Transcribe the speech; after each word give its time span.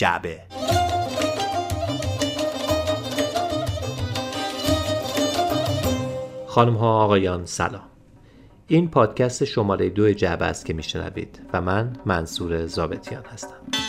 جعبه. 0.00 0.40
خانم 6.46 6.74
ها 6.74 7.04
آقایان 7.04 7.46
سلام. 7.46 7.82
این 8.66 8.90
پادکست 8.90 9.44
شماره 9.44 9.90
دو 9.90 10.12
جعبه 10.12 10.44
است 10.44 10.66
که 10.66 10.72
میشنوید 10.72 11.40
و 11.52 11.60
من 11.60 11.92
منصور 12.06 12.66
زابتیان 12.66 13.24
هستم. 13.24 13.79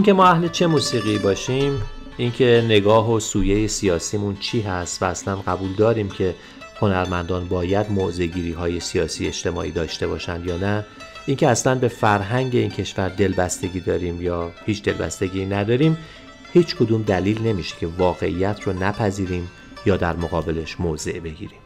اینکه 0.00 0.12
ما 0.12 0.26
اهل 0.26 0.48
چه 0.48 0.66
موسیقی 0.66 1.18
باشیم 1.18 1.82
اینکه 2.16 2.64
نگاه 2.66 3.12
و 3.12 3.20
سویه 3.20 3.66
سیاسیمون 3.66 4.36
چی 4.36 4.60
هست 4.60 5.02
و 5.02 5.06
اصلا 5.06 5.36
قبول 5.36 5.72
داریم 5.72 6.08
که 6.08 6.34
هنرمندان 6.80 7.48
باید 7.48 7.90
موزگیری 7.90 8.52
های 8.52 8.80
سیاسی 8.80 9.26
اجتماعی 9.26 9.70
داشته 9.70 10.06
باشند 10.06 10.46
یا 10.46 10.56
نه 10.56 10.86
اینکه 11.26 11.48
اصلا 11.48 11.74
به 11.74 11.88
فرهنگ 11.88 12.56
این 12.56 12.70
کشور 12.70 13.08
دلبستگی 13.08 13.80
داریم 13.80 14.22
یا 14.22 14.50
هیچ 14.66 14.82
دلبستگی 14.82 15.46
نداریم 15.46 15.98
هیچ 16.52 16.76
کدوم 16.76 17.02
دلیل 17.02 17.42
نمیشه 17.42 17.76
که 17.80 17.86
واقعیت 17.86 18.62
رو 18.62 18.72
نپذیریم 18.72 19.50
یا 19.86 19.96
در 19.96 20.16
مقابلش 20.16 20.80
موضع 20.80 21.20
بگیریم. 21.20 21.60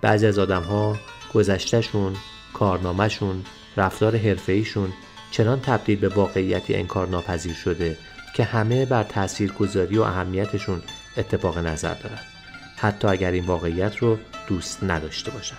بعضی 0.00 0.26
از 0.26 0.38
آدم 0.38 0.62
ها 0.62 0.96
گذشتهشون 1.34 2.12
کارنامهشون 2.54 3.44
رفتار 3.76 4.16
حرفهایشون 4.16 4.92
چنان 5.32 5.60
تبدیل 5.60 5.98
به 5.98 6.08
واقعیتی 6.08 6.74
انکار 6.74 7.08
ناپذیر 7.08 7.54
شده 7.54 7.98
که 8.34 8.44
همه 8.44 8.86
بر 8.86 9.02
تاثیرگذاری 9.02 9.98
و 9.98 10.02
اهمیتشون 10.02 10.82
اتفاق 11.16 11.58
نظر 11.58 11.94
دارند 11.94 12.26
حتی 12.76 13.08
اگر 13.08 13.30
این 13.30 13.46
واقعیت 13.46 13.96
رو 13.96 14.18
دوست 14.46 14.84
نداشته 14.84 15.30
باشند. 15.30 15.58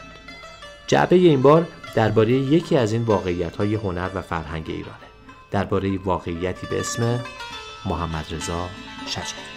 جعبه 0.88 1.16
این 1.16 1.42
بار 1.42 1.68
درباره 1.96 2.32
یکی 2.32 2.78
از 2.78 2.94
این 2.94 3.04
واقعیت 3.04 3.56
های 3.56 3.76
هنر 3.76 4.10
و 4.16 4.22
فرهنگ 4.22 4.66
ایرانه. 4.68 4.98
درباره 5.52 5.98
واقعیتی 5.98 6.68
به 6.68 6.80
اسم 6.80 7.20
محمد 7.86 8.26
رضا 8.32 8.70
شجری. 9.08 9.53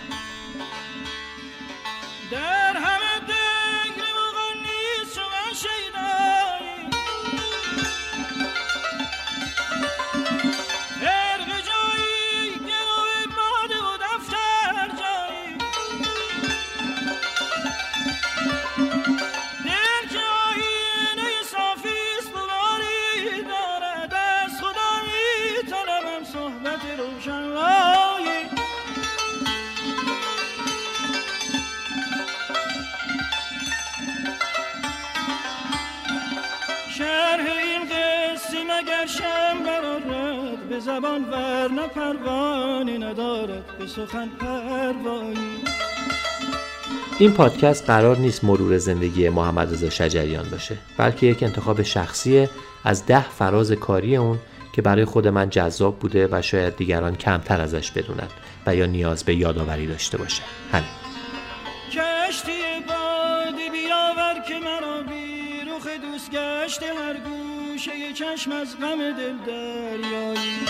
به 40.70 40.80
زبان 40.80 41.24
ور 41.24 41.88
پروانی 41.94 42.98
ندارد 42.98 43.78
به 43.78 43.86
سخن 43.86 44.28
پروانی. 44.28 45.62
این 47.18 47.32
پادکست 47.32 47.86
قرار 47.86 48.16
نیست 48.16 48.44
مرور 48.44 48.78
زندگی 48.78 49.28
محمد 49.28 49.72
رضا 49.72 49.90
شجریان 49.90 50.48
باشه 50.50 50.76
بلکه 50.96 51.26
یک 51.26 51.42
انتخاب 51.42 51.82
شخصی 51.82 52.48
از 52.84 53.06
ده 53.06 53.28
فراز 53.28 53.72
کاری 53.72 54.16
اون 54.16 54.38
که 54.72 54.82
برای 54.82 55.04
خود 55.04 55.28
من 55.28 55.50
جذاب 55.50 55.98
بوده 55.98 56.28
و 56.32 56.42
شاید 56.42 56.76
دیگران 56.76 57.16
کمتر 57.16 57.60
ازش 57.60 57.90
بدونند 57.90 58.30
و 58.66 58.74
یا 58.74 58.86
نیاز 58.86 59.24
به 59.24 59.34
یادآوری 59.34 59.86
داشته 59.86 60.18
باشه 60.18 60.42
همین. 60.72 60.88
کشتی 61.90 62.50
بادی 62.88 63.70
بیاور 63.70 64.42
که 64.48 64.54
مرا 64.58 64.95
رخ 65.76 65.86
دوست 65.86 66.30
گشت 66.30 66.82
هر 66.82 67.16
گوشه 67.16 68.12
چشم 68.12 68.52
از 68.52 68.78
غم 68.80 69.12
دل 69.12 69.36
دریایی. 69.46 70.66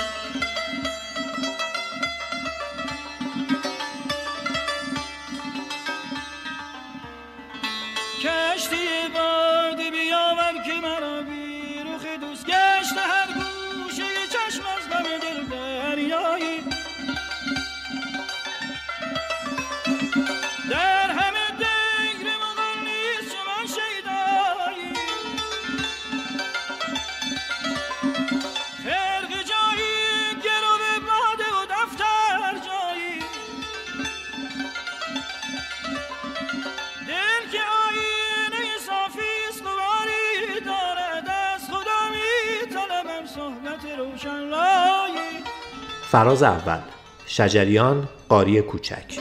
فراز 46.16 46.42
اول 46.42 46.78
شجریان 47.26 48.08
قاری 48.28 48.62
کوچک 48.62 49.18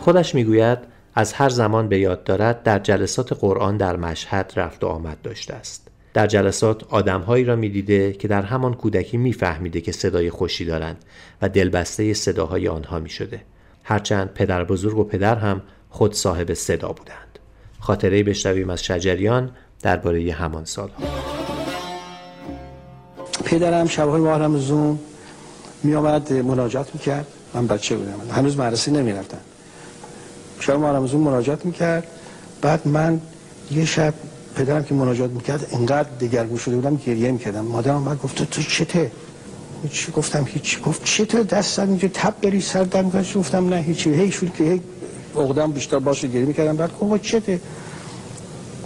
خودش 0.00 0.34
می‌گوید 0.34 0.78
از 1.14 1.32
هر 1.32 1.48
زمان 1.48 1.88
به 1.88 1.98
یاد 1.98 2.24
دارد 2.24 2.62
در 2.62 2.78
جلسات 2.78 3.32
قرآن 3.32 3.76
در 3.76 3.96
مشهد 3.96 4.52
رفت 4.56 4.84
و 4.84 4.86
آمد 4.86 5.22
داشته 5.22 5.54
است 5.54 5.88
در 6.14 6.26
جلسات 6.26 6.84
آدمهایی 6.92 7.44
را 7.44 7.56
می‌دیده 7.56 8.12
که 8.12 8.28
در 8.28 8.42
همان 8.42 8.74
کودکی 8.74 9.16
میفهمیده 9.16 9.80
که 9.80 9.92
صدای 9.92 10.30
خوشی 10.30 10.64
دارند 10.64 11.04
و 11.42 11.48
دلبسته 11.48 12.14
صداهای 12.14 12.68
آنها 12.68 12.98
می 12.98 13.10
شده. 13.10 13.40
هرچند 13.84 14.32
پدر 14.34 14.64
بزرگ 14.64 14.98
و 14.98 15.04
پدر 15.04 15.36
هم 15.36 15.62
خود 15.90 16.12
صاحب 16.12 16.54
صدا 16.54 16.88
بودند. 16.88 17.37
خاطره 17.80 18.22
بشنویم 18.22 18.70
از 18.70 18.82
شجریان 18.82 19.50
درباره 19.82 20.32
همان 20.32 20.64
سالها. 20.64 20.96
پدرم 23.44 23.86
شبهای 23.86 24.20
ماه 24.20 24.38
رمزون 24.38 24.98
می 25.82 25.94
آمد 25.94 26.32
مناجات 26.32 26.94
می‌کرد. 26.94 27.26
من 27.54 27.66
بچه 27.66 27.96
بودم. 27.96 28.34
هنوز 28.34 28.58
مدرسه 28.58 28.90
نمی 28.90 29.12
رفتم 29.12 29.38
شب 30.60 30.72
ماه 30.72 30.96
رمزون 30.96 31.20
مناجات 31.20 31.66
می‌کرد. 31.66 32.06
بعد 32.62 32.88
من 32.88 33.20
یه 33.70 33.84
شب 33.84 34.14
پدرم 34.56 34.84
که 34.84 34.94
مناجات 34.94 35.30
می‌کرد 35.30 35.66
انقدر 35.72 36.08
دگرگون 36.20 36.58
شده 36.58 36.76
بودم 36.76 36.96
گریه 36.96 37.32
می‌کردم. 37.32 37.60
مادرم 37.60 38.04
بعد 38.04 38.22
گفت 38.22 38.50
تو 38.50 38.62
چته؟ 38.62 39.10
هیچ 39.82 40.10
گفتم 40.10 40.44
هیچ 40.48 40.82
گفت 40.82 41.04
چته؟ 41.04 41.42
دست 41.42 41.78
اینجا 41.78 42.08
تب 42.14 42.34
بری 42.42 42.60
سر 42.60 42.82
می‌کنه 42.82 43.32
گفتم 43.34 43.68
نه 43.68 43.76
هیچی. 43.76 44.14
هی 44.14 44.32
شد 44.32 44.54
که 44.54 44.64
هی 44.64 44.80
عقدم 45.38 45.72
بیشتر 45.72 45.98
باشه 45.98 46.28
گریه 46.28 46.44
می‌کردم. 46.44 46.76
بعد 46.76 46.98
گفت 46.98 47.22
چته؟ 47.22 47.60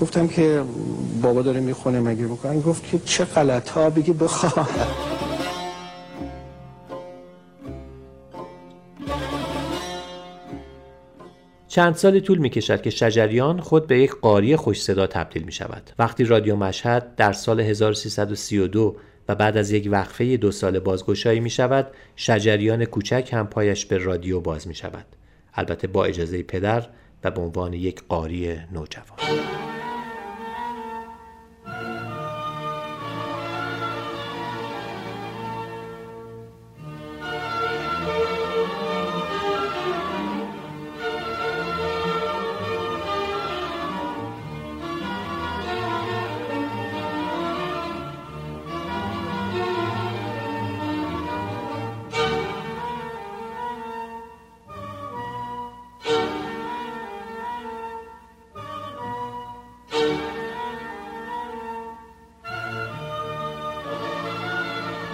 گفتم 0.00 0.28
که 0.28 0.62
بابا 1.22 1.42
داره 1.42 1.60
می‌خونه 1.60 2.00
مگه 2.00 2.22
می‌کنه 2.22 2.60
گفت 2.60 2.90
که 2.90 2.98
چه 3.04 3.24
غلط 3.24 3.68
ها 3.68 3.90
بگی 3.90 4.12
بخواه 4.12 4.68
چند 11.68 11.94
سالی 11.94 12.20
طول 12.20 12.38
می 12.38 12.50
کشد 12.50 12.82
که 12.82 12.90
شجریان 12.90 13.60
خود 13.60 13.86
به 13.86 13.98
یک 13.98 14.10
قاری 14.10 14.56
خوش 14.56 14.82
صدا 14.82 15.06
تبدیل 15.06 15.42
می 15.42 15.52
شود. 15.52 15.90
وقتی 15.98 16.24
رادیو 16.24 16.56
مشهد 16.56 17.14
در 17.16 17.32
سال 17.32 17.60
1332 17.60 18.96
و 19.28 19.34
بعد 19.34 19.56
از 19.56 19.70
یک 19.70 19.88
وقفه 19.92 20.36
دو 20.36 20.52
سال 20.52 20.78
بازگشایی 20.78 21.40
می 21.40 21.50
شود، 21.50 21.86
شجریان 22.16 22.84
کوچک 22.84 23.30
هم 23.32 23.46
پایش 23.46 23.86
به 23.86 23.98
رادیو 23.98 24.40
باز 24.40 24.68
می 24.68 24.74
شود. 24.74 25.04
البته 25.54 25.86
با 25.86 26.04
اجازه 26.04 26.42
پدر 26.42 26.88
و 27.24 27.30
به 27.30 27.40
عنوان 27.40 27.72
یک 27.72 28.02
قاری 28.08 28.56
نوجوان. 28.72 29.61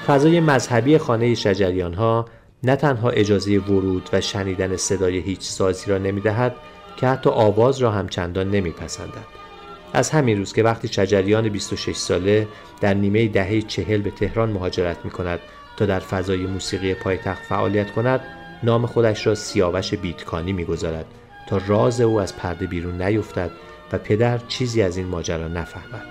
فضای 0.08 0.40
مذهبی 0.40 0.98
خانه 0.98 1.34
شجریان 1.34 1.94
ها 1.94 2.26
نه 2.62 2.76
تنها 2.76 3.10
اجازه 3.10 3.58
ورود 3.58 4.10
و 4.12 4.20
شنیدن 4.20 4.76
صدای 4.76 5.18
هیچ 5.18 5.40
سازی 5.40 5.90
را 5.90 5.98
نمی 5.98 6.20
دهد 6.20 6.54
که 6.96 7.06
حتی 7.06 7.30
آواز 7.30 7.78
را 7.78 7.90
هم 7.90 8.08
چندان 8.08 8.50
نمی 8.50 8.70
پسندد. 8.70 9.24
از 9.94 10.10
همین 10.10 10.38
روز 10.38 10.52
که 10.52 10.62
وقتی 10.62 10.88
شجریان 10.88 11.48
26 11.48 11.96
ساله 11.96 12.48
در 12.80 12.94
نیمه 12.94 13.28
دهه 13.28 13.62
چهل 13.62 14.02
به 14.02 14.10
تهران 14.10 14.50
مهاجرت 14.50 15.04
می 15.04 15.10
کند 15.10 15.40
تا 15.76 15.86
در 15.86 16.00
فضای 16.00 16.46
موسیقی 16.46 16.94
پایتخت 16.94 17.42
فعالیت 17.42 17.90
کند 17.90 18.20
نام 18.62 18.86
خودش 18.86 19.26
را 19.26 19.34
سیاوش 19.34 19.94
بیتکانی 19.94 20.52
می‌گذارد 20.52 21.06
تا 21.48 21.60
راز 21.66 22.00
او 22.00 22.20
از 22.20 22.36
پرده 22.36 22.66
بیرون 22.66 23.02
نیفتد 23.02 23.50
و 23.92 23.98
پدر 23.98 24.38
چیزی 24.38 24.82
از 24.82 24.96
این 24.96 25.06
ماجرا 25.06 25.48
نفهمد 25.48 26.06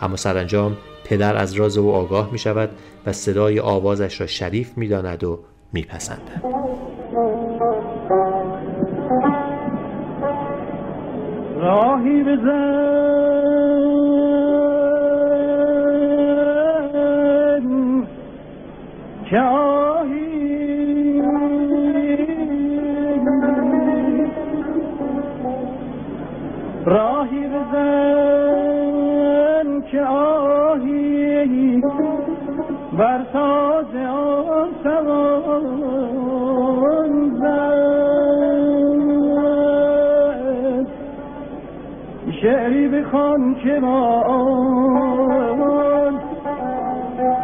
اما 0.00 0.16
سرانجام 0.16 0.76
پدر 1.04 1.36
از 1.36 1.54
راز 1.54 1.78
او 1.78 1.92
آگاه 1.92 2.32
می 2.32 2.38
شود 2.38 2.70
و 3.06 3.12
صدای 3.12 3.60
آوازش 3.60 4.20
را 4.20 4.26
شریف 4.26 4.78
می 4.78 4.88
داند 4.88 5.24
و 5.24 5.38
میپسندد. 5.72 6.44
راهی 11.56 12.22
بزن 12.22 12.94
که 19.30 19.40
راهی 26.86 27.48
بزن. 27.48 28.13
بر 32.98 33.24
تاج 33.32 33.96
آن 33.96 34.70
توان 34.82 36.10
زد. 37.40 38.04
شعری 42.42 42.88
بخوان 42.88 43.54
که 43.64 43.80
ما 43.80 44.22
آن 44.22 46.20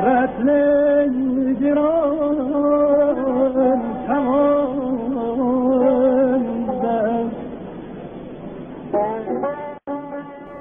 رتن 0.05 0.49
گران 1.61 2.41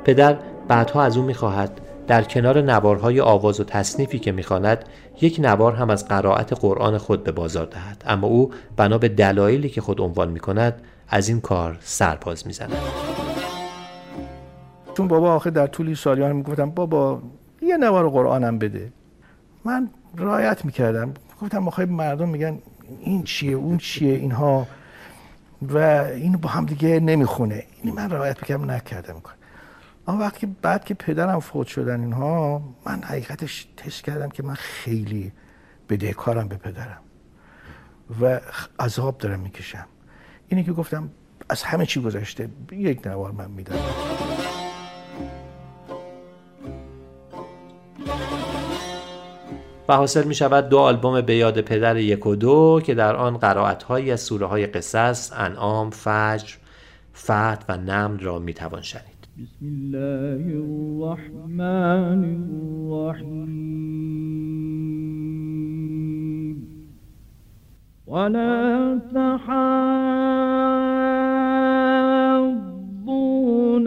پدر 0.06 0.35
بعدها 0.68 1.03
از 1.03 1.18
او 1.18 1.24
می‌خواهد. 1.24 1.88
در 2.09 2.23
کنار 2.23 2.61
نوارهای 2.61 3.21
آواز 3.21 3.59
و 3.59 3.63
تصنیفی 3.63 4.19
که 4.19 4.31
می‌خواند 4.31 4.85
یک 5.21 5.39
نوار 5.39 5.73
هم 5.73 5.89
از 5.89 6.07
قرائت 6.07 6.53
قرآن 6.53 6.97
خود 6.97 7.23
به 7.23 7.31
بازار 7.31 7.65
دهد. 7.65 8.03
اما 8.07 8.27
او 8.27 8.51
بنا 8.77 8.97
به 8.97 9.09
دلایلی 9.09 9.69
که 9.69 9.81
خود 9.81 10.01
عنوان 10.01 10.31
می‌کند 10.31 10.81
از 11.09 11.29
این 11.29 11.41
کار 11.41 11.77
سرپاز 11.81 12.47
می‌زند. 12.47 12.71
چون 14.97 15.07
بابا 15.07 15.35
آخه 15.35 15.50
در 15.50 15.67
طول 15.67 15.94
سالیان 15.94 16.35
می‌گفتم 16.35 16.69
بابا 16.69 17.21
یه 17.61 17.77
نوار 17.77 18.09
قرآنم 18.09 18.59
بده. 18.59 18.91
من 19.65 19.89
رایت 20.17 20.65
می‌کردم. 20.65 21.13
گفتم 21.41 21.67
آخه 21.67 21.85
مردم 21.85 22.29
میگن 22.29 22.59
این 23.00 23.23
چیه؟ 23.23 23.56
اون 23.56 23.77
چیه 23.77 24.13
اینها؟ 24.13 24.67
و 25.61 25.77
این 25.77 26.38
با 26.38 26.50
هم 26.50 26.65
دیگه 26.65 27.00
نمی‌خونه. 27.00 27.63
این 27.83 27.95
من 27.95 28.09
رایت 28.09 28.38
می‌کردم 28.41 28.71
نکردم 28.71 29.21
اما 30.09 30.19
وقتی 30.19 30.56
بعد 30.61 30.85
که 30.85 30.94
پدرم 30.94 31.39
فوت 31.39 31.67
شدن 31.67 32.01
اینها 32.01 32.61
من 32.85 33.03
حقیقتش 33.03 33.67
تست 33.77 34.03
کردم 34.03 34.29
که 34.29 34.44
من 34.44 34.53
خیلی 34.53 35.31
بدهکارم 35.89 36.47
به 36.47 36.56
پدرم 36.56 37.01
و 38.21 38.39
عذاب 38.79 39.17
دارم 39.17 39.39
می‌کشم 39.39 39.85
اینی 40.47 40.63
که 40.63 40.71
گفتم 40.71 41.09
از 41.50 41.63
همه 41.63 41.85
چی 41.85 42.01
گذشته 42.01 42.50
یک 42.71 43.07
نوار 43.07 43.31
من 43.31 43.51
میدم 43.51 43.75
و 49.88 49.95
حاصل 49.95 50.23
می 50.23 50.35
شود 50.35 50.69
دو 50.69 50.77
آلبوم 50.77 51.21
به 51.21 51.35
یاد 51.35 51.61
پدر 51.61 51.97
یک 51.97 52.25
و 52.25 52.35
دو 52.35 52.81
که 52.85 52.94
در 52.94 53.15
آن 53.15 53.38
قرائت 53.38 53.83
هایی 53.83 54.11
از 54.11 54.21
سوره 54.21 54.45
های 54.45 54.67
قصص، 54.67 55.31
انعام، 55.35 55.89
فجر، 55.89 56.56
فتح 57.15 57.65
و 57.69 57.77
نمل 57.77 58.19
را 58.19 58.39
می 58.39 58.53
توان 58.53 58.81
شنید. 58.81 59.19
بسم 59.39 59.65
الله 59.65 60.44
الرحمن 60.65 62.24
الرحيم. 62.91 63.39
ولا 68.07 69.00
تحاضون 69.13 69.47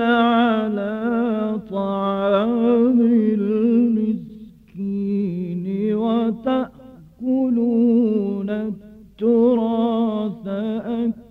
على 0.00 1.60
طعام 1.70 3.00
المسكين 3.40 4.84
وتأكلون 5.94 7.30
التراث 8.50 10.46
أكلا 10.46 11.21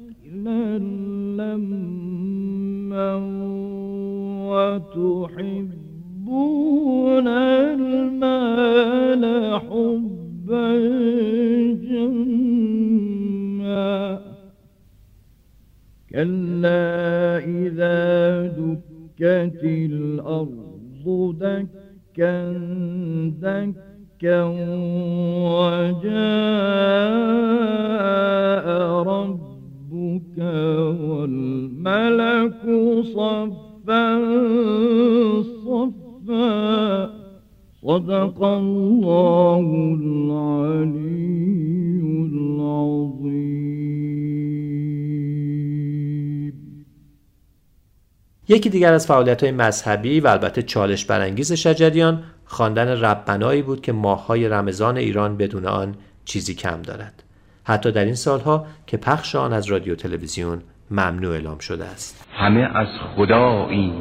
المال 7.28 9.24
حبا 9.60 10.68
جما 11.84 13.22
كلا 16.12 17.38
إذا 17.38 17.98
دكت 18.48 19.64
الأرض 19.64 21.06
دكا 21.40 22.54
دكا 23.42 24.44
وجاء 25.62 26.28
ربك 29.04 30.38
والملك 31.10 32.64
صفا. 33.16 34.12
صدق 37.84 38.42
الله 38.42 39.66
العلي 39.98 41.22
العظيم. 42.32 43.82
یکی 48.48 48.70
دیگر 48.70 48.94
از 48.94 49.08
فعالیت 49.08 49.44
های 49.44 49.52
مذهبی 49.52 50.20
و 50.20 50.28
البته 50.28 50.62
چالش 50.62 51.06
برانگیز 51.06 51.54
شجریان 51.54 52.24
خواندن 52.46 52.88
ربنایی 52.88 53.62
بود 53.62 53.82
که 53.82 53.92
ماههای 53.92 54.48
رمضان 54.50 54.98
ایران 54.98 55.38
بدون 55.38 55.66
آن 55.66 55.96
چیزی 56.26 56.56
کم 56.56 56.82
دارد. 56.82 57.24
حتی 57.64 57.92
در 57.92 58.06
این 58.06 58.16
سالها 58.16 58.66
که 58.88 58.98
پخش 58.98 59.36
آن 59.36 59.54
از 59.54 59.68
رادیو 59.68 59.96
تلویزیون 59.96 60.62
ممنوع 60.92 61.34
اعلام 61.34 61.58
شده 61.58 61.86
است. 61.86 62.28
همه 62.34 62.60
از 62.60 62.88
خدایی 63.16 63.94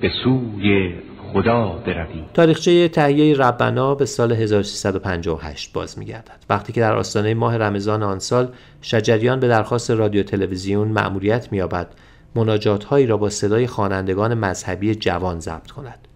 به 0.00 0.10
سوی 0.24 0.94
خدا 1.34 1.82
بروی. 1.86 2.24
تاریخچه 2.34 2.88
تهیه 2.88 3.36
ربنا 3.36 3.94
به 3.94 4.06
سال 4.06 4.32
1358 4.32 5.72
باز 5.72 5.98
میگردد. 5.98 6.44
وقتی 6.50 6.72
که 6.72 6.80
در 6.80 6.96
آستانه 6.96 7.34
ماه 7.34 7.56
رمضان 7.56 8.02
آن 8.02 8.18
سال 8.18 8.48
شجریان 8.82 9.40
به 9.40 9.48
درخواست 9.48 9.90
رادیو 9.90 10.22
تلویزیون 10.22 10.88
مأموریت 10.88 11.52
مییابد 11.52 11.86
مناجات 12.34 12.84
هایی 12.84 13.06
را 13.06 13.16
با 13.16 13.30
صدای 13.30 13.66
خوانندگان 13.66 14.34
مذهبی 14.34 14.94
جوان 14.94 15.40
ضبط 15.40 15.70
کند. 15.70 16.08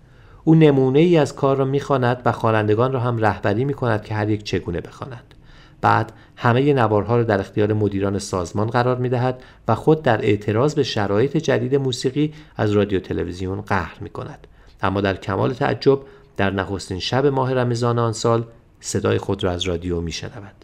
او 0.45 0.55
نمونه 0.55 0.99
ای 0.99 1.17
از 1.17 1.35
کار 1.35 1.57
را 1.57 1.65
می‌خواند 1.65 2.23
و 2.25 2.33
خوانندگان 2.33 2.93
را 2.93 3.01
هم 3.01 3.19
رهبری 3.19 3.65
می 3.65 3.75
کند 3.75 4.05
که 4.05 4.15
هر 4.15 4.31
یک 4.31 4.43
چگونه 4.45 4.81
بخوانند. 4.81 5.35
بعد 5.81 6.13
همه 6.37 6.73
نوارها 6.73 7.17
را 7.17 7.23
در 7.23 7.41
اختیار 7.41 7.73
مدیران 7.73 8.19
سازمان 8.19 8.67
قرار 8.67 8.97
می 8.97 9.09
دهد 9.09 9.43
و 9.69 9.75
خود 9.75 10.03
در 10.03 10.23
اعتراض 10.23 10.75
به 10.75 10.83
شرایط 10.83 11.37
جدید 11.37 11.75
موسیقی 11.75 12.35
از 12.57 12.73
رادیو 12.73 13.01
تلویزیون 13.01 13.61
قهر 13.61 13.97
می 14.01 14.11
کند. 14.11 14.47
اما 14.83 15.01
در 15.01 15.17
کمال 15.17 15.53
تعجب 15.53 16.01
در 16.37 16.51
نخستین 16.51 16.99
شب 16.99 17.27
ماه 17.27 17.55
رمضان 17.55 17.99
آن 17.99 18.13
سال 18.13 18.45
صدای 18.81 19.19
خود 19.19 19.45
را 19.45 19.51
از 19.51 19.63
رادیو 19.63 20.01
می 20.01 20.13
شنود. 20.13 20.55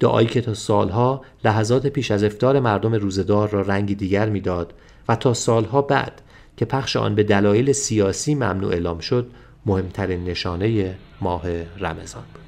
دعایی 0.00 0.28
که 0.28 0.40
تا 0.40 0.54
سالها 0.54 1.22
لحظات 1.44 1.86
پیش 1.86 2.10
از 2.10 2.24
افتار 2.24 2.60
مردم 2.60 2.94
روزدار 2.94 3.48
را 3.48 3.60
رنگی 3.60 3.94
دیگر 3.94 4.28
می‌داد 4.28 4.74
و 5.08 5.16
تا 5.16 5.34
سالها 5.34 5.82
بعد 5.82 6.22
که 6.56 6.64
پخش 6.64 6.96
آن 6.96 7.14
به 7.14 7.22
دلایل 7.22 7.72
سیاسی 7.72 8.34
ممنوع 8.34 8.72
اعلام 8.72 8.98
شد 8.98 9.30
مهمترین 9.66 10.24
نشانه 10.24 10.94
ماه 11.20 11.42
رمضان 11.78 12.24
بود. 12.34 12.45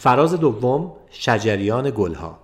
فراز 0.00 0.34
دوم 0.34 0.92
شجریان 1.10 1.92
گلها 1.96 2.38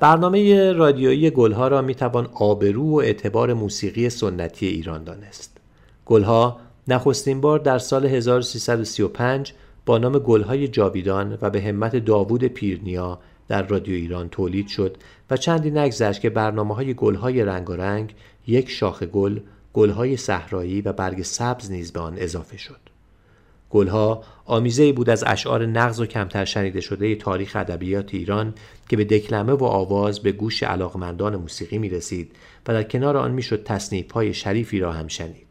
برنامه 0.00 0.72
رادیویی 0.72 1.30
گلها 1.30 1.68
را 1.68 1.82
می‌توان 1.82 2.28
آبرو 2.34 2.82
و 2.82 2.94
اعتبار 2.94 3.52
موسیقی 3.52 4.10
سنتی 4.10 4.66
ایران 4.66 5.04
دانست. 5.04 5.56
گلها 6.06 6.56
نخستین 6.88 7.40
بار 7.40 7.58
در 7.58 7.78
سال 7.78 8.06
1335 8.06 9.52
با 9.86 9.98
نام 9.98 10.18
گلهای 10.18 10.68
جاویدان 10.68 11.38
و 11.42 11.50
به 11.50 11.62
همت 11.62 11.96
داوود 11.96 12.44
پیرنیا 12.44 13.18
در 13.48 13.62
رادیو 13.62 13.94
ایران 13.94 14.28
تولید 14.28 14.68
شد 14.68 14.96
و 15.30 15.36
چندی 15.36 15.70
نگذشت 15.70 16.20
که 16.20 16.30
برنامه 16.30 16.74
های 16.74 16.94
گلهای 16.94 17.44
رنگارنگ 17.44 18.14
یک 18.46 18.70
شاخ 18.70 19.02
گل، 19.02 19.40
گلهای 19.72 20.16
صحرایی 20.16 20.80
و 20.80 20.92
برگ 20.92 21.22
سبز 21.22 21.70
نیز 21.70 21.92
به 21.92 22.00
آن 22.00 22.14
اضافه 22.18 22.56
شد. 22.56 22.80
گلها 23.70 24.24
آمیزه 24.44 24.92
بود 24.92 25.10
از 25.10 25.24
اشعار 25.26 25.66
نغز 25.66 26.00
و 26.00 26.06
کمتر 26.06 26.44
شنیده 26.44 26.80
شده 26.80 27.14
تاریخ 27.14 27.56
ادبیات 27.56 28.14
ایران 28.14 28.54
که 28.88 28.96
به 28.96 29.04
دکلمه 29.04 29.52
و 29.52 29.64
آواز 29.64 30.20
به 30.20 30.32
گوش 30.32 30.62
علاقمندان 30.62 31.36
موسیقی 31.36 31.78
می 31.78 31.88
رسید 31.88 32.32
و 32.66 32.72
در 32.72 32.82
کنار 32.82 33.16
آن 33.16 33.30
می‌شد 33.30 33.64
تصنیف 33.64 34.12
های 34.12 34.34
شریفی 34.34 34.78
را 34.78 34.92
هم 34.92 35.08
شنید. 35.08 35.46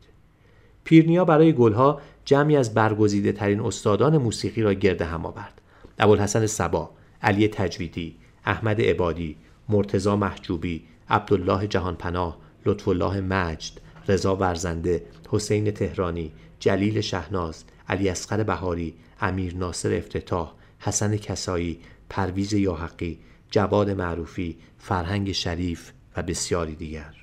پیرنیا 0.84 1.26
برای 1.26 1.54
گلها 1.54 2.02
جمعی 2.26 2.56
از 2.56 2.74
برگزیده 2.74 3.32
ترین 3.32 3.60
استادان 3.60 4.18
موسیقی 4.18 4.62
را 4.62 4.74
گرد 4.74 5.02
هم 5.02 5.26
آورد. 5.26 5.62
ابوالحسن 6.00 6.46
سبا، 6.46 6.90
علی 7.24 7.48
تجویدی، 7.48 8.16
احمد 8.46 8.82
عبادی، 8.82 9.38
مرتزا 9.70 10.16
محجوبی، 10.16 10.84
عبدالله 11.10 11.68
جهانپناه، 11.68 12.38
لطف 12.66 12.88
الله 12.88 13.22
مجد، 13.22 13.72
رضا 14.08 14.36
ورزنده، 14.36 15.04
حسین 15.30 15.72
تهرانی، 15.72 16.32
جلیل 16.60 17.02
شهناز، 17.02 17.64
علی 17.90 18.10
اسقر 18.10 18.44
بهاری، 18.44 18.94
امیر 19.22 19.56
ناصر 19.56 19.94
افتتاح، 19.94 20.54
حسن 20.80 21.18
کسایی، 21.18 21.80
پرویز 22.10 22.54
یاحقی، 22.54 23.20
جواد 23.52 23.90
معروفی، 23.90 24.58
فرهنگ 24.78 25.32
شریف 25.32 25.92
و 26.18 26.24
بسیاری 26.24 26.76
دیگر. 26.76 27.16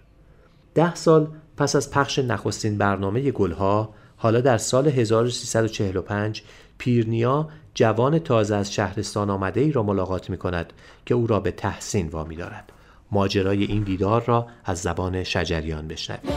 ده 0.75 0.95
سال 0.95 1.29
پس 1.57 1.77
از 1.77 1.91
پخش 1.91 2.19
نخستین 2.19 2.79
برنامه 2.79 3.31
گلها 3.31 3.95
حالا 4.17 4.41
در 4.41 4.59
سال 4.59 4.89
1345 4.89 6.43
پیرنیا 6.79 7.49
جوان 7.75 8.19
تازه 8.19 8.55
از 8.57 8.73
شهرستان 8.73 9.31
آمده 9.31 9.61
ای 9.61 9.73
را 9.73 9.83
ملاقات 9.83 10.31
می 10.31 10.37
کند 10.37 10.73
که 11.07 11.15
او 11.15 11.27
را 11.27 11.41
به 11.41 11.51
تحسین 11.51 12.09
وامی 12.09 12.37
دارد. 12.37 12.73
ماجرای 13.13 13.65
این 13.65 13.83
دیدار 13.83 14.25
را 14.25 14.47
از 14.65 14.79
زبان 14.79 15.25
شجریان 15.25 15.89
بشنویم. 15.89 16.33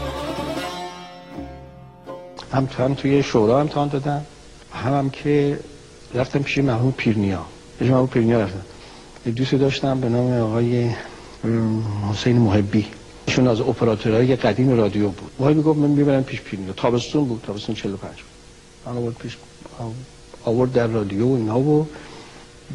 هم 2.52 2.68
هم 2.78 2.94
توی 2.94 3.22
شورا 3.22 3.60
امتحان 3.60 3.88
دادم 3.88 4.26
هم 4.72 4.92
هم 4.92 5.10
که 5.10 5.58
رفتم 6.14 6.42
پیش 6.42 6.58
مرحوم 6.58 6.92
پیرنیا. 6.92 7.44
پیش 7.78 7.88
مرحوم 7.88 8.06
پیرنیا 8.06 8.40
رفتم. 8.40 8.62
دوست 9.30 9.54
داشتم 9.54 10.00
به 10.00 10.08
نام 10.08 10.32
آقای 10.32 10.90
حسین 12.10 12.36
محبی. 12.36 12.86
ایشون 13.26 13.48
از 13.48 13.60
اپراتورهای 13.60 14.36
قدیم 14.36 14.76
رادیو 14.76 15.08
بود. 15.08 15.30
وای 15.38 15.54
می‌گفت 15.54 15.78
من 15.78 15.88
می‌برم 15.88 16.24
پیش 16.24 16.40
پیرنیا. 16.40 16.72
تابستون 16.72 17.24
بود. 17.24 17.42
تابستون 17.46 17.74
45 17.74 18.12
من 18.86 18.96
آورد 18.96 19.14
پیش 19.14 19.36
آورد 20.44 20.72
در 20.72 20.86
رادیو 20.86 21.28
و 21.28 21.34
اینا 21.34 21.58
و 21.58 21.86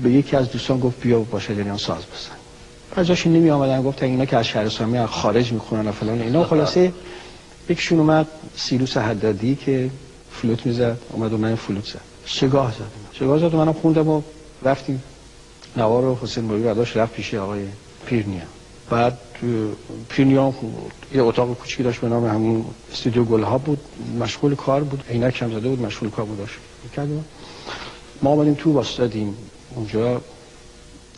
به 0.04 0.12
یکی 0.12 0.36
از 0.36 0.52
دوستان 0.52 0.80
گفت 0.80 1.02
بیا 1.02 1.20
با 1.20 1.40
شجریان 1.40 1.78
ساز 1.78 1.98
بزن. 1.98 2.36
ازش 2.96 3.28
نمی 3.28 3.50
آمدن 3.50 3.84
گفتن 3.84 4.06
اینا 4.06 4.26
که 4.26 4.38
از 4.38 4.46
شهرستانی 4.46 5.06
خارج 5.06 5.52
می‌خونن 5.52 5.88
و 5.88 5.92
فلان 5.92 6.22
اینا. 6.22 6.44
خلاصه 6.44 6.94
یکشون 7.70 8.00
اومد 8.00 8.28
سیروس 8.56 8.98
حدادی 8.98 9.56
که 9.56 9.90
فلوت 10.32 10.66
می‌زد 10.66 10.98
اومد 11.10 11.34
و 11.34 11.38
من 11.38 11.56
فلوت 11.56 11.86
زد 11.86 12.02
شگاه 12.26 12.72
زد 12.72 13.18
شگاه 13.20 13.40
زد 13.40 13.54
و 13.54 13.58
منم 13.58 13.74
خوندم 13.74 14.08
و 14.08 14.22
رفتیم. 14.64 15.04
نوار 15.78 16.06
و 16.06 16.18
حسین 16.22 16.44
موری 16.44 16.64
برداشت 16.64 16.98
رفت 16.98 17.14
پیش 17.14 17.34
آقای 17.34 17.66
پیرنیا. 18.06 18.42
بعد 18.90 19.18
پیرنیا 20.10 20.54
یه 21.14 21.22
اتاق 21.22 21.54
کوچیکی 21.54 21.84
داشت 21.84 22.02
به 22.02 22.10
نام 22.10 22.26
همون 22.26 22.66
استودیو 22.92 23.24
گلها 23.24 23.58
بود. 23.58 23.80
مشغول 24.20 24.56
کار 24.56 24.84
بود. 24.84 25.04
عینک 25.10 25.42
هم 25.42 25.52
زده 25.52 25.70
بود 25.70 25.82
مشغول 25.82 26.10
کار 26.10 26.26
بود. 26.26 26.38
داشت. 26.38 26.56
ما 28.22 28.30
آمدیم 28.30 28.54
تو 28.54 28.74
واسطادیم 28.74 29.38
اونجا 29.76 30.22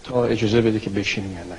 تا 0.03 0.25
اجازه 0.25 0.61
بده 0.61 0.79
که 0.79 0.89
بشینیم 0.89 1.31
یا 1.31 1.43
نه. 1.43 1.57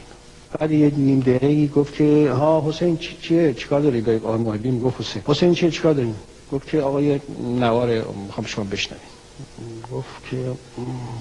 بعد 0.59 0.71
یه 0.71 0.93
نیم 0.97 1.21
دقیقه 1.21 1.75
گفت 1.75 1.95
که 1.95 2.31
ها 2.31 2.65
حسین 2.69 2.97
چی 2.97 3.17
چیه؟ 3.23 3.55
چیکار 3.55 3.81
داری؟ 3.81 4.17
آقای 4.17 4.39
محبی 4.39 4.71
می‌گفت 4.71 5.01
حسین. 5.01 5.23
حسین 5.27 5.55
چیه؟ 5.55 5.71
چیکار 5.71 5.95
داری؟ 5.95 6.15
گفت 6.53 6.69
که 6.69 6.81
آقای 6.81 7.21
نوار 7.61 8.05
می‌خوام 8.27 8.47
شما 8.47 8.65
بشنوید. 8.65 9.03
گفت 9.93 10.31
که 10.31 10.53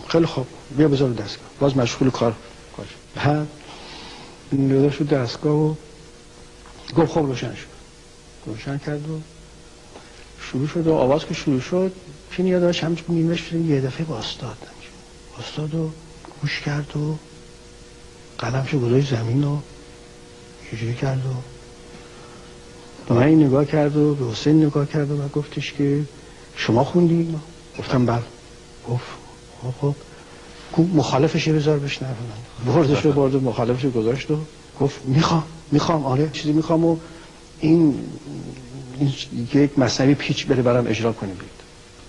خیلی 0.07 0.25
خوب. 0.25 0.45
بیا 0.77 0.87
بذار 0.87 1.09
دستگاه. 1.09 1.47
باز 1.59 1.77
مشغول 1.77 2.09
کار. 2.09 2.35
کار 2.77 2.85
بعد 3.15 3.47
ندا 4.53 4.91
شد 4.91 5.07
دستگاه 5.07 5.55
و 5.55 5.73
گفت 6.97 7.11
خب 7.11 7.19
روشن 7.19 7.55
شد. 7.55 7.67
روشن 8.45 8.77
کرد 8.77 9.09
و 9.09 9.19
شروع 10.41 10.67
شد 10.67 10.87
و 10.87 10.93
آواز 10.93 11.25
که 11.25 11.33
شروع 11.33 11.59
شد 11.59 11.91
پین 12.31 12.47
یادش 12.47 12.83
همچون 12.83 13.15
نیمش 13.15 13.51
یه 13.53 13.81
دفعه 13.81 14.05
با 14.05 14.17
استاد 14.19 14.57
استاد 15.39 15.75
و 15.75 15.89
گوش 16.41 16.61
کرد 16.61 16.97
و 16.97 17.17
قلمشو 18.37 18.79
گذاشت 18.79 19.15
زمین 19.15 19.43
و 19.43 19.57
اینجوری 20.71 20.93
کرد 20.93 21.25
و 21.25 21.29
به 23.07 23.19
من 23.19 23.27
نگاه 23.27 23.65
کرد 23.65 23.97
و 23.97 24.15
به 24.15 24.31
حسین 24.31 24.65
نگاه 24.65 24.85
کرد 24.85 25.11
و 25.11 25.27
گفتش 25.27 25.73
که 25.73 26.03
شما 26.55 26.83
خوندی؟ 26.83 27.35
گفتم 27.79 28.05
بله. 28.05 28.23
گفت 28.89 29.05
خب 29.61 29.95
خب. 30.71 30.85
مخالفش 30.95 31.49
بذار 31.49 31.79
بشنه 31.79 32.09
بردش 32.65 33.05
رو 33.05 33.11
برد 33.11 33.35
و 33.35 33.39
مخالفش 33.39 33.85
گذاشت 33.85 34.31
و 34.31 34.37
گفت 34.79 35.05
می‌خوام 35.05 35.43
می‌خوام. 35.71 36.05
آره 36.05 36.29
چیزی 36.33 36.53
می‌خوام 36.53 36.85
و 36.85 36.97
این, 37.59 37.95
این 38.99 39.13
یک 39.53 39.79
مصنوی 39.79 40.15
پیچ 40.15 40.47
بره 40.47 40.61
برام 40.61 40.87
اجرا 40.87 41.13
کنیم 41.13 41.35
بید 41.35 41.60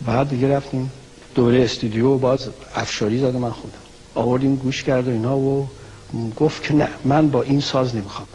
بعد 0.06 0.28
دیگه 0.28 0.56
رفتیم. 0.56 0.90
دوره 1.34 1.62
استودیو 1.62 2.18
باز 2.18 2.48
افشاری 2.74 3.18
زده 3.18 3.38
من 3.38 3.50
خودم. 3.50 3.74
آوردیم 4.14 4.56
گوش 4.56 4.82
کرد 4.82 5.08
و 5.08 5.10
اینا 5.10 5.38
و 5.38 5.68
گفت 6.36 6.62
که 6.62 6.74
نه 6.74 6.88
من 7.04 7.30
با 7.30 7.42
این 7.42 7.60
ساز 7.60 7.96
نمی‌خوام. 7.96 8.28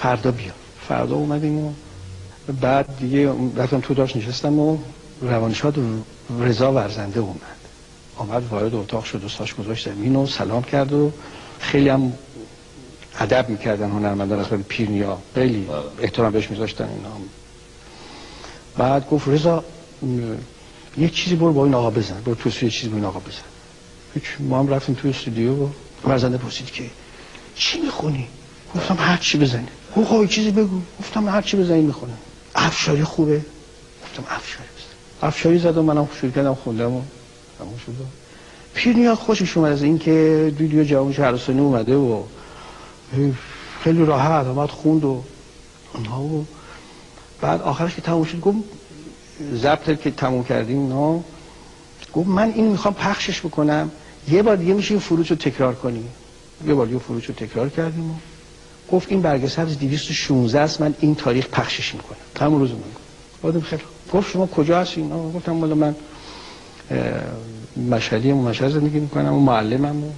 فردا 0.00 0.30
بیا 0.30 0.52
فردا 0.88 1.14
اومدیم 1.14 1.58
و 1.58 1.72
بعد 2.60 2.96
دیگه 3.00 3.32
رفتم 3.56 3.80
تو 3.80 3.94
داشت 3.94 4.16
نشستم 4.16 4.58
و 4.58 4.78
روانشاد 5.20 5.74
رضا 6.40 6.72
ورزنده 6.72 7.20
اومد. 7.20 7.36
آمد 8.16 8.42
وارد 8.50 8.74
اتاق 8.74 9.04
شد 9.04 9.24
و 9.24 9.28
ساش 9.28 9.54
گذاشت 9.54 9.88
زمین 9.94 10.16
و 10.16 10.26
سلام 10.26 10.62
کرد 10.62 10.92
و 10.92 11.12
خیلی 11.58 11.88
هم 11.88 12.12
ادب 13.18 13.48
می‌کردن 13.48 13.90
هنرمندان 13.90 14.38
از 14.40 14.46
پیرنیا. 14.46 15.18
خیلی 15.34 15.68
احترام 16.00 16.32
بهش 16.32 16.50
میذاشتن 16.50 16.88
اینا. 16.88 17.10
بعد 18.78 19.10
گفت 19.10 19.28
رضا 19.28 19.64
یه 20.98 21.08
چیزی 21.08 21.36
برو 21.36 21.52
با 21.52 21.64
این 21.64 21.74
آقا 21.74 21.90
بزن. 21.90 22.20
برو 22.20 22.34
تو 22.34 22.48
یه 22.48 22.70
چیزی 22.70 22.88
با 22.88 22.96
این 22.96 23.04
آقا 23.04 23.18
بزن. 23.18 23.42
هیچ 24.14 24.24
ما 24.40 24.58
هم 24.58 24.68
رفتیم 24.68 24.94
توی 24.94 25.10
استودیو. 25.10 25.52
و 25.52 25.68
ورزنده 26.04 26.36
پرسید 26.36 26.70
که 26.70 26.90
چی 27.54 27.80
می‌خونی؟ 27.80 28.28
گفتم 28.74 28.96
هر 28.98 29.16
چی 29.16 29.38
بزنی. 29.38 29.66
گفت 29.96 30.08
خب 30.08 30.26
چیزی 30.26 30.50
بگو. 30.50 30.80
گفتم 31.00 31.28
هر 31.28 31.42
چی 31.42 31.56
بزنی 31.56 31.80
می‌خونم. 31.80 32.18
افشاری 32.54 33.04
خوبه؟ 33.04 33.40
گفتم 34.02 34.24
افشاری 34.30 34.68
بزن. 34.76 35.26
افشاری 35.28 35.58
زدم 35.58 35.84
منم 35.84 36.08
شروع 36.20 36.32
کردم 36.32 36.54
خوندم 36.54 36.92
و 36.92 37.02
تموم 37.58 37.78
شد. 37.86 37.92
پیرنیا 38.74 39.14
خوشش 39.14 39.56
اومد 39.56 39.72
از 39.72 39.82
اینکه 39.82 40.54
ویدیو 40.58 40.84
جوان 40.84 41.12
شهرستانی 41.12 41.60
اومده 41.60 41.96
و 41.96 42.22
خیلی 43.84 44.04
راحت 44.04 44.46
آمد 44.46 44.68
خوند 44.68 45.04
و 45.04 45.22
اونها 45.94 46.22
و 46.22 46.46
بعد 47.40 47.62
آخرش 47.62 47.94
که 47.94 48.02
تموم 48.02 48.24
شد 48.24 48.40
گفت 48.40 48.58
ضبط 49.54 50.00
که 50.00 50.10
تموم 50.10 50.44
کردیم 50.44 50.88
نه 50.92 51.20
گفت 52.14 52.28
من 52.28 52.52
این 52.54 52.66
می‌خوام 52.66 52.94
پخشش 52.94 53.40
بکنم. 53.40 53.90
یه 54.30 54.42
بار 54.42 54.56
دیگه 54.56 54.74
میشه 54.74 54.90
این 54.90 55.00
فروش 55.00 55.30
رو 55.30 55.36
تکرار 55.36 55.74
کنیم. 55.74 56.08
یه 56.66 56.74
بار 56.74 56.86
دیگه 56.86 56.98
فروش 56.98 57.26
رو 57.26 57.34
تکرار 57.34 57.68
کردیم 57.68 58.10
و 58.10 58.14
گفت 58.92 59.10
این 59.12 59.22
برگ 59.22 59.48
سبز 59.48 59.78
216 59.78 60.60
است 60.60 60.80
من 60.80 60.94
این 61.00 61.14
تاریخ 61.14 61.46
پخشش 61.48 61.94
می‌کنم. 61.94 62.18
همون 62.40 62.60
روز 62.60 62.70
من 62.70 62.78
گفتم 63.50 63.60
خیلی 63.60 63.82
گفت 64.12 64.30
شما 64.30 64.46
کجا 64.46 64.80
هستین 64.80 65.32
گفتم 65.34 65.60
والا 65.60 65.74
من 65.74 65.94
مشهدی 67.90 68.30
و 68.32 68.36
مشهد 68.36 68.68
زندگی 68.70 69.00
می‌کنم 69.00 69.34
و 69.34 69.40
معلمم 69.40 70.04
و 70.04 70.10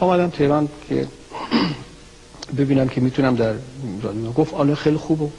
آمدم 0.00 0.30
تهران 0.30 0.68
که 0.88 1.06
ببینم 2.58 2.88
که 2.88 3.00
می‌تونم 3.00 3.34
در 3.36 3.54
گفت 4.36 4.54
آله 4.54 4.74
خیلی 4.74 4.96
خوب 4.96 5.32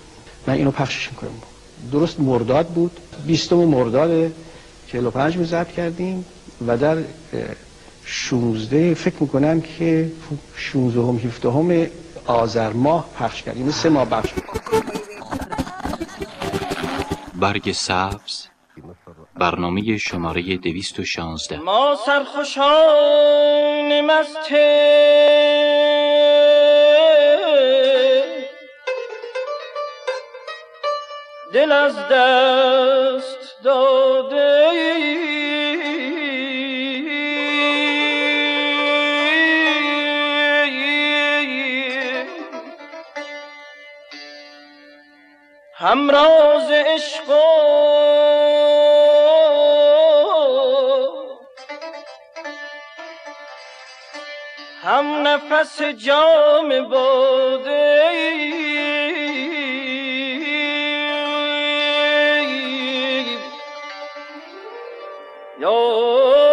من 0.48 0.54
اینو 0.54 0.72
پخشش 0.72 1.10
می‌کنم. 1.12 1.30
درست 1.92 2.20
مرداد 2.20 2.68
بود. 2.68 2.92
بیستم 3.26 3.56
مرداد 3.56 4.32
45 4.88 5.38
می 5.38 5.46
ضبط 5.46 5.72
کردیم 5.72 6.26
و 6.68 6.78
در 6.78 6.98
16 8.06 8.94
فکر 8.94 9.16
می‌کنم 9.20 9.62
که 9.62 10.12
16 10.56 11.02
هم 11.02 11.18
17 11.18 11.52
هم 11.52 11.88
آذر 12.26 12.74
ماه 12.74 13.10
پخش 13.20 13.44
کرد 13.44 13.58
یعنی 13.58 13.72
سه 13.72 13.90
ماه 13.90 14.06
پخش 14.06 14.30
برگ 17.36 17.72
سبز 17.72 18.48
برنامه 19.36 19.98
شماره 19.98 20.58
شانزده. 21.04 21.60
ما 21.60 21.98
سرخوشان 22.06 24.02
مست 24.02 24.38
دل 31.58 31.72
از 31.72 31.96
دست 32.12 33.64
داده 33.64 34.72
همراز 45.74 46.72
عشق 46.72 47.32
هم 54.84 55.28
نفس 55.28 55.82
جام 55.82 56.90
باده 56.90 58.57
有 65.60 66.47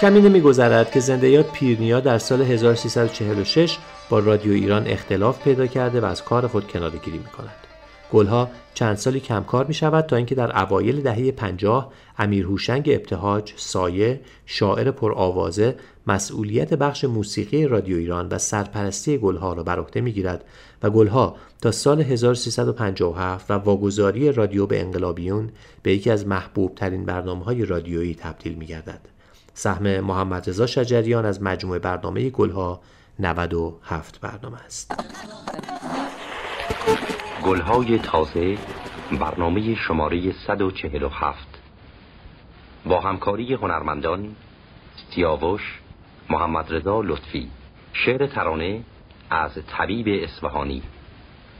کمی 0.00 0.20
نمیگذرد 0.20 0.90
که 0.90 1.00
زنده 1.00 1.28
یاد 1.28 1.50
پیرنیا 1.52 2.00
در 2.00 2.18
سال 2.18 2.42
1346 2.42 3.78
با 4.10 4.18
رادیو 4.18 4.52
ایران 4.52 4.86
اختلاف 4.86 5.42
پیدا 5.42 5.66
کرده 5.66 6.00
و 6.00 6.04
از 6.04 6.24
کار 6.24 6.46
خود 6.46 6.68
کناره 6.68 6.98
گیری 6.98 7.18
می 7.18 7.24
کند. 7.24 7.56
گلها 8.12 8.50
چند 8.74 8.96
سالی 8.96 9.20
کمکار 9.20 9.66
می 9.66 9.74
شود 9.74 10.06
تا 10.06 10.16
اینکه 10.16 10.34
در 10.34 10.62
اوایل 10.62 11.00
دهه 11.00 11.30
50 11.30 11.92
امیر 12.18 12.44
هوشنگ 12.44 12.90
ابتهاج 12.92 13.52
سایه 13.56 14.20
شاعر 14.46 14.90
پرآوازه 14.90 15.76
مسئولیت 16.06 16.74
بخش 16.74 17.04
موسیقی 17.04 17.66
رادیو 17.66 17.96
ایران 17.96 18.28
و 18.28 18.38
سرپرستی 18.38 19.18
گلها 19.18 19.52
را 19.52 19.62
بر 19.62 19.78
عهده 19.78 20.00
می‌گیرد 20.00 20.44
و 20.82 20.90
گلها 20.90 21.36
تا 21.62 21.70
سال 21.70 22.00
1357 22.00 23.50
و 23.50 23.54
واگذاری 23.54 24.32
رادیو 24.32 24.66
به 24.66 24.80
انقلابیون 24.80 25.50
به 25.82 25.92
یکی 25.92 26.10
از 26.10 26.26
محبوب 26.26 26.74
ترین 26.74 27.04
برنامه 27.04 27.44
های 27.44 27.64
رادیویی 27.64 28.14
تبدیل 28.14 28.54
می 28.54 28.66
گردد. 28.66 29.17
سهم 29.58 30.00
محمد 30.00 30.48
رضا 30.48 30.66
شجریان 30.66 31.26
از 31.26 31.42
مجموعه 31.42 31.78
برنامه 31.78 32.30
گلها 32.30 32.80
97 33.18 34.20
برنامه 34.20 34.56
است. 34.56 34.94
گلهای 37.44 37.98
تازه 37.98 38.58
برنامه 39.20 39.74
شماره 39.74 40.32
147 40.46 41.38
با 42.86 43.00
همکاری 43.00 43.54
هنرمندان 43.54 44.36
سیاوش 45.14 45.80
محمد 46.30 46.66
رضا 46.74 47.00
لطفی. 47.00 47.50
شعر 47.92 48.26
ترانه 48.26 48.82
از 49.30 49.50
طبیب 49.78 50.22
اصفهانی. 50.22 50.82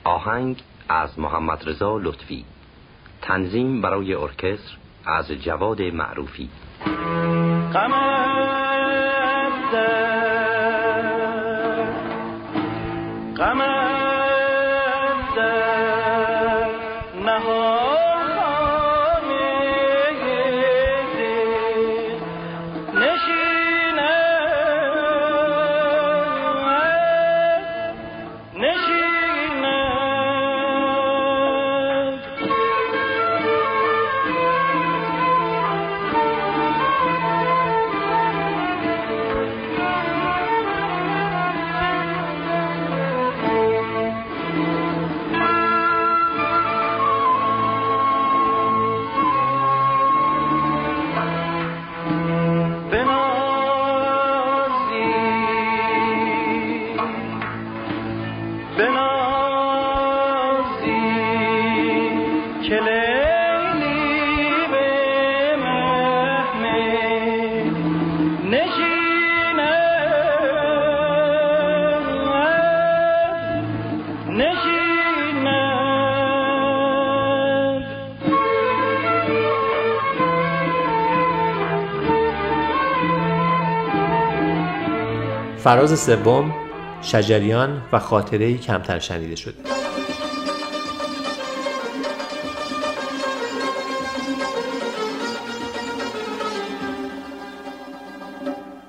آهنگ 0.05 0.63
از 0.89 1.19
محمد 1.19 1.69
رضا 1.69 1.99
لطفی. 1.99 2.45
تنظیم 3.23 3.81
برای 3.81 4.15
ارکستر 4.15 4.77
از 5.07 5.33
جواد 5.33 5.83
معروفی. 5.83 6.51
غم 7.75 7.93
غم 7.93 8.58
فراز 85.69 86.01
سوم 86.01 86.55
شجریان 87.03 87.83
و 87.93 87.99
خاطره 87.99 88.59
کمتر 88.59 88.99
شنیده 88.99 89.37
شده 89.37 89.55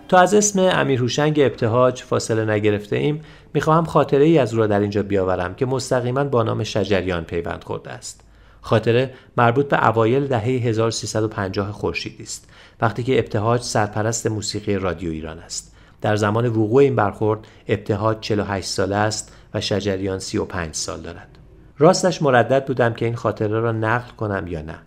تا 0.08 0.18
از 0.18 0.34
اسم 0.34 0.60
امیر 0.60 1.00
هوشنگ 1.00 1.40
ابتهاج 1.40 2.04
فاصله 2.04 2.46
نگرفته 2.46 2.96
ایم 2.96 3.22
می‌خواهم 3.54 3.86
خاطره 3.86 4.26
ای 4.26 4.38
از 4.38 4.54
او 4.54 4.60
را 4.60 4.68
در 4.68 4.80
اینجا 4.80 5.04
بیاورم 5.04 5.56
که 5.56 5.66
مستقیما 5.66 6.24
با 6.24 6.44
نام 6.44 6.64
شجریان 6.64 7.24
پیوند 7.24 7.64
خورده 7.64 7.92
است. 7.92 8.22
خاطره 8.62 9.14
مربوط 9.38 9.68
به 9.68 9.88
اوایل 9.88 10.28
دهه 10.28 10.44
1350 10.44 11.72
خورشیدی 11.72 12.24
است 12.24 12.50
وقتی 12.82 13.04
که 13.04 13.20
ابتهاج 13.20 13.62
سرپرست 13.62 14.28
موسیقی 14.28 14.76
رادیو 14.76 15.12
ایران 15.12 15.40
است. 15.40 15.76
در 16.02 16.16
زمان 16.16 16.48
وقوع 16.48 16.84
این 16.84 16.96
برخورد 16.96 17.40
ابتهاج 17.68 18.20
48 18.20 18.68
ساله 18.68 18.96
است 18.96 19.34
و 19.54 19.62
شجریان 19.62 20.20
35 20.20 20.76
سال 20.76 21.02
دارد. 21.02 21.38
راستش 21.78 22.22
مردد 22.22 22.66
بودم 22.66 22.94
که 22.94 23.06
این 23.06 23.16
خاطره 23.16 23.60
را 23.60 23.72
نقل 23.72 24.12
کنم 24.12 24.48
یا 24.48 24.62
نه. 24.62 24.80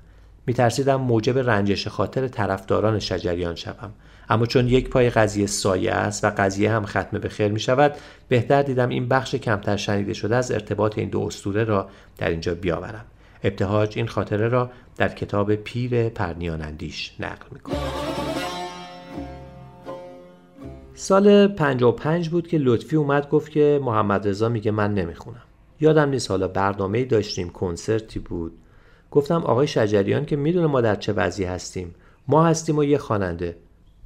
میترسیدم 0.47 0.97
موجب 0.97 1.39
رنجش 1.39 1.89
خاطر 1.89 2.29
طرفداران 2.29 2.99
شجریان 2.99 3.55
شوم 3.55 3.93
اما 4.29 4.47
چون 4.47 4.69
یک 4.69 4.91
پای 4.91 5.11
قضیه 5.11 5.47
سایه 5.47 5.93
است 5.93 6.25
و 6.25 6.31
قضیه 6.37 6.73
هم 6.73 6.87
ختم 6.87 7.19
به 7.19 7.29
خیر 7.29 7.49
می 7.49 7.61
شود 7.61 7.95
بهتر 8.29 8.63
دیدم 8.63 8.89
این 8.89 9.09
بخش 9.09 9.35
کمتر 9.35 9.77
شنیده 9.77 10.15
شده 10.15 10.37
از 10.37 10.51
ارتباط 10.53 10.99
این 10.99 11.09
دو 11.09 11.21
اسطوره 11.21 11.65
را 11.65 11.89
در 12.19 12.29
اینجا 12.29 12.55
بیاورم 12.55 13.05
ابتهاج 13.45 13.93
این 13.97 14.07
خاطره 14.07 14.49
را 14.49 14.71
در 14.97 15.09
کتاب 15.09 15.55
پیر 15.55 16.09
پرنیان 16.09 16.63
اندیش 16.63 17.13
نقل 17.21 17.47
می 17.51 17.61
سال 20.95 21.49
55 21.49 22.29
بود 22.29 22.49
که 22.49 22.59
لطفی 22.59 22.97
اومد 22.97 23.29
گفت 23.29 23.53
که 23.53 23.81
محمد 23.83 24.29
رضا 24.29 24.49
میگه 24.49 24.71
من 24.71 24.95
نمی‌خونم. 24.95 25.43
یادم 25.81 26.09
نیست 26.09 26.31
حالا 26.31 26.49
برنامه 26.49 27.05
داشتیم 27.05 27.51
کنسرتی 27.51 28.19
بود. 28.19 28.53
گفتم 29.11 29.43
آقای 29.43 29.67
شجریان 29.67 30.25
که 30.25 30.37
می‌دونه 30.37 30.67
ما 30.67 30.81
در 30.81 30.95
چه 30.95 31.13
وضعی 31.13 31.45
هستیم. 31.45 31.95
ما 32.29 32.45
هستیم 32.47 32.79
و 32.79 32.85
یه 32.85 32.99
خواننده. 32.99 33.57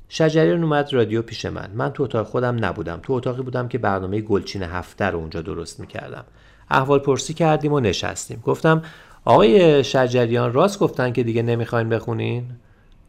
شجریان 0.09 0.63
اومد 0.63 0.93
رادیو 0.93 1.23
پیش 1.23 1.47
من. 1.47 1.71
من 1.75 1.91
تو 1.91 2.03
اتاق 2.03 2.27
خودم 2.27 2.65
نبودم. 2.65 3.01
تو 3.03 3.13
اتاقی 3.13 3.43
بودم 3.43 3.69
که 3.69 3.79
برنامه 3.79 4.21
گلچین 4.21 4.63
هفته 4.63 5.05
رو 5.05 5.19
اونجا 5.19 5.43
درست 5.43 5.81
می‌کردم. 5.81 6.25
احوال 6.71 6.99
پرسی 6.99 7.35
کردیم 7.35 7.73
و 7.73 7.81
نشستیم. 7.81 8.43
گفتم 8.45 8.83
آقای 9.25 9.85
شجریان 9.85 10.53
راست 10.53 10.79
گفتن 10.79 11.13
که 11.13 11.23
دیگه 11.23 11.43
نمی‌خواین 11.43 11.89
بخونین؟ 11.89 12.45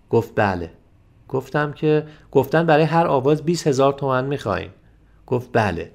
گفت 0.10 0.32
بله. 0.36 0.72
گفتم 1.30 1.72
که 1.72 2.06
گفتن 2.32 2.66
برای 2.66 2.84
هر 2.84 3.08
آواز 3.08 3.44
20 3.44 3.68
هزار 3.68 3.94
تومن 3.94 4.26
می‌خواین. 4.26 4.70
گفت 5.26 5.50
بله. 5.54 5.92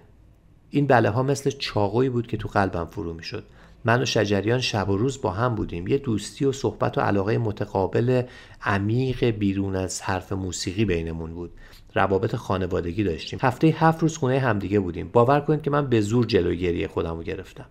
این 0.70 0.86
بله 0.86 1.10
ها 1.10 1.22
مثل 1.22 1.50
چاقویی 1.50 2.08
بود 2.08 2.26
که 2.26 2.36
تو 2.36 2.48
قلبم 2.48 2.84
فرو 2.84 3.14
می‌شد. 3.14 3.44
من 3.84 4.02
و 4.02 4.04
شجریان 4.04 4.60
شب 4.60 4.88
و 4.88 4.96
روز 4.96 5.20
با 5.20 5.30
هم 5.30 5.54
بودیم. 5.54 5.88
یه 5.88 5.98
دوستی 5.98 6.44
و 6.44 6.52
صحبت 6.52 6.98
و 6.98 7.00
علاقه 7.00 7.38
متقابل 7.38 8.22
عمیق 8.62 9.24
بیرون 9.24 9.76
از 9.76 10.02
حرف 10.02 10.32
موسیقی 10.32 10.84
بینمون 10.84 11.34
بود. 11.34 11.50
روابط 11.94 12.36
خانوادگی 12.36 13.04
داشتیم. 13.04 13.38
هفته 13.42 13.66
هفت 13.66 14.02
روز 14.02 14.16
خونه 14.16 14.38
همدیگه 14.38 14.80
بودیم. 14.80 15.10
باور 15.12 15.40
کنید 15.40 15.62
که 15.62 15.70
من 15.70 15.86
به 15.86 16.00
زور 16.00 16.26
جلوی 16.26 16.58
گریه 16.58 16.88
خودم 16.88 17.16
رو 17.16 17.22
گرفتم. 17.22 17.66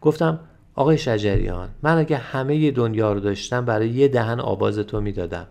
گفتم 0.00 0.40
آقای 0.74 0.98
شجریان 0.98 1.68
من 1.82 1.98
اگه 1.98 2.16
همه 2.16 2.70
دنیا 2.70 3.12
رو 3.12 3.20
داشتم 3.20 3.64
برای 3.64 3.88
یه 3.88 4.08
دهن 4.08 4.40
آواز 4.40 4.78
تو 4.78 5.00
می‌دادم. 5.00 5.46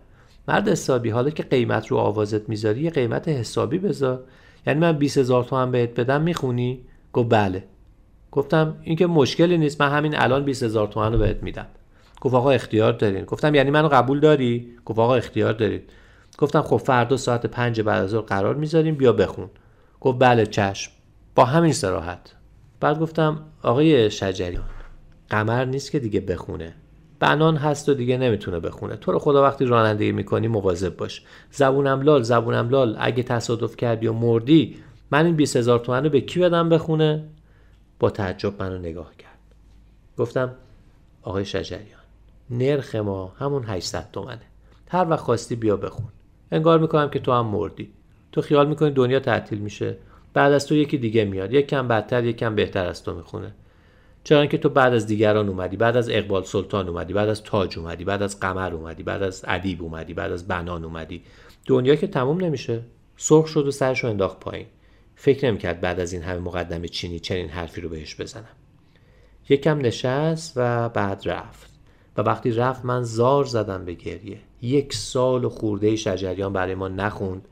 مرد 0.48 0.68
حسابی 0.68 1.10
حالا 1.10 1.30
که 1.30 1.42
قیمت 1.42 1.86
رو 1.86 1.96
آوازت 1.96 2.48
می‌ذاری 2.48 2.80
یه 2.80 2.90
قیمت 2.90 3.28
حسابی 3.28 3.78
بذار. 3.78 4.24
یعنی 4.66 4.80
من 4.80 4.92
20 4.92 5.18
هزار 5.18 5.44
تومن 5.44 5.70
بهت 5.70 6.00
بدم 6.00 6.22
می‌خونی؟ 6.22 6.80
گفت 7.12 7.28
بله. 7.28 7.64
گفتم 8.30 8.76
این 8.82 8.96
که 8.96 9.06
مشکلی 9.06 9.58
نیست 9.58 9.80
من 9.80 9.90
همین 9.90 10.16
الان 10.16 10.44
20 10.44 10.62
هزار 10.62 10.86
تومن 10.86 11.12
رو 11.12 11.18
بهت 11.18 11.42
میدم. 11.42 11.66
گفت 12.20 12.34
آقا 12.34 12.50
اختیار 12.50 12.92
دارین. 12.92 13.24
گفتم 13.24 13.54
یعنی 13.54 13.70
منو 13.70 13.88
قبول 13.88 14.20
داری؟ 14.20 14.68
گفت 14.84 14.98
آقا 14.98 15.14
اختیار 15.14 15.52
دارید 15.52 15.82
گفتم 16.38 16.62
خب 16.62 16.76
فردا 16.76 17.16
ساعت 17.16 17.46
پنج 17.46 17.80
بعد 17.80 18.02
از 18.04 18.14
قرار 18.14 18.54
می‌ذاریم 18.54 18.94
بیا 18.94 19.12
بخون. 19.12 19.50
گفت 20.00 20.18
بله 20.18 20.46
چشم. 20.46 20.92
با 21.34 21.44
همین 21.44 21.72
سراحت 21.72 22.34
بعد 22.80 22.98
گفتم 22.98 23.44
آقای 23.62 24.10
شجریان 24.10 24.64
قمر 25.30 25.64
نیست 25.64 25.90
که 25.90 25.98
دیگه 25.98 26.20
بخونه. 26.20 26.74
بنان 27.20 27.56
هست 27.56 27.88
و 27.88 27.94
دیگه 27.94 28.16
نمی‌تونه 28.16 28.60
بخونه. 28.60 28.96
تو 28.96 29.12
رو 29.12 29.18
خدا 29.18 29.42
وقتی 29.42 29.64
رانندگی 29.64 30.12
می‌کنی 30.12 30.48
مواظب 30.48 30.96
باش. 30.96 31.22
زبونم 31.50 32.00
لال 32.00 32.22
زبونم 32.22 32.68
لال. 32.68 32.96
اگه 33.00 33.22
تصادف 33.22 33.76
کردی 33.76 34.06
و 34.06 34.12
مردی 34.12 34.76
من 35.10 35.26
این 35.26 35.36
20 35.36 35.56
هزار 35.56 35.78
تومن 35.78 36.04
رو 36.04 36.10
به 36.10 36.20
کی 36.20 36.40
بدم 36.40 36.68
بخونه؟ 36.68 37.24
با 37.98 38.10
تعجب 38.10 38.62
منو 38.62 38.78
نگاه 38.78 39.16
کرد. 39.18 39.38
گفتم 40.18 40.52
آقای 41.22 41.44
شجریان 41.44 42.00
نرخ 42.50 42.94
ما 42.94 43.32
همون 43.38 43.64
800 43.64 44.08
تومنه. 44.12 44.40
هر 44.88 45.10
وقت 45.10 45.20
خواستی 45.20 45.56
بیا 45.56 45.76
بخون. 45.76 46.08
انگار 46.52 46.78
می‌کنم 46.78 47.10
که 47.10 47.18
تو 47.18 47.32
هم 47.32 47.46
مردی. 47.46 47.90
تو 48.32 48.40
خیال 48.40 48.68
می‌کنی 48.68 48.90
دنیا 48.90 49.20
تعطیل 49.20 49.58
میشه. 49.58 49.96
بعد 50.34 50.52
از 50.52 50.66
تو 50.66 50.74
یکی 50.74 50.98
دیگه 50.98 51.24
میاد. 51.24 51.52
یک 51.52 51.66
کم 51.66 51.88
بدتر 51.88 52.24
یک 52.24 52.36
کم 52.36 52.54
بهتر 52.54 52.86
از 52.86 53.04
تو 53.04 53.14
می‌خونه. 53.14 53.54
چرا 54.24 54.46
که 54.46 54.58
تو 54.58 54.68
بعد 54.68 54.94
از 54.94 55.06
دیگران 55.06 55.48
اومدی 55.48 55.76
بعد 55.76 55.96
از 55.96 56.08
اقبال 56.10 56.42
سلطان 56.42 56.88
اومدی 56.88 57.12
بعد 57.12 57.28
از 57.28 57.42
تاج 57.42 57.78
اومدی 57.78 58.04
بعد 58.04 58.22
از 58.22 58.40
قمر 58.40 58.74
اومدی 58.74 59.02
بعد 59.02 59.22
از 59.22 59.44
ادیب 59.48 59.82
اومدی 59.82 60.14
بعد 60.14 60.32
از 60.32 60.48
بنان 60.48 60.84
اومدی. 60.84 61.22
دنیا 61.66 61.94
که 61.94 62.06
تموم 62.06 62.44
نمیشه. 62.44 62.82
سرخ 63.16 63.46
شد 63.46 63.66
و 63.66 63.70
سرشو 63.70 64.08
انداخت 64.08 64.40
پایین. 64.40 64.66
فکر 65.16 65.46
نمی‌کرد 65.46 65.80
بعد 65.80 66.00
از 66.00 66.12
این 66.12 66.22
همه 66.22 66.38
مقدمه 66.38 66.88
چینی 66.88 67.20
چنین 67.20 67.48
حرفی 67.48 67.80
رو 67.80 67.88
بهش 67.88 68.20
بزنم. 68.20 68.56
یکم 69.48 69.78
نشست 69.78 70.52
و 70.56 70.88
بعد 70.88 71.22
رفت. 71.24 71.70
و 72.16 72.22
وقتی 72.22 72.52
رفت 72.52 72.84
من 72.84 73.02
زار 73.02 73.44
زدم 73.44 73.84
به 73.84 73.94
گریه. 73.94 74.38
یک 74.62 74.94
سال 74.94 75.44
و 75.44 75.48
خورده 75.48 75.96
شجریان 75.96 76.52
برای 76.52 76.74
ما 76.74 76.88
نخوند 76.88 77.48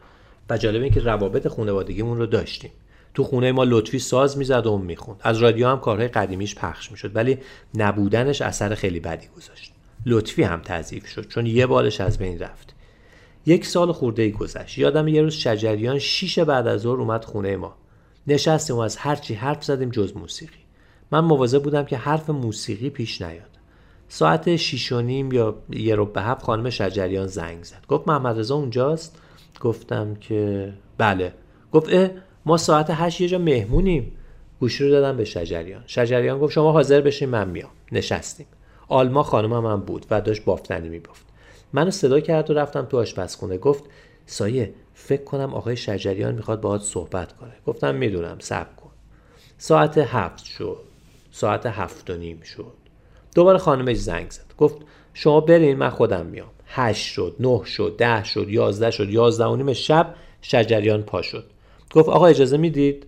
و 0.50 0.58
جالب 0.58 0.82
این 0.82 0.92
که 0.92 1.00
روابط 1.00 1.48
خانوادگیمون 1.48 2.18
رو 2.18 2.26
داشتیم. 2.26 2.70
تو 3.18 3.24
خونه 3.24 3.52
ما 3.52 3.64
لطفی 3.64 3.98
ساز 3.98 4.38
می‌زد 4.38 4.66
و 4.66 4.78
می‌خوند. 4.78 5.20
از 5.22 5.38
رادیو 5.38 5.68
هم 5.68 5.80
کارهای 5.80 6.08
قدیمیش 6.08 6.54
پخش 6.54 6.90
می‌شد 6.90 7.16
ولی 7.16 7.38
نبودنش 7.74 8.42
اثر 8.42 8.74
خیلی 8.74 9.00
بدی 9.00 9.26
گذاشت. 9.36 9.72
لطفی 10.06 10.42
هم 10.42 10.60
تضعیف 10.64 11.06
شد 11.06 11.28
چون 11.28 11.46
یه 11.46 11.66
بالش 11.66 12.00
از 12.00 12.18
بین 12.18 12.38
رفت. 12.38 12.74
یک 13.46 13.66
سال 13.66 13.92
خورده 13.92 14.22
ای 14.22 14.32
گذشت. 14.32 14.78
یادم 14.78 15.08
یه 15.08 15.22
روز 15.22 15.34
شجریان 15.34 15.98
شیش 15.98 16.38
بعد 16.38 16.66
از 16.66 16.80
ظهر 16.80 17.00
اومد 17.00 17.24
خونه 17.24 17.56
ما. 17.56 17.76
نشستیم 18.26 18.76
و 18.76 18.78
از 18.78 18.96
هرچی 18.96 19.34
حرف 19.34 19.64
زدیم 19.64 19.90
جز 19.90 20.16
موسیقی. 20.16 20.64
من 21.10 21.20
مواظب 21.20 21.62
بودم 21.62 21.84
که 21.84 21.96
حرف 21.96 22.30
موسیقی 22.30 22.90
پیش 22.90 23.22
نیاد. 23.22 23.58
ساعت 24.08 24.56
شیش 24.56 24.92
و 24.92 25.00
نیم 25.00 25.32
یا 25.32 25.54
یه 25.70 25.94
رو 25.94 26.06
به 26.06 26.22
هفت 26.22 26.42
خانم 26.42 26.70
شجریان 26.70 27.26
زنگ 27.26 27.62
زد. 27.62 27.84
گفت 27.88 28.08
محمد 28.08 28.38
رضا 28.38 28.54
اونجاست؟ 28.54 29.18
گفتم 29.60 30.14
که 30.14 30.72
بله. 30.98 31.34
گفت 31.72 31.88
ما 32.46 32.56
ساعت 32.56 32.86
هشت 32.90 33.20
یه 33.20 33.28
جا 33.28 33.38
مهمونیم. 33.38 34.12
گوشی 34.60 34.84
رو 34.84 34.90
دادم 34.90 35.16
به 35.16 35.24
شجریان. 35.24 35.84
شجریان 35.86 36.38
گفت 36.38 36.52
شما 36.52 36.72
حاضر 36.72 37.00
بشین 37.00 37.28
من 37.28 37.48
میام. 37.48 37.70
نشستیم. 37.92 38.46
آلما 38.88 39.22
خانم 39.22 39.66
هم, 39.66 39.80
بود 39.80 40.06
و 40.10 40.20
داشت 40.20 40.44
بافتنی 40.44 40.88
میبافت. 40.88 41.26
منو 41.72 41.90
صدا 41.90 42.20
کرد 42.20 42.50
و 42.50 42.54
رفتم 42.54 42.84
تو 42.84 42.98
آشپزخونه. 42.98 43.58
گفت 43.58 43.84
سایه 44.26 44.74
فکر 44.94 45.24
کنم 45.24 45.54
آقای 45.54 45.76
شجریان 45.76 46.34
می‌خواد 46.34 46.60
باهات 46.60 46.82
صحبت 46.82 47.32
کنه. 47.32 47.52
گفتم 47.66 47.94
می‌دونم 47.94 48.36
صبر 48.40 48.74
کن. 48.76 48.90
ساعت 49.58 49.98
هفت 49.98 50.44
شد. 50.44 50.80
ساعت 51.30 51.66
هفت 51.66 52.10
و 52.10 52.16
نیم 52.16 52.40
شد. 52.40 52.72
دوباره 53.34 53.58
خانمش 53.58 53.96
زنگ 53.96 54.30
زد. 54.30 54.54
گفت 54.58 54.76
شما 55.14 55.40
برین 55.40 55.76
من 55.76 55.90
خودم 55.90 56.26
میام. 56.26 56.50
هشت 56.66 57.06
شد 57.06 57.36
نه 57.40 57.64
شد 57.64 57.94
ده 57.98 58.24
شد 58.24 58.48
یازده 58.48 58.90
شد 58.90 59.10
یازده 59.10 59.46
و 59.46 59.56
نیم 59.56 59.72
شب 59.72 60.14
شجریان 60.42 61.02
پا 61.02 61.22
شد. 61.22 61.44
گفت 61.94 62.08
آقا 62.08 62.26
اجازه 62.26 62.56
می‌دید؟ 62.56 63.06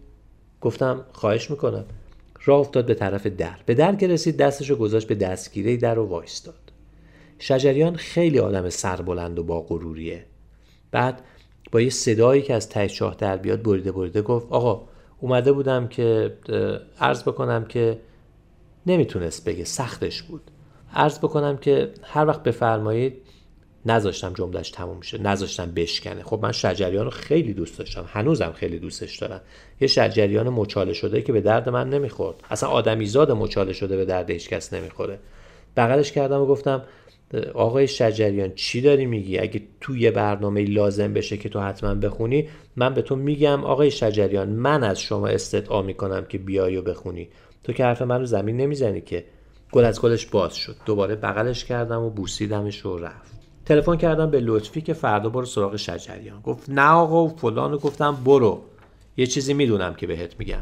گفتم 0.60 1.04
خواهش 1.12 1.50
می‌کنم. 1.50 1.84
راه 2.44 2.60
افتاد 2.60 2.86
به 2.86 2.94
طرف 2.94 3.26
در. 3.26 3.56
به 3.66 3.74
در 3.74 3.94
که 3.94 4.06
رسید 4.06 4.36
دستشو 4.36 4.76
گذاشت 4.76 5.08
به 5.08 5.14
دستگیره 5.14 5.76
در 5.76 5.98
و 5.98 6.06
وایستاد 6.06 6.54
شجریان 7.38 7.96
خیلی 7.96 8.38
آدم 8.38 8.68
سربلند 8.68 9.38
و 9.38 9.44
با 9.44 9.60
غروریه. 9.60 10.24
بعد 10.90 11.22
با 11.72 11.80
یه 11.80 11.90
صدایی 11.90 12.42
که 12.42 12.54
از 12.54 12.68
ته 12.68 12.88
چاه 12.88 13.16
در 13.18 13.36
بیاد 13.36 13.62
بریده 13.62 13.92
بریده 13.92 14.22
گفت 14.22 14.46
آقا 14.50 14.88
اومده 15.20 15.52
بودم 15.52 15.88
که 15.88 16.36
عرض 17.00 17.22
بکنم 17.22 17.64
که 17.64 17.98
نمی‌تونست 18.86 19.44
بگه 19.44 19.64
سختش 19.64 20.22
بود. 20.22 20.50
عرض 20.94 21.18
بکنم 21.18 21.56
که 21.56 21.92
هر 22.02 22.26
وقت 22.26 22.42
بفرمایید 22.42 23.22
نذاشتم 23.86 24.32
جملش 24.32 24.70
تموم 24.70 25.00
شه 25.00 25.18
نذاشتم 25.18 25.72
بشکنه. 25.72 26.22
خب 26.22 26.38
من 26.42 26.52
شجریان 26.52 27.04
رو 27.04 27.10
خیلی 27.10 27.54
دوست 27.54 27.78
داشتم. 27.78 28.04
هنوزم 28.08 28.52
خیلی 28.52 28.78
دوستش 28.78 29.18
دارم. 29.18 29.40
یه 29.80 29.88
شجریان 29.88 30.48
مچاله 30.48 30.92
شده 30.92 31.22
که 31.22 31.32
به 31.32 31.40
درد 31.40 31.68
من 31.68 31.88
نمی‌خورد. 31.88 32.36
اصلا 32.50 32.68
آدمیزاد 32.68 33.32
مچاله 33.32 33.72
شده 33.72 33.96
به 33.96 34.04
درد 34.04 34.30
هیچ 34.30 34.48
کس 34.48 34.72
نمی‌خوره. 34.72 35.18
بغلش 35.76 36.12
کردم 36.12 36.40
و 36.40 36.46
گفتم 36.46 36.82
آقای 37.54 37.88
شجریان 37.88 38.52
چی 38.54 38.80
داری 38.80 39.06
میگی؟ 39.06 39.38
اگه 39.38 39.62
تو 39.80 39.96
یه 39.96 40.10
برنامه 40.10 40.64
لازم 40.64 41.14
بشه 41.14 41.36
که 41.36 41.48
تو 41.48 41.60
حتما 41.60 41.94
بخونی 41.94 42.48
من 42.76 42.94
به 42.94 43.02
تو 43.02 43.16
میگم 43.16 43.64
آقای 43.64 43.90
شجریان 43.90 44.48
من 44.48 44.84
از 44.84 45.00
شما 45.00 45.28
استدعا 45.28 45.82
می‌کنم 45.82 46.24
که 46.24 46.38
بیای 46.38 46.76
و 46.76 46.82
بخونی. 46.82 47.28
تو 47.64 47.72
که 47.72 47.84
حرف 47.84 48.02
من 48.02 48.18
رو 48.18 48.26
زمین 48.26 48.56
نمی‌زنی 48.56 49.00
که. 49.00 49.24
گل 49.72 49.84
از 49.84 50.00
گلش 50.00 50.26
باز 50.26 50.56
شد. 50.56 50.76
دوباره 50.86 51.14
بغلش 51.16 51.64
کردم 51.64 52.02
و 52.02 52.10
بوسیدمش 52.10 52.86
و 52.86 52.98
رفت. 52.98 53.39
تلفن 53.70 53.96
کردم 53.96 54.30
به 54.30 54.40
لطفی 54.40 54.80
که 54.80 54.92
فردا 54.92 55.28
برو 55.28 55.44
سراغ 55.44 55.76
شجریان. 55.76 56.40
گفت 56.40 56.70
نه 56.70 56.90
آقا 56.90 57.24
و 57.24 57.28
فلان 57.28 57.76
گفتم 57.76 58.16
برو. 58.24 58.62
یه 59.16 59.26
چیزی 59.26 59.54
می‌دونم 59.54 59.94
که 59.94 60.06
بهت 60.06 60.34
میگم. 60.38 60.60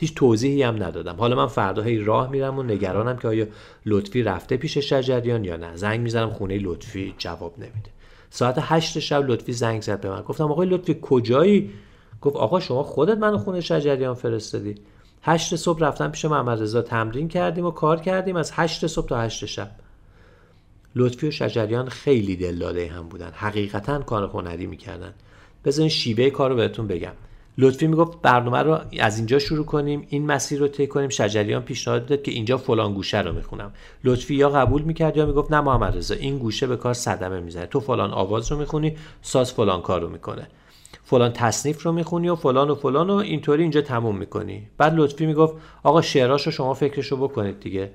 هیچ 0.00 0.14
توضیحی 0.14 0.62
هم 0.62 0.82
ندادم. 0.82 1.16
حالا 1.16 1.36
من 1.36 1.46
فردا 1.46 1.82
هی 1.82 1.98
راه 1.98 2.30
میرم 2.30 2.58
و 2.58 2.62
نگرانم 2.62 3.16
که 3.16 3.28
آیا 3.28 3.46
لطفی 3.86 4.22
رفته 4.22 4.56
پیش 4.56 4.78
شجریان 4.78 5.44
یا 5.44 5.56
نه. 5.56 5.76
زنگ 5.76 6.00
می‌زنم 6.00 6.30
خونه 6.30 6.58
لطفی 6.58 7.14
جواب 7.18 7.54
نمیده. 7.58 7.90
ساعت 8.30 8.54
هشت 8.58 8.98
شب 8.98 9.30
لطفی 9.30 9.52
زنگ 9.52 9.82
زد 9.82 10.00
به 10.00 10.10
من. 10.10 10.22
گفتم 10.22 10.52
آقای 10.52 10.68
لطفی 10.68 10.98
کجایی؟ 11.02 11.70
گفت 12.20 12.36
آقا 12.36 12.60
شما 12.60 12.82
خودت 12.82 13.18
منو 13.18 13.38
خونه 13.38 13.60
شجریان 13.60 14.14
فرستادی. 14.14 14.74
هشت 15.22 15.56
صبح 15.56 15.80
رفتم 15.80 16.10
پیش 16.10 16.24
محمد 16.24 16.62
رضا 16.62 16.82
تمرین 16.82 17.28
کردیم 17.28 17.66
و 17.66 17.70
کار 17.70 18.00
کردیم. 18.00 18.36
از 18.36 18.52
هشت 18.54 18.86
صبح 18.86 19.08
تا 19.08 19.20
هشت 19.20 19.46
شب. 19.46 19.70
لطفی 20.98 21.28
و 21.28 21.30
شجریان 21.30 21.88
خیلی 21.88 22.36
دلداده 22.36 22.88
هم 22.88 23.08
بودن. 23.08 23.30
حقیقتا 23.34 23.98
کار 23.98 24.24
هنری 24.24 24.66
می‌کردن. 24.66 25.14
بذارین 25.64 25.88
شیوه 25.88 26.30
کار 26.30 26.50
رو 26.50 26.56
بهتون 26.56 26.86
بگم. 26.86 27.12
لطفی 27.58 27.86
می‌گفت 27.86 28.22
برنامه 28.22 28.58
رو 28.58 28.78
از 29.00 29.16
اینجا 29.18 29.38
شروع 29.38 29.64
کنیم 29.64 30.06
این 30.08 30.26
مسیر 30.26 30.60
رو 30.60 30.68
طی 30.68 30.86
کنیم. 30.86 31.08
شجریان 31.08 31.62
پیشنهاد 31.62 32.06
داد 32.06 32.22
که 32.22 32.30
اینجا 32.30 32.56
فلان 32.56 32.94
گوشه 32.94 33.20
رو 33.20 33.32
می‌خونم. 33.32 33.72
لطفی 34.04 34.34
یا 34.34 34.50
قبول 34.50 34.82
می‌کرد 34.82 35.16
یا 35.16 35.26
می‌گفت 35.26 35.52
نه 35.52 35.60
محمد 35.60 35.96
رضا 35.96 36.14
این 36.14 36.38
گوشه 36.38 36.66
به 36.66 36.76
کار 36.76 36.94
صدمه 36.94 37.40
می‌زنه. 37.40 37.66
تو 37.66 37.80
فلان 37.80 38.10
آواز 38.10 38.52
رو 38.52 38.58
می‌خونی 38.58 38.96
ساز 39.22 39.52
فلان 39.52 39.82
کار 39.82 40.00
رو 40.00 40.08
می‌کنه. 40.08 40.48
فلان 41.04 41.32
تصنیف 41.32 41.82
رو 41.82 41.92
می‌خونی 41.92 42.28
و 42.28 42.34
فلان 42.34 42.70
و 42.70 42.74
فلان 42.74 43.10
و 43.10 43.14
اینطوری 43.14 43.62
اینجا 43.62 43.80
تموم 43.80 44.16
می‌کنی. 44.16 44.68
بعد 44.78 44.94
لطفی 44.94 45.26
می‌گفت 45.26 45.54
آقا 45.82 46.02
شعراش 46.02 46.46
رو 46.46 46.52
شما 46.52 46.74
فکرش 46.74 47.06
رو 47.06 47.16
بکنید 47.16 47.60
دیگه. 47.60 47.90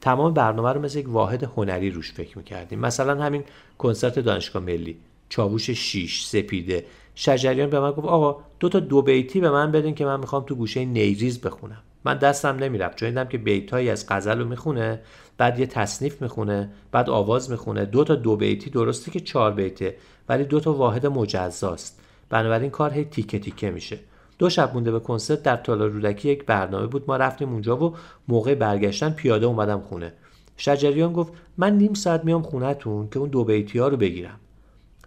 تمام 0.00 0.34
برنامه 0.34 0.72
رو 0.72 0.80
مثل 0.80 0.98
یک 0.98 1.08
واحد 1.08 1.44
هنری 1.44 1.90
روش 1.90 2.12
فکر 2.12 2.38
می‌کردیم. 2.38 2.78
مثلا 2.78 3.22
همین 3.22 3.44
کنسرت 3.78 4.18
دانشگاه 4.18 4.62
ملی 4.62 4.96
چاووش 5.28 5.70
شیش 5.70 6.26
سپیده. 6.26 6.84
شجریان 7.14 7.70
به 7.70 7.80
من 7.80 7.90
گفت 7.90 8.06
آقا 8.06 8.40
دو 8.60 8.68
تا 8.68 8.80
دو 8.80 9.02
بیتی 9.02 9.40
به 9.40 9.50
من 9.50 9.72
بدین 9.72 9.94
که 9.94 10.04
من 10.04 10.20
می‌خوام 10.20 10.44
تو 10.44 10.54
گوشه 10.54 10.84
نیریز 10.84 11.40
بخونم. 11.40 11.82
من 12.04 12.18
دستم 12.18 12.56
نمی‌رفت 12.56 12.96
چون 12.96 13.08
دیدم 13.08 13.24
که 13.24 13.38
بیتایی 13.38 13.90
از 13.90 14.06
غزل 14.08 14.38
رو 14.38 14.48
می‌خونه 14.48 15.00
بعد 15.38 15.58
یه 15.58 15.66
تصنیف 15.66 16.22
می‌خونه 16.22 16.70
بعد 16.92 17.10
آواز 17.10 17.50
می‌خونه. 17.50 17.84
دو 17.84 18.04
تا 18.04 18.14
دو 18.14 18.36
بیتی 18.36 18.70
درسته 18.70 19.10
که 19.10 19.20
چهار 19.20 19.52
بیته 19.52 19.96
ولی 20.28 20.44
دو 20.44 20.60
تا 20.60 20.72
واحد 20.72 21.06
مجزاست. 21.06 22.00
بنابراین 22.30 22.70
کار 22.70 22.92
هی 22.92 23.04
تیکه 23.04 23.38
تیکه 23.38 23.70
میشه. 23.70 23.98
دو 24.38 24.50
شب 24.50 24.74
مونده 24.74 24.92
به 24.92 25.00
کنسرت 25.00 25.42
در 25.42 25.56
تالار 25.56 25.88
رودکی 25.88 26.28
یک 26.28 26.44
برنامه 26.44 26.86
بود. 26.86 27.04
ما 27.08 27.16
رفتیم 27.16 27.52
اونجا 27.52 27.76
و 27.76 27.96
موقع 28.28 28.54
برگشتن 28.54 29.10
پیاده 29.10 29.46
اومدم 29.46 29.80
خونه. 29.80 30.12
شجریان 30.56 31.12
گفت 31.12 31.32
من 31.56 31.76
نیم 31.76 31.94
ساعت 31.94 32.24
میام 32.24 32.42
خونهتون 32.42 33.08
که 33.08 33.18
اون 33.18 33.28
دو 33.28 33.44
بیتی 33.44 33.78
رو 33.78 33.96
بگیرم. 33.96 34.40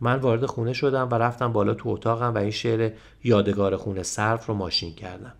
من 0.01 0.15
وارد 0.19 0.45
خونه 0.45 0.73
شدم 0.73 1.09
و 1.11 1.15
رفتم 1.15 1.53
بالا 1.53 1.73
تو 1.73 1.89
اتاقم 1.89 2.33
و 2.33 2.37
این 2.37 2.51
شعر 2.51 2.91
یادگار 3.23 3.75
خونه 3.75 4.03
صرف 4.03 4.45
رو 4.45 4.53
ماشین 4.53 4.95
کردم. 4.95 5.33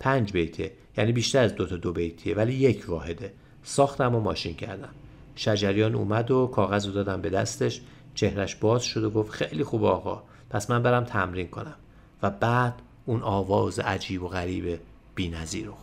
پنج 0.00 0.32
بیته 0.32 0.70
یعنی 0.96 1.12
بیشتر 1.12 1.44
از 1.44 1.54
دو 1.54 1.66
تا 1.66 1.76
دو 1.76 1.92
بیتیه 1.92 2.34
ولی 2.34 2.54
یک 2.54 2.84
واحده. 2.88 3.32
ساختم 3.62 4.14
و 4.14 4.20
ماشین 4.20 4.54
کردم. 4.54 4.88
شجریان 5.36 5.94
اومد 5.94 6.30
و 6.30 6.46
کاغذ 6.46 6.86
رو 6.86 6.92
دادم 6.92 7.20
به 7.20 7.30
دستش. 7.30 7.80
چهرش 8.14 8.56
باز 8.56 8.82
شد 8.82 9.04
و 9.04 9.10
گفت 9.10 9.30
خیلی 9.30 9.64
خوب 9.64 9.84
آقا 9.84 10.22
پس 10.50 10.70
من 10.70 10.82
برم 10.82 11.04
تمرین 11.04 11.48
کنم. 11.48 11.74
و 12.22 12.30
بعد 12.30 12.74
اون 13.06 13.22
آواز 13.22 13.78
عجیب 13.78 14.22
و 14.22 14.28
غریب 14.28 14.80
بی 15.14 15.30
رو 15.64 15.81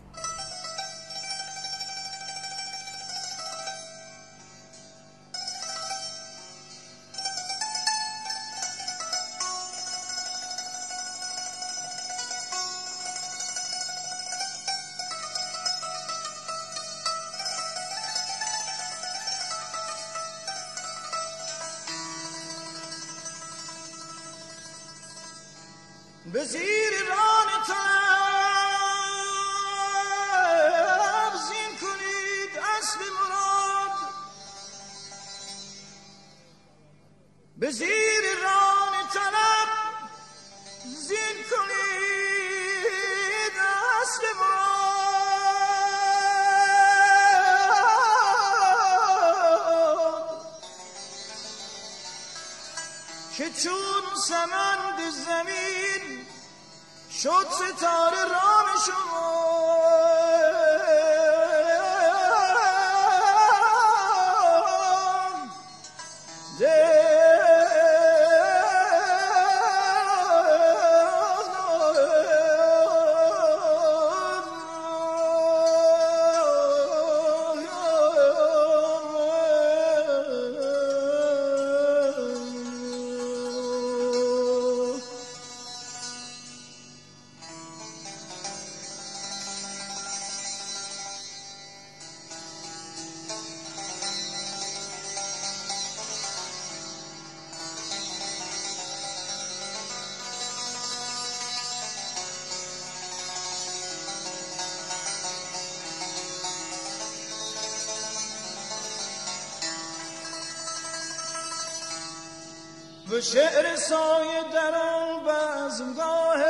به 113.09 113.21
شعر 113.21 113.75
سایه 113.75 114.43
در 114.53 114.75
آن 114.75 115.23
بزمگاه 115.23 116.43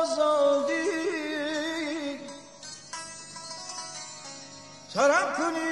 آزادی. 0.00 0.84
طرب 4.94 5.36
کنید 5.36 5.64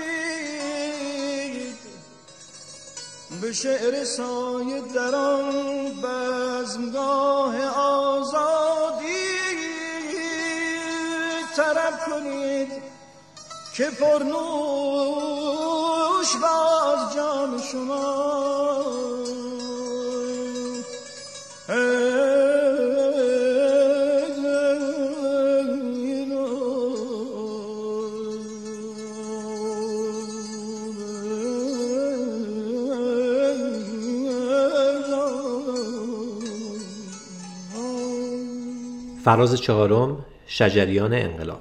به 3.41 3.53
شعر 3.53 4.05
سایه 4.05 4.81
در 4.81 5.15
آن 5.15 5.53
بزمگاه 6.03 7.65
آزادی. 7.77 9.23
طرب 11.57 12.01
کنید 12.07 12.73
که 13.75 13.91
پرنوش 13.91 14.37
باز 16.37 17.15
جام 17.15 17.63
شما. 17.73 18.72
فراز 39.25 39.61
چهارم 39.61 40.25
شجریان 40.47 41.15
انقلاب. 41.15 41.61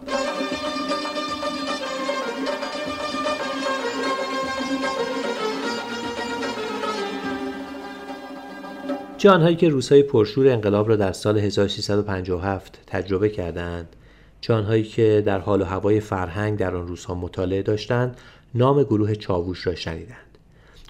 جانهایی 9.17 9.55
که 9.55 9.69
روزهای 9.69 10.03
پرشور 10.03 10.47
انقلاب 10.47 10.89
را 10.89 10.95
در 10.95 11.11
سال 11.11 11.37
1357 11.37 12.79
تجربه 12.87 13.29
کردند 13.29 13.95
جانهایی 14.41 14.83
که 14.83 15.23
در 15.25 15.39
حال 15.39 15.61
و 15.61 15.65
هوای 15.65 15.99
فرهنگ 15.99 16.59
در 16.59 16.75
آن 16.75 16.87
روزها 16.87 17.15
مطالعه 17.15 17.61
داشتند 17.61 18.17
نام 18.55 18.83
گروه 18.83 19.15
چاووش 19.15 19.67
را 19.67 19.75
شنیدند. 19.75 20.37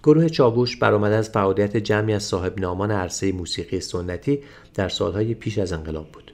گروه 0.04 0.30
چاووش 0.30 0.78
برآمده 0.78 1.16
از 1.16 1.30
فعالیت 1.30 1.78
جمعی 1.78 2.14
از 2.14 2.24
صاحب 2.24 2.60
نامان 2.60 2.92
عرصه 2.92 3.32
موسیقی 3.32 3.80
سنتی 3.80 4.40
در 4.74 4.90
سالهای 4.90 5.34
پیش 5.34 5.58
از 5.58 5.74
انقلاب 5.74 6.12
بود. 6.12 6.31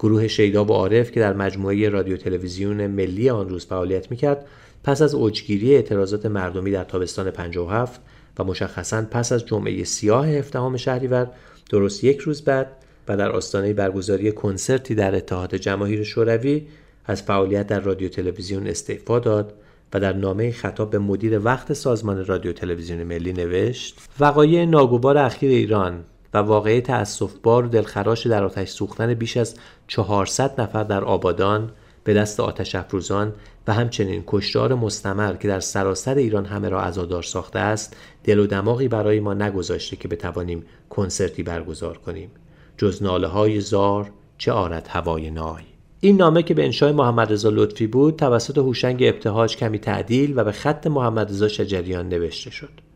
گروه 0.00 0.28
شیدا 0.28 0.64
و 0.64 0.72
عارف 0.72 1.10
که 1.10 1.20
در 1.20 1.32
مجموعه 1.32 1.88
رادیو 1.88 2.16
تلویزیون 2.16 2.86
ملی 2.86 3.30
آن 3.30 3.48
روز 3.48 3.66
فعالیت 3.66 4.10
می‌کرد 4.10 4.46
پس 4.84 5.02
از 5.02 5.14
اوجگیری 5.14 5.74
اعتراضات 5.74 6.26
مردمی 6.26 6.70
در 6.70 6.84
تابستان 6.84 7.30
57 7.30 8.00
و 8.38 8.44
مشخصا 8.44 9.02
پس 9.10 9.32
از 9.32 9.46
جمعه 9.46 9.84
سیاه 9.84 10.28
هفدهم 10.28 10.76
شهریور 10.76 11.30
درست 11.70 12.04
یک 12.04 12.18
روز 12.18 12.42
بعد 12.42 12.76
و 13.08 13.16
در 13.16 13.32
آستانه 13.32 13.72
برگزاری 13.72 14.32
کنسرتی 14.32 14.94
در 14.94 15.14
اتحاد 15.14 15.54
جماهیر 15.54 16.02
شوروی 16.02 16.66
از 17.04 17.22
فعالیت 17.22 17.66
در 17.66 17.80
رادیو 17.80 18.08
تلویزیون 18.08 18.66
استعفا 18.66 19.18
داد 19.18 19.54
و 19.94 20.00
در 20.00 20.12
نامه 20.12 20.52
خطاب 20.52 20.90
به 20.90 20.98
مدیر 20.98 21.38
وقت 21.38 21.72
سازمان 21.72 22.26
رادیو 22.26 22.52
تلویزیون 22.52 23.02
ملی 23.02 23.32
نوشت 23.32 23.98
وقایع 24.20 24.64
ناگوار 24.64 25.18
اخیر 25.18 25.50
ایران 25.50 26.04
و 26.34 26.38
واقعه 26.38 26.80
تأسفبار 26.80 27.64
و 27.64 27.68
دلخراش 27.68 28.26
در 28.26 28.44
آتش 28.44 28.68
سوختن 28.68 29.14
بیش 29.14 29.36
از 29.36 29.54
400 29.88 30.60
نفر 30.60 30.84
در 30.84 31.04
آبادان 31.04 31.72
به 32.04 32.14
دست 32.14 32.40
آتش 32.40 32.74
افروزان 32.74 33.32
و 33.66 33.72
همچنین 33.72 34.24
کشتار 34.26 34.74
مستمر 34.74 35.34
که 35.34 35.48
در 35.48 35.60
سراسر 35.60 36.14
ایران 36.14 36.44
همه 36.44 36.68
را 36.68 36.82
عزادار 36.82 37.22
ساخته 37.22 37.58
است 37.58 37.96
دل 38.24 38.38
و 38.38 38.46
دماغی 38.46 38.88
برای 38.88 39.20
ما 39.20 39.34
نگذاشته 39.34 39.96
که 39.96 40.08
بتوانیم 40.08 40.64
کنسرتی 40.90 41.42
برگزار 41.42 41.98
کنیم. 41.98 42.30
جز 42.76 43.02
ناله 43.02 43.26
های 43.26 43.60
زار 43.60 44.10
چه 44.38 44.52
آرد 44.52 44.88
هوای 44.90 45.30
نای. 45.30 45.62
این 46.00 46.16
نامه 46.16 46.42
که 46.42 46.54
به 46.54 46.64
انشای 46.64 46.92
محمد 46.92 47.32
رضا 47.32 47.48
لطفی 47.48 47.86
بود 47.86 48.16
توسط 48.16 48.58
هوشنگ 48.58 49.02
ابتهاج 49.02 49.56
کمی 49.56 49.78
تعدیل 49.78 50.38
و 50.38 50.44
به 50.44 50.52
خط 50.52 50.86
محمد 50.86 51.30
رضا 51.30 51.48
شجریان 51.48 52.08
نوشته 52.08 52.50
شد. 52.50 52.89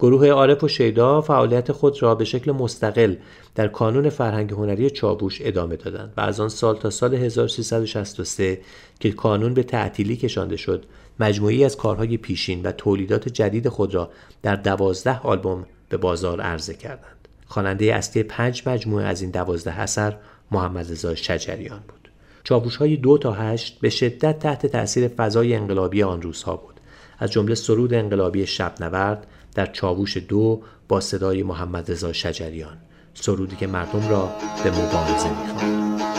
گروه 0.00 0.28
عارف 0.28 0.64
و 0.64 0.68
شیدا 0.68 1.20
فعالیت 1.20 1.72
خود 1.72 2.02
را 2.02 2.14
به 2.14 2.24
شکل 2.24 2.52
مستقل 2.52 3.16
در 3.54 3.68
کانون 3.68 4.08
فرهنگ 4.08 4.52
هنری 4.52 4.90
چاووش 4.90 5.38
ادامه 5.44 5.76
دادند 5.76 6.12
و 6.16 6.20
از 6.20 6.40
آن 6.40 6.48
سال 6.48 6.76
تا 6.76 6.90
سال 6.90 7.14
1363 7.14 8.60
که 9.00 9.12
کانون 9.12 9.54
به 9.54 9.62
تعطیلی 9.62 10.16
کشانده 10.16 10.56
شد 10.56 10.84
مجموعی 11.20 11.64
از 11.64 11.76
کارهای 11.76 12.16
پیشین 12.16 12.62
و 12.62 12.72
تولیدات 12.72 13.28
جدید 13.28 13.68
خود 13.68 13.94
را 13.94 14.10
در 14.42 14.56
دوازده 14.56 15.20
آلبوم 15.20 15.66
به 15.88 15.96
بازار 15.96 16.40
عرضه 16.40 16.74
کردند. 16.74 17.28
خواننده 17.46 17.94
اصلی 17.94 18.22
پنج 18.22 18.62
مجموعه 18.66 19.04
از 19.04 19.22
این 19.22 19.30
دوازده 19.30 19.80
اثر 19.80 20.16
محمد 20.50 20.90
رضا 20.90 21.14
شجریان 21.14 21.80
بود. 21.88 22.10
چاووش 22.44 22.76
های 22.76 22.96
دو 22.96 23.18
تا 23.18 23.32
هشت 23.32 23.80
به 23.80 23.90
شدت 23.90 24.38
تحت 24.38 24.66
تاثیر 24.66 25.08
فضای 25.08 25.54
انقلابی 25.54 26.02
آن 26.02 26.22
روزها 26.22 26.56
بود. 26.56 26.80
از 27.18 27.30
جمله 27.30 27.54
سرود 27.54 27.94
انقلابی 27.94 28.46
شبنورد 28.46 29.26
در 29.54 29.66
چاووش 29.66 30.16
دو 30.16 30.62
با 30.88 31.00
صدای 31.00 31.42
محمد 31.42 31.90
رضا 31.90 32.12
شجریان. 32.12 32.78
سرودی 33.14 33.56
که 33.56 33.66
مردم 33.66 34.08
را 34.08 34.30
به 34.64 34.70
مبارزه 34.70 35.28
می‌خواند. 35.42 36.09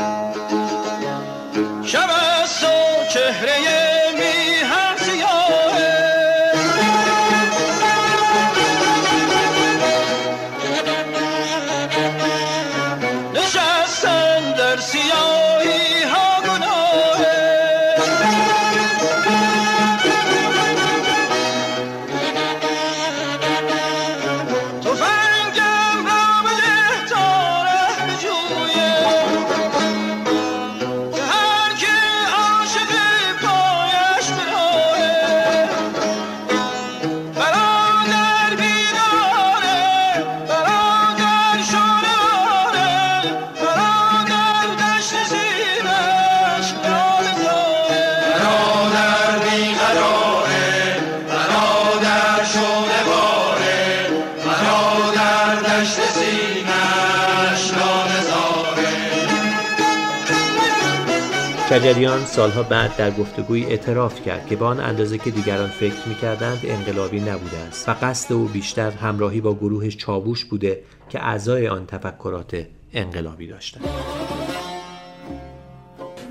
شجریان 61.71 62.25
سالها 62.25 62.63
بعد 62.63 62.95
در 62.97 63.11
گفتگوی 63.11 63.65
اعتراف 63.65 64.21
کرد 64.21 64.47
که 64.47 64.55
به 64.55 64.65
آن 64.65 64.79
اندازه 64.79 65.17
که 65.17 65.31
دیگران 65.31 65.69
فکر 65.69 66.07
می‌کردند 66.07 66.59
انقلابی 66.63 67.19
نبوده 67.19 67.57
است 67.57 67.89
و 67.89 67.95
قصد 68.01 68.33
او 68.33 68.45
بیشتر 68.45 68.91
همراهی 68.91 69.41
با 69.41 69.55
گروه 69.55 69.89
چاووش 69.89 70.45
بوده 70.45 70.79
که 71.09 71.25
اعضای 71.25 71.67
آن 71.67 71.85
تفکرات 71.85 72.65
انقلابی 72.93 73.47
داشتند. 73.47 73.83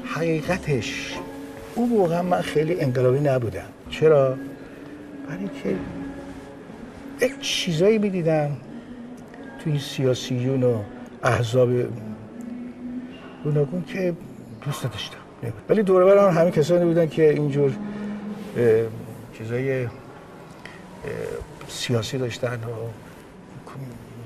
حقیقتش 0.04 1.14
اون 1.74 1.88
موقع 1.88 2.20
من 2.20 2.40
خیلی 2.40 2.80
انقلابی 2.80 3.20
نبودم. 3.20 3.68
چرا؟ 3.90 4.36
برای 5.28 5.48
که 5.62 5.76
یک 7.26 7.40
چیزایی 7.40 7.98
می‌دیدم 7.98 8.56
توی 9.64 9.78
سیاسیون 9.78 10.62
و 10.62 10.78
احزاب 11.22 11.70
گوناگون 13.44 13.84
که 13.84 14.14
دوست 14.64 14.82
داشتم. 14.82 15.19
ولی 15.68 15.82
دور 15.82 16.04
برم 16.04 16.30
همه 16.30 16.50
کسانی 16.50 16.84
بودن 16.84 17.08
که 17.08 17.30
اینجور 17.30 17.72
چیزای 19.38 19.88
سیاسی 21.68 22.18
داشتن 22.18 22.54
و 22.54 22.90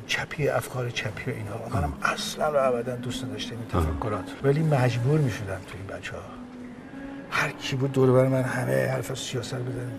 چپی 0.07 0.49
افکار 0.49 0.91
چپی 0.91 1.31
و 1.31 1.35
اینا 1.35 1.81
منم 1.81 1.93
اصلا 2.03 2.53
و 2.53 2.57
ابدا 2.57 2.97
دوست 2.97 3.25
نداشتم 3.25 3.57
این 3.57 3.85
تفکرات. 3.85 4.25
ولی 4.43 4.63
مجبور 4.63 5.21
می 5.21 5.31
شدم 5.31 5.61
تو 5.67 5.75
این 5.79 5.99
بچه 5.99 6.13
ها 6.13 6.23
هر 7.31 7.51
کی 7.51 7.77
بود 7.77 7.93
دور 7.93 8.13
بر 8.13 8.29
من 8.29 8.43
همه 8.43 8.87
حرف 8.87 9.19
سیاست 9.19 9.55
بودن 9.55 9.93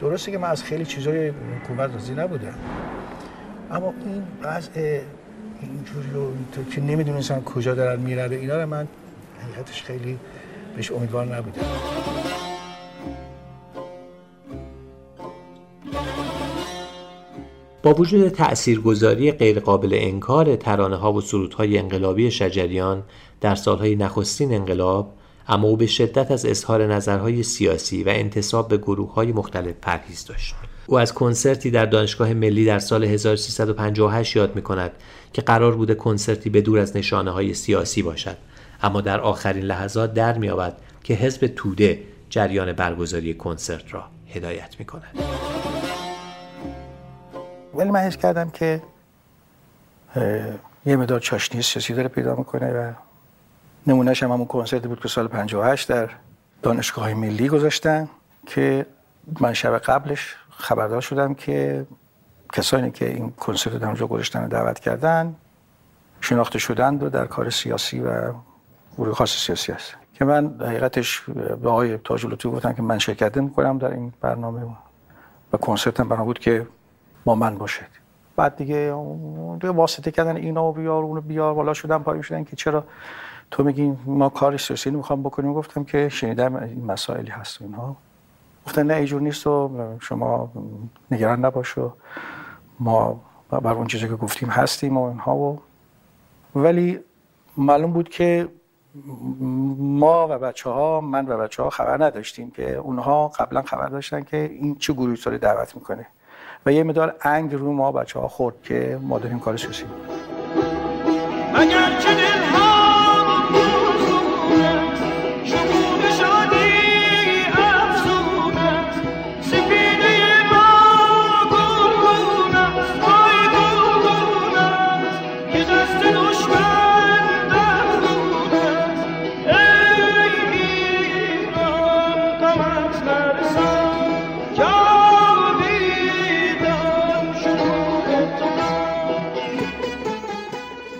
درسته 0.00 0.32
که 0.32 0.38
من 0.38 0.48
از 0.50 0.62
خیلی 0.62 0.84
چیزای 0.84 1.28
حکومت 1.28 1.92
راضی 1.92 2.14
نبودم. 2.14 2.54
اما 3.70 3.94
این 4.04 4.22
وضع 4.42 5.00
اینجوری 5.60 6.08
که 6.70 6.80
نمی‌دونستم 6.80 7.42
کجا 7.42 7.74
دارن 7.74 8.00
میره 8.00 8.28
اینا 8.30 8.62
رو 8.62 8.68
من 8.68 8.88
حقیقتش 9.40 9.82
خیلی 9.82 10.18
بهش 10.76 10.92
امیدوار 10.92 11.36
نبودم. 11.36 11.66
با 17.82 17.94
وجود 17.94 18.28
تأثیرگذاری 18.28 19.32
غیرقابل 19.32 19.90
انکار 19.92 20.56
ترانه 20.56 20.96
ها 20.96 21.12
و 21.12 21.20
سرودهای 21.20 21.78
انقلابی 21.78 22.30
شجریان 22.30 23.02
در 23.40 23.54
سالهای 23.54 23.96
نخستین 23.96 24.54
انقلاب 24.54 25.12
اما 25.48 25.68
او 25.68 25.76
به 25.76 25.86
شدت 25.86 26.30
از 26.30 26.46
اظهار 26.46 26.86
نظرهای 26.94 27.42
سیاسی 27.42 28.04
و 28.04 28.08
انتصاب 28.08 28.68
به 28.68 28.76
گروه 28.76 29.14
های 29.14 29.32
مختلف 29.32 29.74
پرهیز 29.82 30.24
داشت. 30.24 30.54
او 30.86 30.98
از 30.98 31.14
کنسرتی 31.14 31.70
در 31.70 31.86
دانشگاه 31.86 32.34
ملی 32.34 32.64
در 32.64 32.78
سال 32.78 33.04
1358 33.04 34.36
یاد 34.36 34.56
می 34.56 34.62
کند 34.62 34.92
که 35.32 35.42
قرار 35.42 35.76
بوده 35.76 35.94
کنسرتی 35.94 36.50
به 36.50 36.60
دور 36.60 36.78
از 36.78 36.96
نشانه 36.96 37.30
های 37.30 37.54
سیاسی 37.54 38.02
باشد. 38.02 38.36
اما 38.82 39.00
در 39.00 39.20
آخرین 39.20 39.64
لحظات 39.64 40.14
در 40.14 40.38
میابد 40.38 40.76
که 41.04 41.14
حزب 41.14 41.46
توده 41.46 42.02
جریان 42.30 42.72
برگزاری 42.72 43.34
کنسرت 43.34 43.94
را 43.94 44.04
هدایت 44.34 44.76
می 44.78 44.84
کند 44.84 45.18
ولی 47.74 47.90
من 47.90 48.00
حس 48.00 48.16
کردم 48.16 48.50
که 48.50 48.82
یه 50.86 50.96
مدار 50.96 51.20
چاشنی 51.20 51.62
سیاسی 51.62 51.94
داره 51.94 52.08
پیدا 52.08 52.34
می‌کنه 52.34 52.72
و 52.72 52.92
نمونهش 53.86 54.22
هم 54.22 54.32
همون 54.32 54.46
کنسرتی 54.46 54.88
بود 54.88 55.00
که 55.00 55.08
سال 55.08 55.28
58 55.28 55.88
در 55.88 56.10
دانشگاه 56.62 57.14
ملی 57.14 57.48
گذاشتن 57.48 58.08
که 58.46 58.86
من 59.40 59.52
شب 59.54 59.78
قبلش 59.78 60.36
خبردار 60.50 61.00
شدم 61.00 61.34
که 61.34 61.86
کسانی 62.52 62.90
که 62.90 63.08
این 63.08 63.30
کنسرت 63.30 63.74
در 63.74 63.86
اونجا 63.86 64.06
گذاشتن 64.06 64.48
دعوت 64.48 64.78
کردن 64.78 65.34
شناخته 66.20 66.58
شدند 66.58 67.02
و 67.02 67.10
در 67.10 67.26
کار 67.26 67.50
سیاسی 67.50 68.00
و 68.00 68.32
گروه 68.98 69.14
خاص 69.14 69.36
سیاسی 69.46 69.72
هست 69.72 69.94
که 70.14 70.24
من 70.24 70.56
حقیقتش 70.60 71.20
به 71.62 71.68
آقای 71.68 71.98
تاج 71.98 72.26
گفتم 72.26 72.72
که 72.72 72.82
من 72.82 72.98
شرکت 72.98 73.36
می‌کنم 73.36 73.78
در 73.78 73.90
این 73.90 74.12
برنامه 74.20 74.76
و 75.52 75.56
کنسرت 75.56 76.00
هم 76.00 76.08
برنامه 76.08 76.26
بود 76.26 76.38
که 76.38 76.66
با 77.24 77.34
من 77.34 77.58
باشد 77.58 77.86
بعد 78.36 78.56
دیگه 78.56 78.94
دیگه 79.60 79.72
واسطه 79.72 80.10
کردن 80.10 80.36
اینا 80.36 80.64
و 80.64 80.72
بیار 80.72 81.02
اونو 81.02 81.20
بیار 81.20 81.52
والا 81.52 81.74
شدن 81.74 81.98
پای 81.98 82.22
شدن 82.22 82.44
که 82.44 82.56
چرا 82.56 82.84
تو 83.50 83.64
میگی 83.64 83.92
ما 84.06 84.28
کار 84.28 84.56
سیاسی 84.56 84.90
می‌خوام 84.90 85.22
بکنیم؟ 85.22 85.52
گفتم 85.54 85.84
که 85.84 86.08
شنیدم 86.08 86.56
این 86.56 86.84
مسائلی 86.84 87.30
هست 87.30 87.62
اینها. 87.62 87.96
گفتن 88.66 88.86
نه 88.86 88.94
اینجور 88.94 89.20
نیست 89.20 89.46
و 89.46 89.70
شما 90.00 90.52
نگران 91.10 91.44
نباش 91.44 91.78
و 91.78 91.92
ما 92.80 93.20
بر 93.50 93.72
اون 93.72 93.86
چیزی 93.86 94.08
که 94.08 94.14
گفتیم 94.14 94.48
هستیم 94.48 94.96
و 94.96 95.02
اینها 95.02 95.36
و 95.36 95.62
ولی 96.54 97.00
معلوم 97.56 97.92
بود 97.92 98.08
که 98.08 98.48
ما 99.78 100.28
و 100.28 100.38
بچه 100.38 100.70
ها 100.70 101.00
من 101.00 101.28
و 101.28 101.38
بچه 101.38 101.62
ها 101.62 101.70
خبر 101.70 102.04
نداشتیم 102.04 102.50
که 102.50 102.76
اونها 102.76 103.28
قبلا 103.28 103.62
خبر 103.62 103.88
داشتن 103.88 104.22
که 104.22 104.36
این 104.36 104.76
چه 104.76 104.92
گروهی 104.92 105.16
رو 105.24 105.38
دعوت 105.38 105.76
می‌کنه. 105.76 106.06
و 106.66 106.72
یه 106.72 106.82
مدار 106.82 107.16
انگ 107.22 107.54
رو 107.54 107.72
ما 107.72 107.92
بچه 107.92 108.20
ها 108.20 108.28
خورد 108.28 108.62
که 108.62 108.98
ما 109.02 109.18
داریم 109.18 109.38
کار 109.38 109.56
سیاسی 109.56 109.84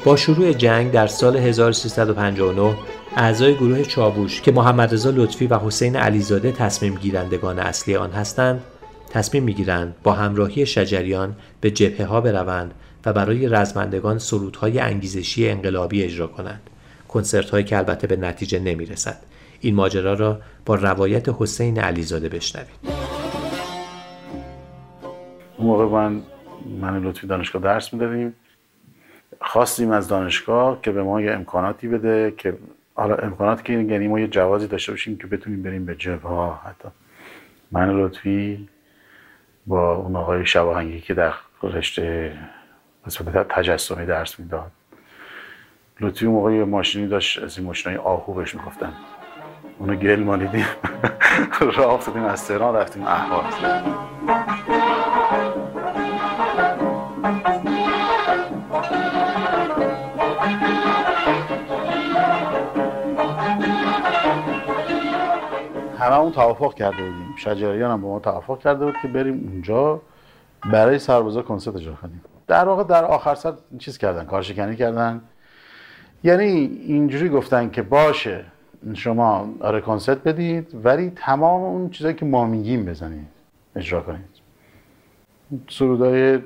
با 0.05 0.17
شروع 0.17 0.53
جنگ 0.53 0.91
در 0.91 1.07
سال 1.07 1.37
1359 1.37 2.77
اعضای 3.17 3.55
گروه 3.55 3.83
چابوش 3.83 4.41
که 4.41 4.53
محمد 4.53 4.95
رضا 4.95 5.11
لطفی 5.11 5.47
و 5.47 5.59
حسین 5.59 5.97
علیزاده 5.97 6.53
تصمیم 6.53 6.95
گیرندگان 6.95 7.59
اصلی 7.59 7.97
آن 7.97 8.11
هستند 8.11 8.61
تصمیم 9.11 9.43
می‌گیرند 9.43 9.95
با 10.03 10.13
همراهی 10.13 10.67
شجریان 10.67 11.37
به 11.61 11.71
جبهه 11.71 12.07
ها 12.07 12.21
بروند 12.21 12.75
و 13.07 13.13
برای 13.13 13.49
رزمندگان 13.49 14.19
سرودهای 14.19 14.79
انگیزشی 14.79 15.49
انقلابی 15.49 16.03
اجرا 16.03 16.27
کنند. 16.27 16.61
کنسرت 17.09 17.51
هایی 17.51 17.65
که 17.65 17.77
البته 17.77 18.07
به 18.07 18.17
نتیجه 18.17 18.59
نمی 18.59 18.87
رسد. 18.87 19.19
این 19.61 19.75
ماجرا 19.75 20.15
را 20.15 20.41
با 20.67 20.75
روایت 20.75 21.29
حسین 21.39 21.79
علیزاده 21.79 22.29
بشنوید. 22.29 22.69
اون 25.59 25.67
موقع 25.67 25.85
من 25.85 26.23
من 26.81 27.03
لطفی 27.03 27.27
دانشگاه 27.27 27.63
درس 27.63 27.93
می‌دادیم. 27.93 28.35
خواستیم 29.41 29.91
از 29.91 30.09
دانشگاه 30.09 30.83
که 30.83 30.91
به 30.91 31.03
ما 31.03 31.21
یه 31.21 31.33
امکاناتی 31.33 31.89
بده 31.89 32.35
که 32.37 32.59
حالا 32.95 33.15
امکاناتی 33.15 33.63
که 33.63 33.73
یعنی 33.73 34.09
ما 34.09 34.21
یه 34.21 34.29
جوازی 34.29 34.67
داشته 34.67 34.93
باشیم 34.93 35.19
که 35.19 35.27
بتونیم 35.27 35.63
بریم 35.63 35.87
به 35.87 35.95
جبه 35.95 36.29
ها 36.29 36.61
حتی. 36.65 36.89
من 37.73 37.91
لطفی 37.91 38.69
با 39.67 39.95
اون 39.95 40.17
آقای 40.17 40.47
شواهنگی 40.47 41.01
که 41.01 41.15
در 41.15 41.33
رشته 41.63 42.33
قسمت 43.07 43.49
تجسمی 43.49 44.07
درس 44.07 44.41
می‌داد. 44.41 44.71
لطفی 46.01 46.27
اون 46.27 46.55
یه 46.55 46.65
ماشینی 46.65 47.09
داشت 47.09 47.43
از 47.43 47.59
این 47.59 47.67
ماشینای 47.67 47.99
آهو 47.99 48.35
بهش 48.35 48.55
می‌گفتن. 48.55 48.93
اونو 49.79 49.95
گل 49.95 50.21
مالیدیم. 50.21 50.67
راه 51.77 51.95
افتادیم 51.95 52.25
از 52.25 52.49
تهران 52.49 52.75
رفتیم 52.75 53.05
همه 66.11 66.21
اون 66.21 66.33
توافق 66.33 66.75
کرده 66.75 66.97
بودیم. 66.97 67.35
شجریان 67.37 67.91
هم 67.91 68.01
با 68.01 68.09
ما 68.09 68.19
توافق 68.19 68.59
کرده 68.59 68.85
بود 68.85 68.95
که 69.03 69.09
بریم 69.09 69.49
اونجا 69.49 70.01
برای 70.73 70.99
سربازا 70.99 71.43
کنسرت 71.43 71.77
اجرا 71.77 71.95
کنیم. 71.95 72.23
در 72.47 72.65
واقع 72.65 72.85
در 72.85 73.05
آخر 73.05 73.35
سر 73.35 73.53
چیز 73.79 73.99
کردن 73.99 74.25
کارشکنی 74.25 74.77
کردن. 74.77 75.21
یعنی 76.25 76.45
اینجوری 76.87 77.29
گفتن 77.29 77.71
که 77.71 77.83
باشه 77.83 78.45
شما 78.95 79.49
آره 79.61 79.81
کنسرت 79.81 80.23
بدید 80.23 80.77
ولی 80.85 81.13
تمام 81.17 81.63
اون 81.63 81.91
چیزایی 81.91 82.15
که 82.15 82.25
ما 82.25 82.45
میگیم 82.45 82.85
بزنید 82.85 83.29
اجرا 83.77 84.01
کنید. 84.01 84.41
سرودای 85.69 86.39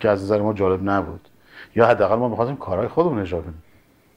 که 0.00 0.08
از 0.08 0.22
نظر 0.22 0.42
ما 0.42 0.52
جالب 0.52 0.90
نبود. 0.90 1.28
یا 1.76 1.86
حداقل 1.86 2.16
ما 2.16 2.28
می‌خواستیم 2.28 2.56
کارهای 2.56 2.88
خودمون 2.88 3.18
اجرا 3.18 3.40
کنیم. 3.40 3.62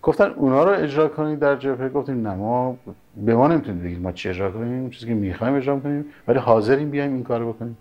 گفتن 0.08 0.32
اونا 0.36 0.64
رو 0.64 0.84
اجرا 0.84 1.08
کنید 1.08 1.40
در 1.40 1.56
جبهه. 1.56 1.90
گفتیم 1.90 2.28
نه 2.28 2.36
ما 2.36 2.78
به 3.16 3.36
ما 3.36 3.48
نمی‌تونید 3.48 3.84
بگید 3.84 4.02
ما 4.02 4.12
چی 4.12 4.30
اجرا 4.30 4.52
کنیم 4.52 4.90
چیزی 4.90 5.06
که 5.06 5.14
می‌خوایم 5.14 5.56
اجرا 5.56 5.80
کنیم 5.80 6.06
ولی 6.28 6.40
حاضریم 6.40 6.90
بیایم 6.90 7.14
این 7.14 7.24
کارو 7.24 7.54
بکنیم. 7.54 7.78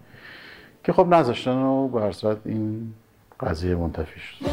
که 0.84 0.92
خب 0.92 1.14
نذاشتن 1.14 1.56
و 1.62 1.88
به 1.88 2.12
صورت 2.12 2.36
این 2.44 2.94
قضیه 3.40 3.74
منتفی 3.74 4.20
شد. 4.20 4.46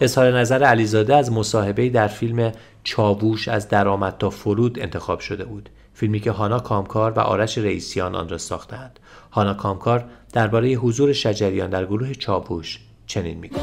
اظهار 0.00 0.38
نظر 0.38 0.62
علیزاده 0.62 1.16
از 1.16 1.32
مصاحبه 1.32 1.88
در 1.88 2.06
فیلم 2.06 2.52
چاووش 2.82 3.48
از 3.48 3.68
درآمد 3.68 4.18
تا 4.18 4.30
فرود 4.30 4.78
انتخاب 4.78 5.20
شده 5.20 5.44
بود. 5.44 5.68
فیلمی 5.94 6.20
که 6.20 6.30
هانا 6.30 6.58
کامکار 6.58 7.12
و 7.12 7.20
آرش 7.20 7.58
رئیسیان 7.58 8.14
آن 8.14 8.28
را 8.28 8.38
ساختند. 8.38 9.00
هانا 9.32 9.54
کامکار 9.54 10.04
درباره 10.36 10.68
حضور 10.68 11.12
شجریان 11.12 11.70
در 11.70 11.84
گروه 11.84 12.12
چاووش 12.12 12.78
چنین 13.06 13.38
می‌گوید. 13.38 13.62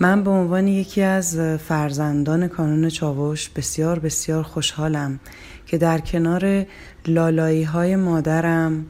من 0.00 0.24
به 0.24 0.30
عنوان 0.30 0.68
یکی 0.68 1.02
از 1.02 1.38
فرزندان 1.38 2.48
کانون 2.48 2.88
چاوش 2.88 3.48
بسیار 3.48 3.98
بسیار 3.98 4.42
خوشحالم 4.42 5.20
که 5.66 5.78
در 5.78 5.98
کنار 5.98 6.66
لالایی 7.06 7.62
های 7.62 7.96
مادرم 7.96 8.86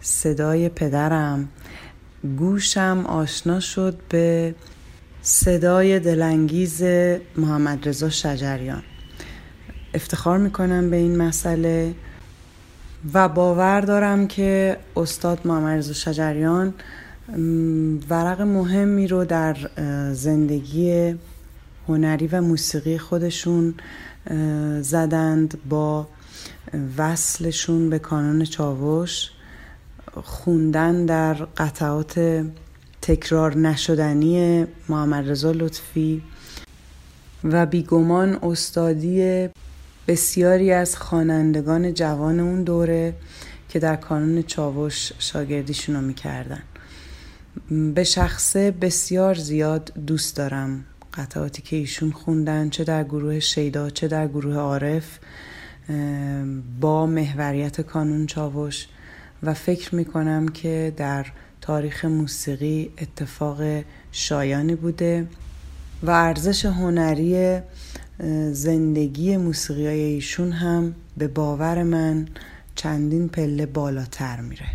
صدای 0.00 0.68
پدرم 0.68 1.48
گوشم 2.38 3.04
آشنا 3.08 3.60
شد 3.60 3.98
به 4.08 4.54
صدای 5.22 6.00
دلانگیز 6.00 6.82
محمد 7.36 7.88
رضا 7.88 8.10
شجریان. 8.10 8.82
افتخار 9.94 10.38
می‌کنم 10.38 10.90
به 10.90 10.96
این 10.96 11.16
مسئله. 11.16 11.94
و 13.14 13.28
باور 13.28 13.80
دارم 13.80 14.26
که 14.26 14.76
استاد 14.96 15.46
محمد 15.46 15.78
رضا 15.78 15.92
شجریان 15.92 16.74
ورق 18.10 18.40
مهمی 18.40 19.06
رو 19.06 19.24
در 19.24 19.56
زندگی 20.12 21.14
هنری 21.88 22.26
و 22.26 22.40
موسیقی 22.40 22.98
خودشون 22.98 23.74
زدند 24.80 25.58
با 25.68 26.08
وصلشون 26.98 27.90
به 27.90 27.98
کانون 27.98 28.44
چاوش 28.44 29.30
خوندن 30.22 31.06
در 31.06 31.34
قطعات 31.34 32.44
تکرار 33.02 33.56
نشدنی 33.56 34.66
محمد 34.88 35.30
رضا 35.30 35.50
لطفی 35.52 36.22
و 37.44 37.66
بیگمان 37.66 38.38
استادی 38.42 39.48
بسیاری 40.10 40.72
از 40.72 40.96
خوانندگان 40.96 41.94
جوان 41.94 42.40
اون 42.40 42.62
دوره 42.62 43.14
که 43.68 43.78
در 43.78 43.96
کانون 43.96 44.42
چاوش 44.42 45.12
شاگردیشون 45.18 45.94
رو 45.94 46.00
می‌کردن. 46.00 46.62
به 47.94 48.04
شخصه 48.04 48.70
بسیار 48.70 49.34
زیاد 49.34 49.92
دوست 50.06 50.36
دارم. 50.36 50.84
قطعاتی 51.14 51.62
که 51.62 51.76
ایشون 51.76 52.10
خوندن 52.10 52.68
چه 52.68 52.84
در 52.84 53.04
گروه 53.04 53.40
شیدا 53.40 53.90
چه 53.90 54.08
در 54.08 54.28
گروه 54.28 54.54
عارف 54.54 55.18
با 56.80 57.06
محوریت 57.06 57.80
کانون 57.80 58.26
چاوش. 58.26 58.86
و 59.42 59.54
فکر 59.54 59.94
می 59.94 60.04
کنم 60.04 60.48
که 60.48 60.92
در 60.96 61.26
تاریخ 61.60 62.04
موسیقی 62.04 62.90
اتفاق 62.98 63.62
شایانی 64.12 64.74
بوده 64.74 65.26
و 66.02 66.10
ارزش 66.10 66.64
هنری 66.64 67.60
زندگی 68.52 69.36
موسیقی 69.36 69.86
ایشون 69.86 70.52
هم 70.52 70.94
به 71.16 71.28
باور 71.28 71.82
من 71.82 72.28
چندین 72.74 73.28
پله 73.28 73.66
بالاتر 73.66 74.40
میره. 74.40 74.66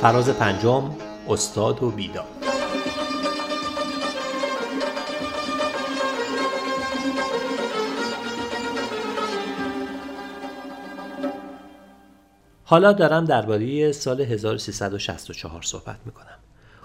فراز 0.00 0.30
پنجم 0.30 0.90
استاد 1.28 1.82
و 1.82 1.90
بیداد 1.90 2.24
حالا 12.64 12.92
دارم 12.92 13.24
درباره 13.24 13.92
سال 13.92 14.20
1364 14.20 15.62
صحبت 15.62 15.96
می 16.06 16.12
کنم. 16.12 16.26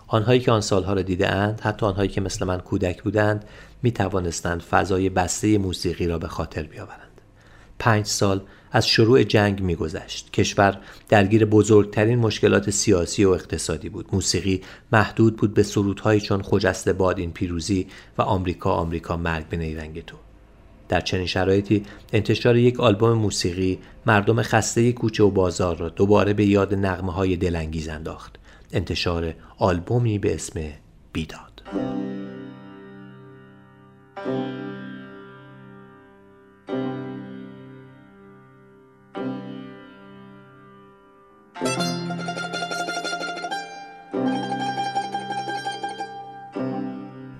آنهایی 0.07 0.39
که 0.39 0.51
آن 0.51 0.61
سالها 0.61 0.93
را 0.93 1.01
دیده 1.01 1.27
اند 1.27 1.61
حتی 1.61 1.85
آنهایی 1.85 2.09
که 2.09 2.21
مثل 2.21 2.45
من 2.45 2.59
کودک 2.59 3.03
بودند 3.03 3.45
می 3.83 3.91
توانستند 3.91 4.61
فضای 4.61 5.09
بسته 5.09 5.57
موسیقی 5.57 6.07
را 6.07 6.17
به 6.19 6.27
خاطر 6.27 6.63
بیاورند. 6.63 7.04
پنج 7.79 8.05
سال 8.05 8.41
از 8.71 8.87
شروع 8.87 9.23
جنگ 9.23 9.61
میگذشت. 9.61 10.31
کشور 10.31 10.77
درگیر 11.09 11.45
بزرگترین 11.45 12.19
مشکلات 12.19 12.69
سیاسی 12.69 13.25
و 13.25 13.29
اقتصادی 13.29 13.89
بود. 13.89 14.09
موسیقی 14.11 14.61
محدود 14.91 15.35
بود 15.35 15.53
به 15.53 15.63
سرودهایی 15.63 16.21
چون 16.21 16.41
خجسته 16.41 16.93
باد 16.93 17.19
این 17.19 17.31
پیروزی 17.31 17.87
و 18.17 18.21
آمریکا 18.21 18.71
آمریکا 18.71 19.17
مرگ 19.17 19.49
به 19.49 19.57
نیرنگ 19.57 20.05
تو. 20.05 20.17
در 20.89 21.01
چنین 21.01 21.25
شرایطی 21.25 21.83
انتشار 22.13 22.57
یک 22.57 22.79
آلبوم 22.79 23.13
موسیقی 23.13 23.79
مردم 24.05 24.41
خسته 24.41 24.91
کوچه 24.91 25.23
و 25.23 25.29
بازار 25.29 25.77
را 25.77 25.89
دوباره 25.89 26.33
به 26.33 26.45
یاد 26.45 26.73
نغمه 26.73 27.13
های 27.13 27.35
دلانگیز 27.35 27.87
انداخت. 27.87 28.35
انتشار 28.71 29.33
آلبومی 29.57 30.19
به 30.19 30.35
اسم 30.35 30.61
بیداد. 31.13 31.61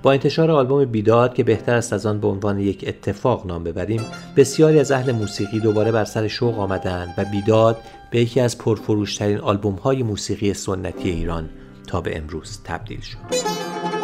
با 0.04 0.12
انتشار 0.12 0.52
آلبوم 0.52 0.86
بیداد 0.86 1.34
که 1.34 1.44
بهتر 1.44 1.76
است 1.76 1.94
از 1.94 2.06
آن 2.06 2.20
به 2.20 2.28
عنوان 2.28 2.60
یک 2.60 2.84
اتفاق 2.88 3.48
نام 3.48 3.64
ببریم 3.64 4.02
بسیاری 4.36 4.80
از 4.80 4.92
اهل 4.92 5.12
موسیقی 5.12 5.60
دوباره 5.60 5.92
بر 5.92 6.06
سر 6.06 6.28
شوق 6.28 6.60
آمدند 6.60 7.14
و 7.18 7.26
بیداد 7.26 7.78
به 8.12 8.20
یکی 8.20 8.40
از 8.40 8.58
پرفروشترین 8.58 9.38
آلبوم 9.38 9.76
های 9.76 10.04
موسیقی 10.04 10.54
سنتی 10.54 11.10
ایران 11.10 11.50
تا 11.88 12.02
به 12.02 12.18
امروز 12.18 12.60
تبدیل 12.64 13.02
شد. 13.02 13.95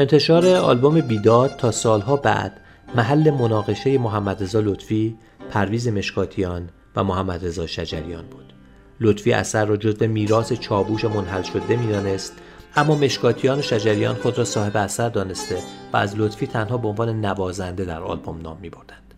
انتشار 0.00 0.46
آلبوم 0.46 1.00
بیداد 1.00 1.56
تا 1.56 1.70
سالها 1.70 2.16
بعد 2.16 2.60
محل 2.94 3.30
مناقشه 3.30 3.98
محمد 3.98 4.42
رضا 4.42 4.60
لطفی، 4.60 5.16
پرویز 5.50 5.88
مشکاتیان 5.88 6.68
و 6.96 7.04
محمد 7.04 7.44
رضا 7.46 7.66
شجریان 7.66 8.26
بود. 8.26 8.52
لطفی 9.00 9.32
اثر 9.32 9.64
را 9.64 9.76
جزو 9.76 10.06
میراث 10.06 10.52
چابوش 10.52 11.04
منحل 11.04 11.42
شده 11.42 11.76
می‌دانست 11.76 12.36
اما 12.76 12.94
مشکاتیان 12.94 13.58
و 13.58 13.62
شجریان 13.62 14.14
خود 14.14 14.38
را 14.38 14.44
صاحب 14.44 14.76
اثر 14.76 15.08
دانسته 15.08 15.58
و 15.92 15.96
از 15.96 16.16
لطفی 16.16 16.46
تنها 16.46 16.76
به 16.76 16.88
عنوان 16.88 17.20
نوازنده 17.24 17.84
در 17.84 18.00
آلبوم 18.00 18.40
نام 18.40 18.58
می 18.60 18.70
بردند. 18.70 19.14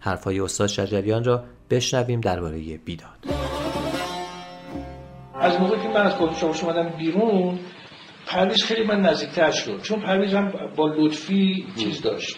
حرفهای 0.00 0.40
استاد 0.40 0.68
شجریان 0.68 1.24
را 1.24 1.44
بشنویم 1.70 2.20
درباره 2.20 2.58
بیداد. 2.84 3.26
از 5.40 5.60
موقعی 5.60 5.82
که 5.82 5.88
من 5.88 6.06
از 6.06 6.12
چابوش 6.40 6.64
اومدم 6.64 6.88
بیرون 6.98 7.58
پرویز 8.26 8.64
خیلی 8.64 8.82
من 8.82 9.00
نزدیکتر 9.00 9.50
شد. 9.50 9.82
چون 9.82 10.00
پرویز 10.00 10.34
هم 10.34 10.52
با 10.76 10.86
لطفی 10.86 11.66
چیز 11.78 12.02
داشت. 12.02 12.36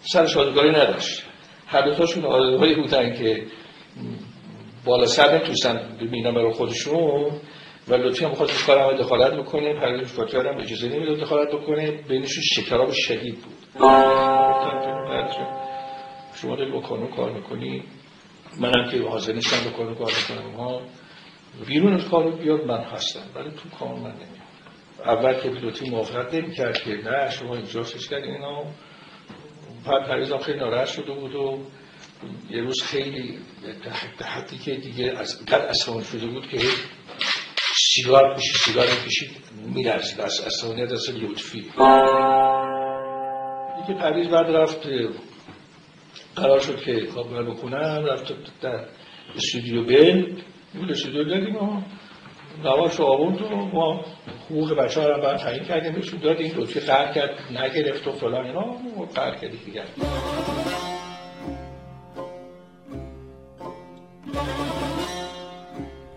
سر 0.00 0.26
شادگاری 0.26 0.70
نداشت. 0.70 1.22
هر 1.66 1.80
دوتاشون 1.82 2.24
آدمایی 2.24 2.74
بودن 2.74 3.14
که 3.14 3.46
بالا 4.84 5.06
سر 5.06 5.34
نمی‌تونستن 5.34 5.96
ببینن 6.00 6.34
برای 6.34 6.52
خودشون 6.52 7.30
و 7.88 7.94
لطفی 7.94 8.24
هم 8.24 8.30
بخواست 8.30 8.66
کارم 8.66 8.96
دخالت 8.96 9.32
بکنه. 9.32 9.80
پرویز 9.80 10.08
فاتحه 10.08 10.40
هم 10.40 10.58
اجازه 10.58 10.88
نمی‌داد 10.88 11.18
دخالت 11.18 11.48
بکنه. 11.48 11.90
بینشون 11.90 12.42
شکراب 12.42 12.90
شدید 12.92 13.34
بود. 13.34 13.54
شما 16.34 16.56
داری 16.56 16.70
با 16.72 16.80
کانون 16.80 17.10
کار 17.16 17.32
می‌کنی؟ 17.32 17.82
منم 18.60 18.90
که 18.90 19.02
حاضر 19.02 19.32
نیستم 19.32 19.70
با 19.70 19.76
کانون 19.76 19.94
کار 19.94 20.12
می‌کنم 20.30 20.54
ها 20.56 20.80
بیرون 21.66 21.92
از 21.92 22.08
کارو 22.08 22.36
بیاد 22.36 22.66
من 22.66 22.80
هستم. 22.80 23.20
ولی 23.34 23.50
تو 23.50 23.68
کانون 23.78 24.00
من 24.00 24.12
نمیام 24.12 24.37
اول 25.08 25.34
که 25.34 25.48
پیلوتی 25.48 25.90
موافقت 25.90 26.34
نمی 26.34 26.54
کرد 26.54 26.82
که 26.82 26.90
نه 26.90 27.30
شما 27.30 27.56
اینجا 27.56 27.82
سش 27.82 28.08
کردین 28.08 28.30
اینا. 28.30 28.64
بعد 29.86 30.08
پریز 30.08 30.32
خیلی 30.32 30.58
ناراحت 30.58 30.86
شده 30.86 31.12
بود 31.12 31.34
و 31.34 31.58
یه 32.50 32.60
روز 32.60 32.82
خیلی 32.82 33.38
به 34.18 34.24
حدی 34.24 34.58
که 34.58 34.74
دیگه 34.74 35.12
از 35.18 35.44
قد 35.46 35.60
اصلا 35.60 36.02
شده 36.02 36.26
بود 36.26 36.48
که 36.48 36.58
سیگار 37.76 38.34
پیشی 38.34 38.58
سیگار 38.58 38.86
می‌کشید 38.86 39.30
می‌رسید 39.74 40.20
از 40.20 40.40
اصلانیت 40.46 40.92
از 40.92 41.10
لطفی. 41.10 41.60
دیگه 43.86 44.00
پریز 44.00 44.28
بعد 44.28 44.46
رفت 44.46 44.86
قرار 46.36 46.60
شد 46.60 46.80
که 46.80 47.06
کابل 47.06 47.42
بکنم 47.42 48.04
رفت 48.04 48.32
در 48.60 48.86
استودیو 49.36 49.84
بل 49.84 50.90
استودیو 50.90 51.24
نواش 52.64 53.00
آورد 53.00 53.42
و 53.42 53.56
ما 53.56 54.00
حقوق 54.50 54.78
ها 54.96 55.08
رو 55.08 55.22
باید 55.22 55.36
تعیین 55.36 55.64
کردیم. 55.64 55.92
بهشون 55.92 56.20
دادیم 56.20 56.52
لطفی 56.56 56.80
قهر 56.80 57.12
کرد 57.12 57.30
نگرفت 57.50 58.06
و 58.06 58.12
فلان 58.12 58.46
اینا 58.46 58.64
قهر 59.14 59.34
کردی 59.34 59.56
دیگر 59.56 59.84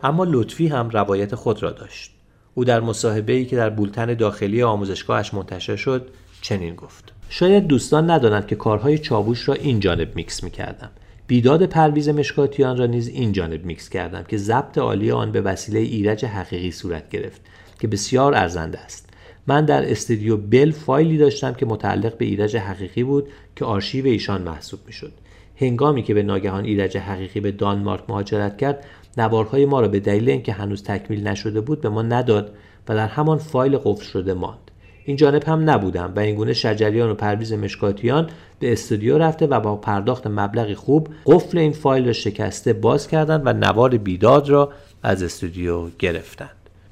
اما 0.03 0.23
لطفی 0.23 0.67
هم 0.67 0.89
روایت 0.89 1.35
خود 1.35 1.63
را 1.63 1.71
داشت. 1.71 2.11
او 2.53 2.65
در 2.65 2.79
مصاحبه 2.79 3.33
ای 3.33 3.45
که 3.45 3.55
در 3.55 3.69
بولتن 3.69 4.13
داخلی 4.13 4.63
آموزشگاهش 4.63 5.33
منتشر 5.33 5.75
شد 5.75 6.09
چنین 6.41 6.75
گفت. 6.75 7.13
شاید 7.29 7.67
دوستان 7.67 8.11
ندانند 8.11 8.47
که 8.47 8.55
کارهای 8.55 8.97
چاووش 8.97 9.47
را 9.47 9.53
این 9.53 9.79
جانب 9.79 10.15
میکس 10.15 10.43
می‌کردم. 10.43 10.91
بیداد 11.32 11.65
پرویز 11.65 12.09
مشکاتیان 12.09 12.77
را 12.77 12.86
نیز 12.86 13.07
این 13.07 13.32
جانب 13.32 13.65
میکس 13.65 13.89
کردم 13.89 14.23
که 14.23 14.38
ضبط 14.38 14.77
عالی 14.77 15.11
آن 15.11 15.32
به 15.32 15.41
وسیله 15.41 15.79
ایرج 15.79 16.25
حقیقی 16.25 16.71
صورت 16.71 17.09
گرفت 17.09 17.41
که 17.79 17.88
بسیار 17.88 18.36
ارزنده 18.36 18.79
است. 18.79 19.09
من 19.47 19.65
در 19.65 19.91
استودیو 19.91 20.38
بل 20.38 20.71
فایلی 20.71 21.17
داشتم 21.17 21.53
که 21.53 21.65
متعلق 21.65 22.17
به 22.17 22.25
ایرج 22.25 22.57
حقیقی 22.57 23.03
بود 23.03 23.27
که 23.55 23.65
آرشیو 23.65 24.05
ایشان 24.05 24.41
محسوب 24.41 24.79
می‌شد. 24.88 25.11
هنگامی 25.55 26.03
که 26.03 26.13
به 26.13 26.23
ناگهان 26.23 26.65
ایرج 26.65 26.97
حقیقی 26.97 27.39
به 27.39 27.51
دانمارک 27.51 28.03
مهاجرت 28.09 28.57
کرد 28.57 28.86
نوارهای 29.17 29.65
ما 29.65 29.82
را 29.82 29.88
به 29.88 29.99
دلیل 29.99 30.29
اینکه 30.29 30.53
هنوز 30.53 30.84
تکمیل 30.84 31.27
نشده 31.27 31.61
بود 31.61 31.82
به 31.82 31.89
ما 31.89 32.01
نداد 32.01 32.55
و 32.89 32.95
در 32.95 33.07
همان 33.07 33.38
فایل 33.38 33.77
قفل 33.77 34.03
شده 34.03 34.34
ماند. 34.34 34.70
این 35.06 35.18
جانب 35.18 35.43
هم 35.43 35.70
نبودم 35.70 36.14
و 36.16 36.20
اینگونه 36.20 36.54
شجریان 36.54 37.10
و 37.10 37.14
پرویز 37.14 37.54
مشکاتیان 37.54 38.30
به 38.60 38.72
استودیو 38.72 39.18
رفته 39.18 39.47
و 39.47 39.60
با 39.60 39.76
پرداخت 39.76 40.28
مبلغی 40.28 40.76
خوب 40.76 41.10
قفل 41.26 41.58
این 41.58 41.72
فایل 41.72 42.06
را 42.06 42.14
شکسته 42.14 42.74
باز 42.74 43.08
کردند 43.08 43.41
و 43.45 43.54
نوار 43.54 43.97
بیداد 43.97 44.49
را 44.49 44.72
از 45.04 45.24
استودیو 45.24 45.89
گرفتند. 45.99 46.49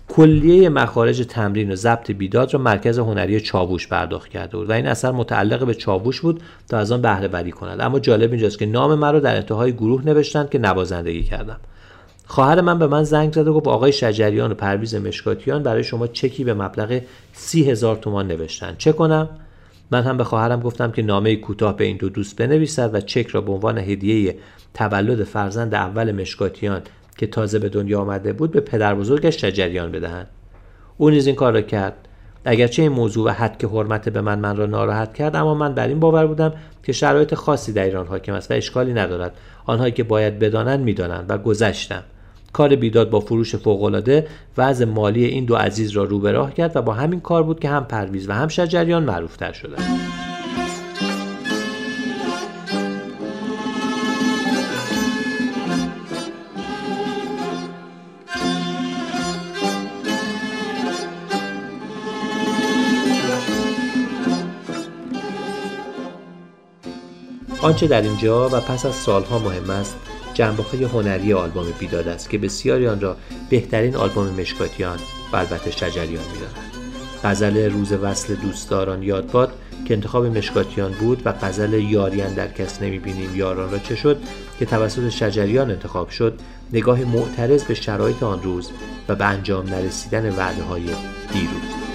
کلیه 0.08 0.70
مخارج 0.70 1.26
تمرین 1.26 1.72
و 1.72 1.76
ضبط 1.76 2.12
بیداد 2.12 2.54
را 2.54 2.60
مرکز 2.60 3.00
هنری 3.00 3.42
چاووش 3.42 3.88
پرداخت 3.88 4.30
کرده 4.30 4.58
بود 4.58 4.70
و 4.70 4.72
این 4.72 4.88
اثر 4.88 5.12
متعلق 5.12 5.66
به 5.66 5.74
چاووش 5.74 6.22
بود 6.22 6.42
تا 6.70 6.78
از 6.78 6.92
آن 6.92 7.02
بهره 7.02 7.28
وری 7.28 7.52
کند. 7.52 7.82
اما 7.82 8.00
جالب 8.00 8.32
اینجاست 8.32 8.60
که 8.60 8.66
نام 8.66 8.96
مرا 8.96 9.20
در 9.20 9.36
انتهای 9.36 9.74
گروه 9.74 10.06
نوشتند 10.06 10.50
که 10.50 10.60
نوازندگی 10.60 11.24
کردم. 11.24 11.60
خواهر 12.32 12.62
من 12.62 12.80
به 12.80 12.88
من 12.88 13.04
زنگ 13.04 13.34
زد 13.34 13.48
و 13.48 13.54
گفت 13.54 13.68
آقای 13.68 13.92
شجریان 13.92 14.52
و 14.52 14.54
پرویز 14.54 14.96
مشکاتیان 14.96 15.64
برای 15.64 15.84
شما 15.84 16.08
چکی 16.08 16.44
به 16.44 16.54
مبلغ 16.54 17.02
سی 17.34 17.72
هزار 17.72 17.96
تومان 17.96 18.28
نوشتن. 18.28 18.76
چه 18.78 18.92
کنم؟ 18.92 19.30
من 19.92 20.04
هم 20.04 20.18
به 20.18 20.24
خواهرم 20.24 20.60
گفتم 20.60 20.92
که 20.92 21.02
نامه 21.02 21.36
کوتاه 21.36 21.78
به 21.78 21.84
این 21.84 21.98
دو 21.98 22.10
دوست 22.10 22.36
بنویسد 22.36 22.96
و 22.96 23.02
چک 23.02 23.28
را 23.28 23.42
به 23.42 23.52
عنوان 23.52 23.78
هدیه 23.78 24.36
تولد 24.74 25.24
فرزند 25.24 25.76
اول 25.76 26.12
مشکاتیان 26.12 26.82
که 27.18 27.28
تازه 27.28 27.60
به 27.60 27.70
دنیا 27.70 28.02
آمده 28.02 28.34
بود 28.34 28.52
به 28.52 28.60
پدر 28.60 28.96
بزرگش 28.96 29.42
شجریان 29.42 29.92
بدهند. 29.92 30.28
او 30.98 31.10
نیز 31.10 31.28
این 31.28 31.36
کار 31.36 31.54
را 31.54 31.62
کرد. 31.62 32.08
اگرچه 32.46 32.82
این 32.82 32.92
موضوع 32.92 33.26
و 33.26 33.34
حد 33.34 33.58
که 33.58 33.68
حرمت 33.68 34.10
به 34.10 34.22
من 34.22 34.40
من 34.40 34.58
را 34.58 34.66
ناراحت 34.66 35.14
کرد 35.14 35.36
اما 35.36 35.54
من 35.54 35.74
بر 35.74 35.88
این 35.88 36.00
باور 36.00 36.28
بودم 36.28 36.54
که 36.84 36.92
شرایط 36.92 37.34
خاصی 37.34 37.74
در 37.74 37.84
ایران 37.84 38.08
حاکم 38.08 38.34
است 38.34 38.52
و 38.52 38.54
اشکالی 38.54 38.94
ندارد. 38.94 39.34
آنهایی 39.66 39.92
که 39.92 40.04
باید 40.04 40.40
بدانند 40.40 40.80
می‌دانند 40.80 41.26
و 41.30 41.38
گذشتم. 41.38 42.04
کار 42.54 42.76
بیداد 42.76 43.10
با 43.10 43.20
فروش 43.20 43.56
فوقالعاده 43.56 44.28
وضع 44.58 44.86
مالی 44.86 45.26
این 45.26 45.46
دو 45.46 45.56
عزیز 45.56 45.92
را 45.92 46.04
رو 46.04 46.20
به 46.20 46.32
راه 46.32 46.54
کرد 46.54 46.76
و 46.76 46.82
با 46.82 46.94
همین 46.94 47.20
کار 47.20 47.44
بود 47.44 47.60
که 47.60 47.70
هم 47.70 47.86
پرویز 47.86 48.30
و 48.30 48.34
هم 48.34 48.48
شجریان 48.48 49.04
معروفتر 49.04 49.52
شدند. 49.52 50.00
آنچه 67.62 67.88
در 67.88 68.02
اینجا 68.02 68.50
و 68.50 68.60
پس 68.60 68.86
از 68.86 68.96
سالها 68.96 69.40
مهم 69.40 69.70
است 69.70 69.96
جنبه 70.40 70.64
های 70.64 70.84
هنری 70.84 71.34
آلبوم 71.34 71.66
بیداد 71.80 72.08
است 72.08 72.30
که 72.30 72.38
بسیاری 72.38 72.88
آن 72.88 73.02
را 73.02 73.18
بهترین 73.50 73.96
آلبوم 73.96 74.28
مشکاتیان 74.28 75.00
و 75.34 75.36
البته 75.36 75.72
شجریان 75.72 76.24
می‌دانند 76.34 76.74
غزل 77.24 77.72
روز 77.72 77.92
وصل 77.92 78.36
دوستداران 78.36 79.04
یاد 79.04 79.54
که 79.86 79.94
انتخاب 79.94 80.26
مشکاتیان 80.26 80.92
بود 80.92 81.22
و 81.26 81.32
غزل 81.32 81.74
یاریان 81.74 82.34
در 82.34 82.48
کس 82.48 82.82
نمی‌بینیم 82.82 83.36
یاران 83.36 83.72
را 83.72 83.80
چه 83.80 83.96
شد 83.96 84.18
که 84.60 84.66
توسط 84.66 85.10
شجریان 85.10 85.72
انتخاب 85.72 86.10
شد 86.10 86.40
نگاه 86.74 87.00
معترض 87.04 87.64
به 87.64 87.74
شرایط 87.74 88.24
آن 88.24 88.44
روز 88.44 88.70
و 89.08 89.16
به 89.16 89.26
انجام 89.26 89.66
نرسیدن 89.66 90.36
وعده 90.36 90.64
های 90.64 90.84
دیروز. 91.34 91.89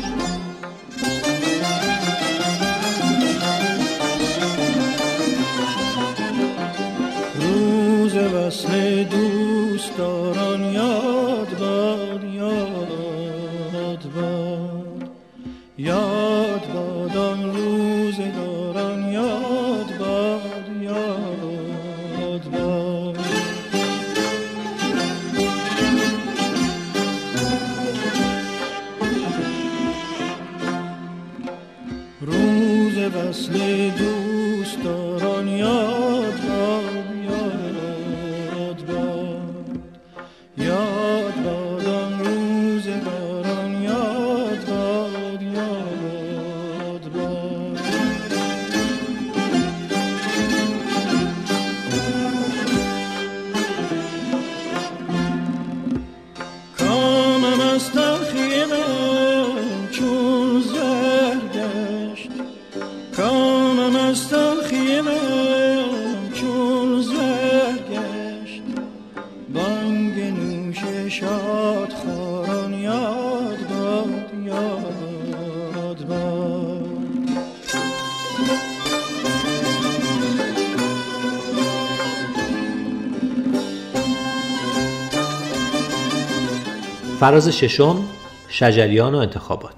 فراز 87.25 87.49
ششم 87.49 88.05
شجریان 88.49 89.15
و 89.15 89.19
انتخابات. 89.19 89.75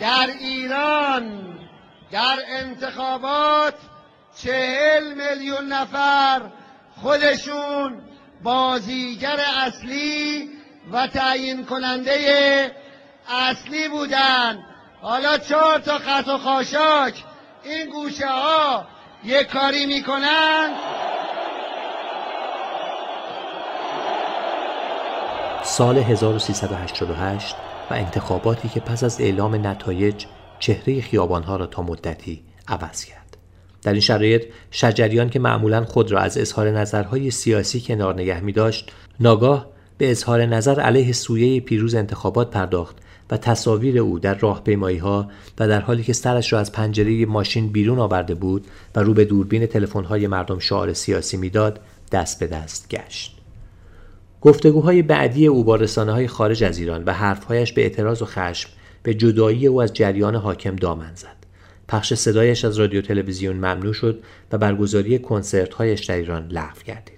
در 0.00 0.26
ایران 0.40 1.58
در 2.10 2.36
انتخابات 2.48 3.74
چهل 4.42 5.14
میلیون 5.14 5.72
نفر 5.72 6.42
خودشون 7.02 8.00
بازیگر 8.42 9.40
اصلی 9.66 10.50
و 10.92 11.06
تعیین 11.06 11.64
کننده 11.64 12.72
اصلی 13.28 13.88
بودن. 13.88 14.64
حالا 15.00 15.38
چهار 15.38 15.78
تا 15.78 15.98
خط 15.98 16.28
و 16.28 16.38
خاشاک 16.38 17.24
این 17.68 17.90
گوشه 17.90 18.26
ها 18.26 18.84
یک 19.24 19.46
کاری 19.46 19.86
می‌کنن 19.86 20.68
سال 25.64 25.98
1388 25.98 27.56
و 27.90 27.94
انتخاباتی 27.94 28.68
که 28.68 28.80
پس 28.80 29.04
از 29.04 29.20
اعلام 29.20 29.66
نتایج 29.66 30.24
چهره 30.58 31.00
خیابانها 31.00 31.56
را 31.56 31.66
تا 31.66 31.82
مدتی 31.82 32.42
عوض 32.68 33.04
کرد. 33.04 33.36
در 33.82 33.92
این 33.92 34.00
شرایط 34.00 34.44
شجریان 34.70 35.30
که 35.30 35.38
معمولا 35.38 35.84
خود 35.84 36.12
را 36.12 36.20
از 36.20 36.38
اظهار 36.38 36.70
نظرهای 36.70 37.30
سیاسی 37.30 37.80
کنار 37.80 38.14
نگه 38.14 38.40
می 38.40 38.52
داشت 38.52 38.92
ناگاه 39.20 39.66
به 39.98 40.10
اظهار 40.10 40.46
نظر 40.46 40.80
علیه 40.80 41.12
سویه 41.12 41.60
پیروز 41.60 41.94
انتخابات 41.94 42.50
پرداخت 42.50 42.96
و 43.30 43.36
تصاویر 43.36 43.98
او 43.98 44.18
در 44.18 44.34
راهپیمایی 44.34 44.98
ها 44.98 45.30
و 45.58 45.68
در 45.68 45.80
حالی 45.80 46.02
که 46.02 46.12
سرش 46.12 46.52
را 46.52 46.58
از 46.58 46.72
پنجره 46.72 47.26
ماشین 47.26 47.68
بیرون 47.68 47.98
آورده 47.98 48.34
بود 48.34 48.66
و 48.94 49.00
رو 49.00 49.14
به 49.14 49.24
دوربین 49.24 49.66
تلفن 49.66 50.04
های 50.04 50.26
مردم 50.26 50.58
شعار 50.58 50.92
سیاسی 50.92 51.36
می‌داد 51.36 51.80
دست 52.12 52.40
به 52.40 52.46
دست 52.46 52.88
گشت. 52.88 53.36
گفتگوهای 54.40 55.02
بعدی 55.02 55.46
او 55.46 55.64
با 55.64 55.76
رسانه 55.76 56.12
های 56.12 56.28
خارج 56.28 56.64
از 56.64 56.78
ایران 56.78 57.04
و 57.04 57.12
حرفهایش 57.12 57.72
به 57.72 57.82
اعتراض 57.82 58.22
و 58.22 58.24
خشم 58.24 58.70
به 59.02 59.14
جدایی 59.14 59.66
او 59.66 59.82
از 59.82 59.92
جریان 59.92 60.34
حاکم 60.34 60.76
دامن 60.76 61.14
زد. 61.14 61.36
پخش 61.88 62.14
صدایش 62.14 62.64
از 62.64 62.76
رادیو 62.78 63.02
تلویزیون 63.02 63.56
ممنوع 63.56 63.92
شد 63.92 64.22
و 64.52 64.58
برگزاری 64.58 65.18
کنسرت 65.18 65.74
هایش 65.74 66.04
در 66.04 66.14
ایران 66.14 66.48
لغو 66.48 66.80
گردید. 66.86 67.15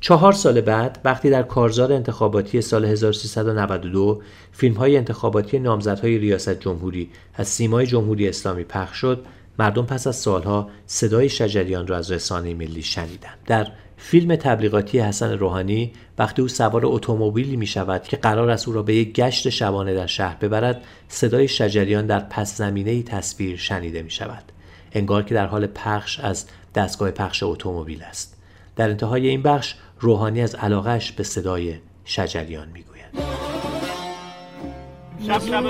چهار 0.00 0.32
سال 0.32 0.60
بعد 0.60 1.00
وقتی 1.04 1.30
در 1.30 1.42
کارزار 1.42 1.92
انتخاباتی 1.92 2.60
سال 2.60 2.84
1392 2.84 4.22
فیلم 4.52 4.74
های 4.74 4.96
انتخاباتی 4.96 5.58
نامزدهای 5.58 6.18
ریاست 6.18 6.60
جمهوری 6.60 7.10
از 7.34 7.48
سیمای 7.48 7.86
جمهوری 7.86 8.28
اسلامی 8.28 8.64
پخش 8.64 8.96
شد 8.96 9.26
مردم 9.58 9.86
پس 9.86 10.06
از 10.06 10.16
سالها 10.16 10.70
صدای 10.86 11.28
شجریان 11.28 11.86
را 11.86 11.96
از 11.96 12.12
رسانه 12.12 12.54
ملی 12.54 12.82
شنیدند. 12.82 13.38
در 13.46 13.66
فیلم 13.96 14.36
تبلیغاتی 14.36 14.98
حسن 14.98 15.38
روحانی 15.38 15.92
وقتی 16.18 16.42
او 16.42 16.48
سوار 16.48 16.86
اتومبیلی 16.86 17.56
می 17.56 17.66
شود 17.66 18.02
که 18.02 18.16
قرار 18.16 18.50
است 18.50 18.68
او 18.68 18.74
را 18.74 18.82
به 18.82 18.94
یک 18.94 19.12
گشت 19.12 19.48
شبانه 19.48 19.94
در 19.94 20.06
شهر 20.06 20.36
ببرد 20.40 20.84
صدای 21.08 21.48
شجریان 21.48 22.06
در 22.06 22.20
پس 22.20 22.56
زمینه 22.56 23.02
تصویر 23.02 23.56
شنیده 23.56 24.02
می 24.02 24.10
شود 24.10 24.42
انگار 24.92 25.22
که 25.22 25.34
در 25.34 25.46
حال 25.46 25.66
پخش 25.66 26.20
از 26.20 26.46
دستگاه 26.74 27.10
پخش 27.10 27.42
اتومبیل 27.42 28.02
است. 28.02 28.36
در 28.76 28.90
انتهای 28.90 29.28
این 29.28 29.42
بخش 29.42 29.74
روحانی 30.02 30.42
از 30.42 30.54
علاقش 30.54 31.12
به 31.12 31.22
صدای 31.22 31.74
شجریان 32.04 32.68
می 32.74 32.82
گوید 32.82 33.24
شب 35.26 35.38
شب 35.38 35.62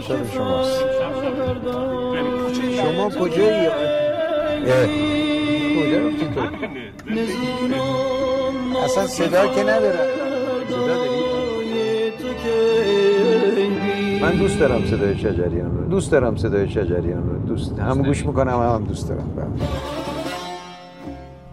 شب. 0.00 0.32
شماست 0.34 0.84
شما 2.76 3.10
کجایی؟ 3.10 3.68
کجا 5.76 5.98
رفتی 6.06 6.26
تو؟ 6.34 6.40
اصلا 8.84 9.06
صدا 9.06 9.46
که 9.54 9.62
ندارم؟ 9.62 10.08
من 14.22 14.32
دوست 14.32 14.60
دارم 14.60 14.86
صدای 14.86 15.18
شجریان 15.18 15.78
رو. 15.78 15.84
دوست 15.88 16.12
دارم 16.12 16.36
صدای 16.36 16.68
شجریان 16.68 17.30
رو. 17.30 17.46
دوست 17.46 17.78
هم 17.78 18.02
گوش 18.02 18.26
می‌کنم 18.26 18.52
هم, 18.52 18.74
هم 18.74 18.84
دوست 18.84 19.08
دارم. 19.08 19.60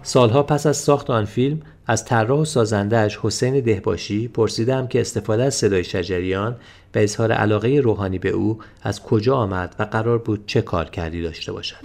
سالها 0.07 0.43
پس 0.43 0.65
از 0.65 0.77
ساخت 0.77 1.09
آن 1.09 1.25
فیلم 1.25 1.61
از 1.87 2.05
طراح 2.05 2.39
و 2.39 2.45
سازندهش 2.45 3.19
حسین 3.21 3.59
دهباشی 3.59 4.27
پرسیدم 4.27 4.87
که 4.87 5.01
استفاده 5.01 5.43
از 5.43 5.55
صدای 5.55 5.83
شجریان 5.83 6.55
و 6.95 6.99
اظهار 6.99 7.31
علاقه 7.31 7.79
روحانی 7.79 8.19
به 8.19 8.29
او 8.29 8.59
از 8.83 9.03
کجا 9.03 9.35
آمد 9.35 9.75
و 9.79 9.83
قرار 9.83 10.17
بود 10.17 10.43
چه 10.47 10.61
کار 10.61 10.89
کردی 10.89 11.23
داشته 11.23 11.51
باشد. 11.51 11.77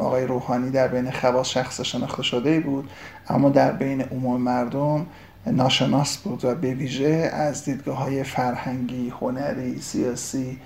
آقای 0.00 0.26
روحانی 0.26 0.70
در 0.70 0.88
بین 0.88 1.10
خواص 1.10 1.48
شخص 1.48 1.80
شناخته 1.80 2.22
شده 2.22 2.60
بود 2.60 2.90
اما 3.28 3.48
در 3.48 3.72
بین 3.72 4.00
عموم 4.00 4.40
مردم 4.40 5.06
ناشناس 5.46 6.16
بود 6.16 6.44
و 6.44 6.54
به 6.54 6.74
ویژه 6.74 7.30
از 7.32 7.64
دیدگاه 7.64 7.96
های 7.96 8.24
فرهنگی، 8.24 9.12
هنری، 9.20 9.80
سیاسی 9.80 10.58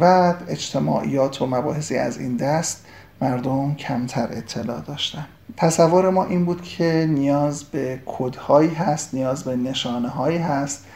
و 0.00 0.34
اجتماعیات 0.48 1.42
و 1.42 1.46
مباحثی 1.46 1.96
از 1.96 2.18
این 2.18 2.36
دست 2.36 2.86
مردم 3.22 3.74
کمتر 3.74 4.28
اطلاع 4.32 4.80
داشتن. 4.80 5.26
تصور 5.56 6.10
ما 6.10 6.24
این 6.24 6.44
بود 6.44 6.62
که 6.62 7.06
نیاز 7.10 7.64
به 7.64 8.00
کدهایی 8.06 8.74
هست 8.74 9.14
نیاز 9.14 9.44
به 9.44 9.56
نشانه 9.56 10.08
هایی 10.08 10.38
هست 10.38 10.86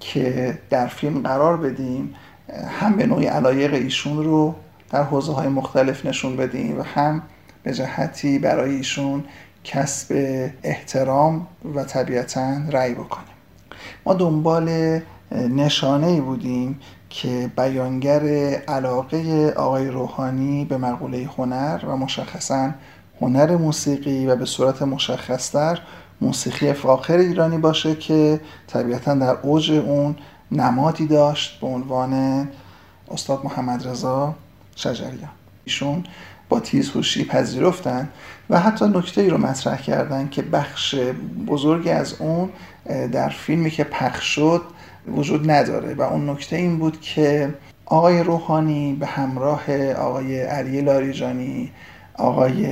که 0.00 0.58
در 0.70 0.86
فیلم 0.86 1.22
قرار 1.22 1.56
بدیم 1.56 2.14
هم 2.80 2.96
به 2.96 3.06
نوعی 3.06 3.26
علایق 3.26 3.74
ایشون 3.74 4.24
رو 4.24 4.54
در 4.90 5.02
حوزه 5.02 5.32
های 5.32 5.48
مختلف 5.48 6.06
نشون 6.06 6.36
بدیم 6.36 6.78
و 6.78 6.82
هم 6.82 7.22
به 7.62 7.74
جهتی 7.74 8.38
برای 8.38 8.74
ایشون 8.74 9.24
کسب 9.64 10.14
احترام 10.62 11.46
و 11.74 11.84
طبیعتا 11.84 12.56
رأی 12.70 12.94
بکنیم. 12.94 13.34
ما 14.06 14.14
دنبال 14.14 15.00
نشانه 15.32 16.06
ای 16.06 16.20
بودیم 16.20 16.80
که 17.14 17.50
بیانگر 17.56 18.22
علاقه 18.68 19.52
آقای 19.56 19.88
روحانی 19.88 20.64
به 20.64 20.76
مقوله 20.76 21.30
هنر 21.38 21.80
و 21.86 21.96
مشخصا 21.96 22.70
هنر 23.20 23.56
موسیقی 23.56 24.26
و 24.26 24.36
به 24.36 24.44
صورت 24.44 24.82
مشخصتر 24.82 25.78
موسیقی 26.20 26.72
فاخر 26.72 27.16
ایرانی 27.16 27.58
باشه 27.58 27.94
که 27.94 28.40
طبیعتا 28.66 29.14
در 29.14 29.36
اوج 29.42 29.70
اون 29.70 30.16
نمادی 30.52 31.06
داشت 31.06 31.60
به 31.60 31.66
عنوان 31.66 32.48
استاد 33.10 33.44
محمد 33.44 33.88
رضا 33.88 34.34
شجریان. 34.76 35.30
ایشون 35.64 36.04
با 36.48 36.60
تیزهوشی 36.60 37.24
پذیرفتن 37.24 38.08
و 38.50 38.60
حتی 38.60 38.84
نکته 38.84 39.20
ای 39.20 39.30
رو 39.30 39.38
مطرح 39.38 39.82
کردن 39.82 40.28
که 40.28 40.42
بخش 40.42 40.94
بزرگی 41.46 41.90
از 41.90 42.14
اون 42.18 42.50
در 43.12 43.28
فیلمی 43.28 43.70
که 43.70 43.84
پخش 43.84 44.24
شد 44.34 44.62
وجود 45.08 45.50
نداره 45.50 45.94
و 45.94 46.02
اون 46.02 46.30
نکته 46.30 46.56
این 46.56 46.78
بود 46.78 47.00
که 47.00 47.54
آقای 47.86 48.22
روحانی 48.22 48.96
به 49.00 49.06
همراه 49.06 49.92
آقای 49.92 50.40
علی 50.40 50.80
لاریجانی 50.80 51.72
آقای 52.14 52.66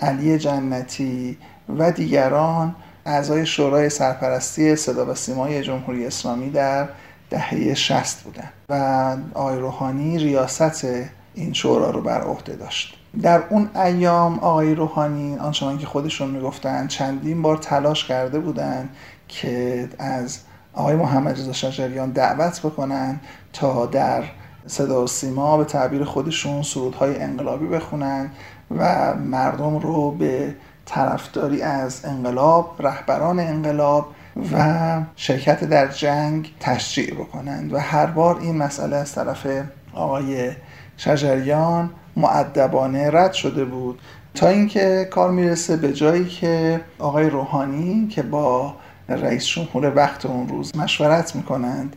علی 0.00 0.38
جنتی 0.38 1.38
و 1.78 1.92
دیگران 1.92 2.74
اعضای 3.06 3.46
شورای 3.46 3.88
سرپرستی 3.88 4.76
صدا 4.76 5.10
و 5.10 5.14
سیمای 5.14 5.62
جمهوری 5.62 6.06
اسلامی 6.06 6.50
در 6.50 6.88
دهه 7.30 7.74
60 7.74 8.22
بودن 8.22 8.50
و 8.68 9.16
آقای 9.34 9.58
روحانی 9.58 10.18
ریاست 10.18 10.86
این 11.34 11.52
شورا 11.52 11.90
رو 11.90 12.02
بر 12.02 12.20
عهده 12.20 12.56
داشت. 12.56 12.96
در 13.22 13.42
اون 13.50 13.70
ایام 13.76 14.38
آقای 14.38 14.74
روحانی 14.74 15.36
آنچنان 15.36 15.78
که 15.78 15.86
خودشون 15.86 16.30
می‌گفتن 16.30 16.86
چندین 16.86 17.42
بار 17.42 17.56
تلاش 17.56 18.04
کرده 18.04 18.38
بودن 18.38 18.88
که 19.28 19.88
از 19.98 20.38
آقای 20.74 20.94
محمد 20.96 21.38
رضا 21.38 21.52
شجریان 21.52 22.10
دعوت 22.10 22.60
بکنن 22.60 23.20
تا 23.52 23.86
در 23.86 24.22
صدا 24.66 25.04
و 25.04 25.06
سیما 25.06 25.56
به 25.56 25.64
تعبیر 25.64 26.04
خودشون 26.04 26.62
سرودهای 26.62 27.22
انقلابی 27.22 27.66
بخونن 27.66 28.30
و 28.78 29.14
مردم 29.14 29.78
رو 29.78 30.10
به 30.10 30.54
طرفداری 30.86 31.62
از 31.62 32.04
انقلاب 32.04 32.76
رهبران 32.78 33.40
انقلاب 33.40 34.06
و 34.52 35.00
شرکت 35.16 35.64
در 35.64 35.86
جنگ 35.86 36.54
تشجیع 36.60 37.14
بکنند 37.14 37.72
و 37.72 37.78
هر 37.78 38.06
بار 38.06 38.38
این 38.38 38.56
مسئله 38.56 38.96
از 38.96 39.14
طرف 39.14 39.46
آقای 39.94 40.50
شجریان 40.96 41.90
معدبانه 42.16 43.10
رد 43.10 43.32
شده 43.32 43.64
بود 43.64 44.00
تا 44.34 44.48
اینکه 44.48 45.08
کار 45.10 45.30
می‌رسه 45.30 45.76
به 45.76 45.92
جایی 45.92 46.24
که 46.24 46.80
آقای 46.98 47.30
روحانی 47.30 48.08
که 48.08 48.22
با 48.22 48.74
رئیس 49.16 49.46
جمهور 49.46 49.92
وقت 49.96 50.26
اون 50.26 50.48
روز 50.48 50.76
مشورت 50.76 51.36
می‌کنند 51.36 51.96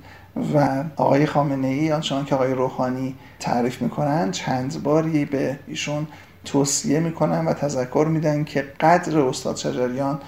و 0.55 0.83
آقای 0.95 1.25
خامنه 1.25 1.67
ای 1.67 1.91
آنچنان 1.91 2.25
که 2.25 2.35
آقای 2.35 2.53
روحانی 2.53 3.15
تعریف 3.39 3.81
می‌کنند 3.81 4.31
چند 4.31 4.83
باری 4.83 5.25
به 5.25 5.59
ایشون 5.67 6.07
توصیه 6.45 6.99
می‌کنن 6.99 7.45
و 7.45 7.53
تذکر 7.53 8.05
میدن 8.09 8.43
که 8.43 8.65
قدر 8.79 9.19
استاد 9.19 9.55
شجریان 9.55 10.19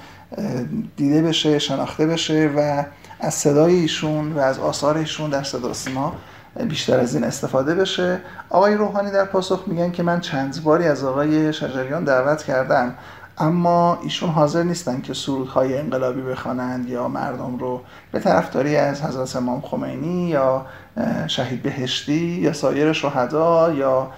دیده 0.96 1.22
بشه 1.22 1.60
شناخته 1.60 2.06
بشه 2.06 2.52
و 2.58 2.84
از 3.20 3.34
صدای 3.34 3.76
ایشون 3.76 4.32
و 4.32 4.40
از 4.40 4.60
آثار 4.60 4.98
ایشون 4.98 5.30
در 5.30 5.44
صدا 5.44 5.74
سیما 5.74 6.16
بیشتر 6.70 7.00
از 7.00 7.16
این 7.16 7.24
استفاده 7.24 7.76
بشه. 7.76 8.22
آقای 8.50 8.74
روحانی 8.74 9.12
در 9.12 9.26
پاسخ 9.26 9.64
میگن 9.68 9.92
که 9.92 10.04
من 10.04 10.20
چند 10.20 10.64
باری 10.64 10.88
از 10.88 11.04
آقای 11.04 11.54
شجریان 11.54 12.04
دعوت 12.04 12.44
کردم. 12.44 12.94
اما 13.38 14.00
ایشون 14.04 14.30
حاضر 14.30 14.64
نیستن 14.64 15.02
که 15.02 15.14
سرودهای 15.14 15.78
انقلابی 15.78 16.22
بخوانند 16.22 16.90
یا 16.90 17.08
مردم 17.08 17.58
رو 17.58 17.82
به 18.12 18.20
طرفداری 18.20 18.76
از 18.76 19.02
حضرت 19.02 19.36
امام 19.36 19.62
خمینی 19.62 20.30
یا 20.30 20.66
شهید 21.28 21.62
بهشتی 21.62 22.14
یا 22.14 22.54
سایر 22.54 22.94
شهدا 22.94 23.74
یا 23.74 24.12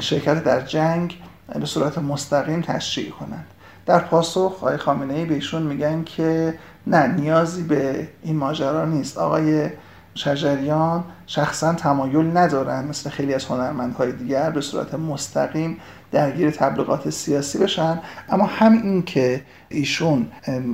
شرکت 0.00 0.44
در 0.44 0.60
جنگ 0.60 1.16
به 1.60 1.66
صورت 1.66 1.98
مستقیم 1.98 2.60
تشریع 2.60 3.10
کنند. 3.10 3.46
در 3.86 3.98
پاسخ 3.98 4.52
آقای 4.52 4.76
خامنه 4.76 5.14
ای 5.14 5.24
به 5.24 5.34
ایشون 5.34 5.62
میگن 5.62 6.04
که 6.04 6.54
نه 6.86 7.06
نیازی 7.06 7.62
به 7.62 8.08
این 8.22 8.36
ماجرا 8.36 8.84
نیست. 8.84 9.18
آقای 9.18 9.70
شجریان 10.14 11.04
شخصا 11.26 11.72
تمایل 11.72 12.36
ندارن 12.36 12.84
مثل 12.84 13.10
خیلی 13.10 13.34
از 13.34 13.44
هنرمندهای 13.44 14.12
دیگر 14.12 14.50
به 14.50 14.60
صورت 14.60 14.94
مستقیم 14.94 15.76
درگیر 16.12 16.50
تبلیغات 16.50 17.10
سیاسی 17.10 17.58
بشن. 17.58 18.00
اما 18.28 18.44
همین 18.46 19.02
که 19.02 19.42
ایشون 19.68 20.26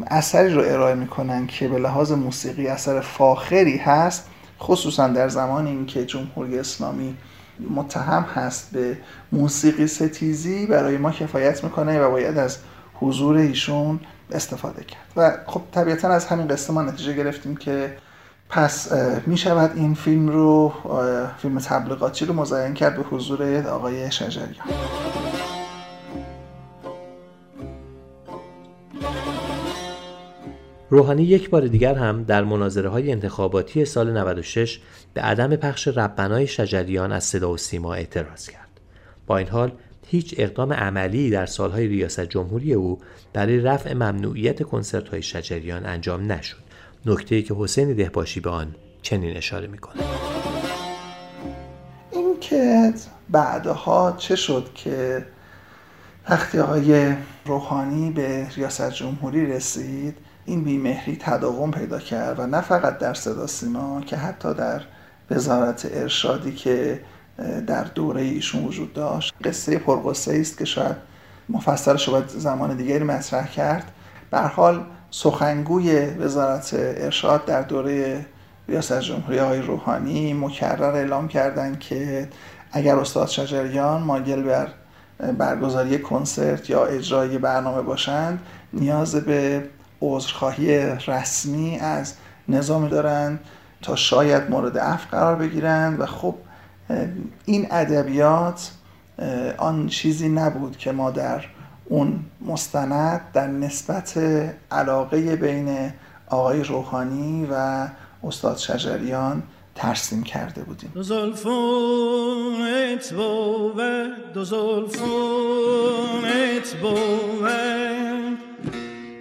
اثری 0.07 0.55
رو 0.55 0.61
ارائه 0.61 0.95
می‌کنن 0.95 1.47
که 1.47 1.69
به 1.69 1.79
لحاظ 1.79 2.13
موسیقی 2.13 2.67
اثر 2.67 3.01
فاخری 3.01 3.77
هست 3.77 4.29
خصوصا 4.61 5.09
در 5.09 5.29
زمان 5.29 5.67
اینکه 5.67 6.05
جمهوری 6.05 6.59
اسلامی 6.59 7.17
متهم 7.71 8.23
هست 8.35 8.71
به 8.73 8.99
موسیقی 9.33 9.87
ستیزی 9.87 10.67
برای 10.67 10.97
ما 10.97 11.11
کفایت 11.11 11.65
می‌کنه 11.65 12.01
و 12.01 12.11
باید 12.11 12.39
از 12.39 12.59
حضور 12.95 13.37
ایشون 13.37 14.01
استفاده 14.33 14.85
کرد. 14.85 15.07
و 15.17 15.33
خب 15.47 15.63
طبیعتا 15.73 16.09
از 16.09 16.27
همین 16.27 16.49
قصه 16.49 16.73
ما 16.73 16.83
نتیجه 16.83 17.13
گرفتیم 17.13 17.57
که 17.57 17.97
پس 18.49 18.93
می 19.27 19.37
شود 19.37 19.73
این 19.77 19.95
فیلم 19.95 20.29
رو 20.29 20.73
فیلم 21.39 21.59
تبلیغاتی 21.59 22.25
رو 22.25 22.35
مزین 22.35 22.75
کرد 22.75 22.97
به 22.97 23.03
حضور 23.03 23.67
آقای 23.67 24.11
شجریان 24.11 24.67
روحانی 30.91 31.23
یک 31.23 31.51
بار 31.51 31.67
دیگر 31.67 31.95
هم 31.95 32.23
در 32.23 32.45
مناظره 32.45 32.89
های 32.89 33.13
انتخاباتی 33.13 33.85
سال 33.85 34.19
96 34.19 34.81
به 35.15 35.21
عدم 35.21 35.57
پخش 35.57 35.89
ربنای 35.89 36.47
شجریان 36.47 37.13
از 37.13 37.25
صدا 37.25 37.53
و 37.53 37.57
سیما 37.57 37.95
اعتراض 37.95 38.49
کرد. 38.49 38.81
با 39.27 39.39
این 39.39 39.49
حال 39.49 39.73
هیچ 40.07 40.35
اقدام 40.39 40.73
عملی 40.73 41.31
در 41.31 41.47
سالهای 41.47 41.87
ریاست 41.87 42.21
جمهوری 42.21 42.75
او 42.75 42.99
برای 43.33 43.61
رفع 43.61 43.93
ممنوعیت 43.93 44.63
کنسرت 44.63 45.09
های 45.09 45.23
شجریان 45.23 45.87
انجام 45.87 46.33
نشد. 46.33 46.66
نکته 47.07 47.35
ای 47.35 47.43
که 47.43 47.55
حسین 47.55 47.93
دهباشی 47.93 48.41
به 48.41 48.51
آن 48.51 48.75
چنین 49.03 49.37
اشاره 49.37 49.67
می‌کنه. 49.67 50.03
این 52.13 52.41
که 52.41 52.93
بعدها 53.31 54.15
چه 54.19 54.37
شد 54.37 54.71
که 54.75 55.27
وقتی 56.31 56.59
آقای 56.59 57.15
روحانی 57.45 58.11
به 58.11 58.49
ریاست 58.57 58.91
جمهوری 58.91 59.47
رسید 59.47 60.17
این 60.45 60.65
بیمهری 60.65 61.17
تداوم 61.21 61.71
پیدا 61.71 61.99
کرد 61.99 62.39
و 62.39 62.47
نه 62.47 62.61
فقط 62.61 62.99
در 62.99 63.15
صدا 63.15 63.47
سیما 63.47 64.01
که 64.01 64.17
حتی 64.17 64.55
در 64.55 64.83
وزارت 65.31 65.89
ارشادی 65.93 66.53
که 66.55 67.01
در 67.67 67.85
دوره 67.85 68.23
ایشون 68.23 68.65
وجود 68.65 68.93
داشت 68.93 69.35
قصه 69.45 69.79
پرقصه 69.79 70.39
است 70.41 70.59
که 70.59 70.65
شاید 70.65 70.97
مفصلش 71.49 72.09
رو 72.09 72.23
زمان 72.27 72.77
دیگری 72.77 73.05
مطرح 73.05 73.51
کرد 73.51 73.93
به 74.31 74.39
حال 74.39 74.85
سخنگوی 75.17 76.07
وزارت 76.07 76.71
ارشاد 76.75 77.45
در 77.45 77.63
دوره 77.63 78.27
ریاست 78.69 79.01
جمهوری 79.01 79.41
آقای 79.41 79.61
روحانی 79.61 80.35
مکرر 80.35 80.95
اعلام 80.95 81.29
کردند 81.29 81.81
که 81.81 82.29
اگر 82.73 82.97
استاد 82.97 83.29
شجریان 83.29 84.03
ماگل 84.03 84.43
بر 84.43 84.69
برگزاری 85.39 85.99
کنسرت 85.99 86.71
یا 86.71 86.85
اجرای 86.85 87.39
برنامه 87.39 87.83
باشند 87.83 88.39
نیاز 88.73 89.17
به 89.17 89.69
عذرخواهی 90.01 90.79
رسمی 90.87 91.79
از 91.79 92.15
نظام 92.49 92.89
دارند 92.89 93.41
تا 93.83 93.97
شاید 93.97 94.51
مورد 94.51 94.79
عفو 94.79 95.09
قرار 95.11 95.37
بگیرند 95.37 96.01
و 96.01 96.07
خب 96.07 96.35
این 97.45 97.67
ادبیات 97.71 98.71
آن 99.59 99.87
چیزی 99.87 100.29
نبود 100.29 100.77
که 100.77 100.93
ما 100.93 101.11
در 101.11 101.45
اون 101.89 102.25
مستند 102.47 103.21
در 103.33 103.47
نسبت 103.47 104.19
علاقه 104.71 105.37
بین 105.37 105.93
آقای 106.29 106.63
روحانی 106.63 107.49
و 107.51 107.87
استاد 108.25 108.57
شجریان 108.57 109.43
ترسیم 109.75 110.23
کرده 110.23 110.63
بودیم. 110.63 110.93
دو 110.95 111.03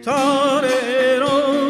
تاره 0.05 1.19
رو 1.19 1.64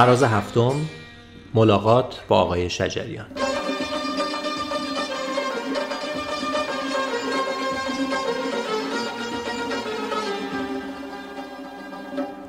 فراز 0.00 0.22
هفتم 0.22 0.74
ملاقات 1.54 2.20
با 2.28 2.40
آقای 2.40 2.70
شجریان. 2.70 3.26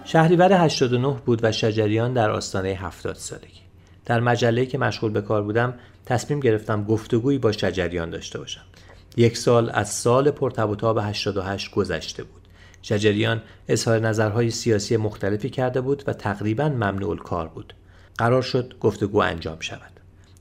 شهریور 0.06 0.54
89 0.54 1.22
بود 1.26 1.44
و 1.44 1.52
شجریان 1.52 2.14
در 2.14 2.32
آستانه 2.32 2.70
70 2.70 3.16
سالگی. 3.16 3.46
در 4.06 4.20
مجله‌ای 4.20 4.68
که 4.68 4.78
مشغول 4.78 5.12
به 5.12 5.22
کار 5.22 5.44
بودم 5.44 5.74
تصمیم 6.06 6.40
گرفتم 6.40 6.84
گفتگویی 6.84 7.38
با 7.38 7.52
شجریان 7.52 8.10
داشته 8.10 8.40
باشم. 8.40 8.64
یک 9.18 9.38
سال 9.38 9.72
از 9.74 9.90
سال 9.90 10.32
پرتب 10.32 10.70
و 10.70 11.00
88 11.00 11.72
گذشته 11.72 12.24
بود. 12.24 12.41
شجریان 12.82 13.42
اظهار 13.68 14.00
نظرهای 14.00 14.52
سیاسی 14.52 14.98
مختلفی 14.98 15.50
کرده 15.50 15.82
بود 15.82 16.04
و 16.08 16.14
تقریبا 16.14 16.70
ممنوع 16.70 17.18
کار 17.18 17.48
بود. 17.48 17.74
قرار 18.18 18.42
شد 18.42 18.74
گفتگو 18.80 19.18
انجام 19.18 19.60
شود. 19.60 19.92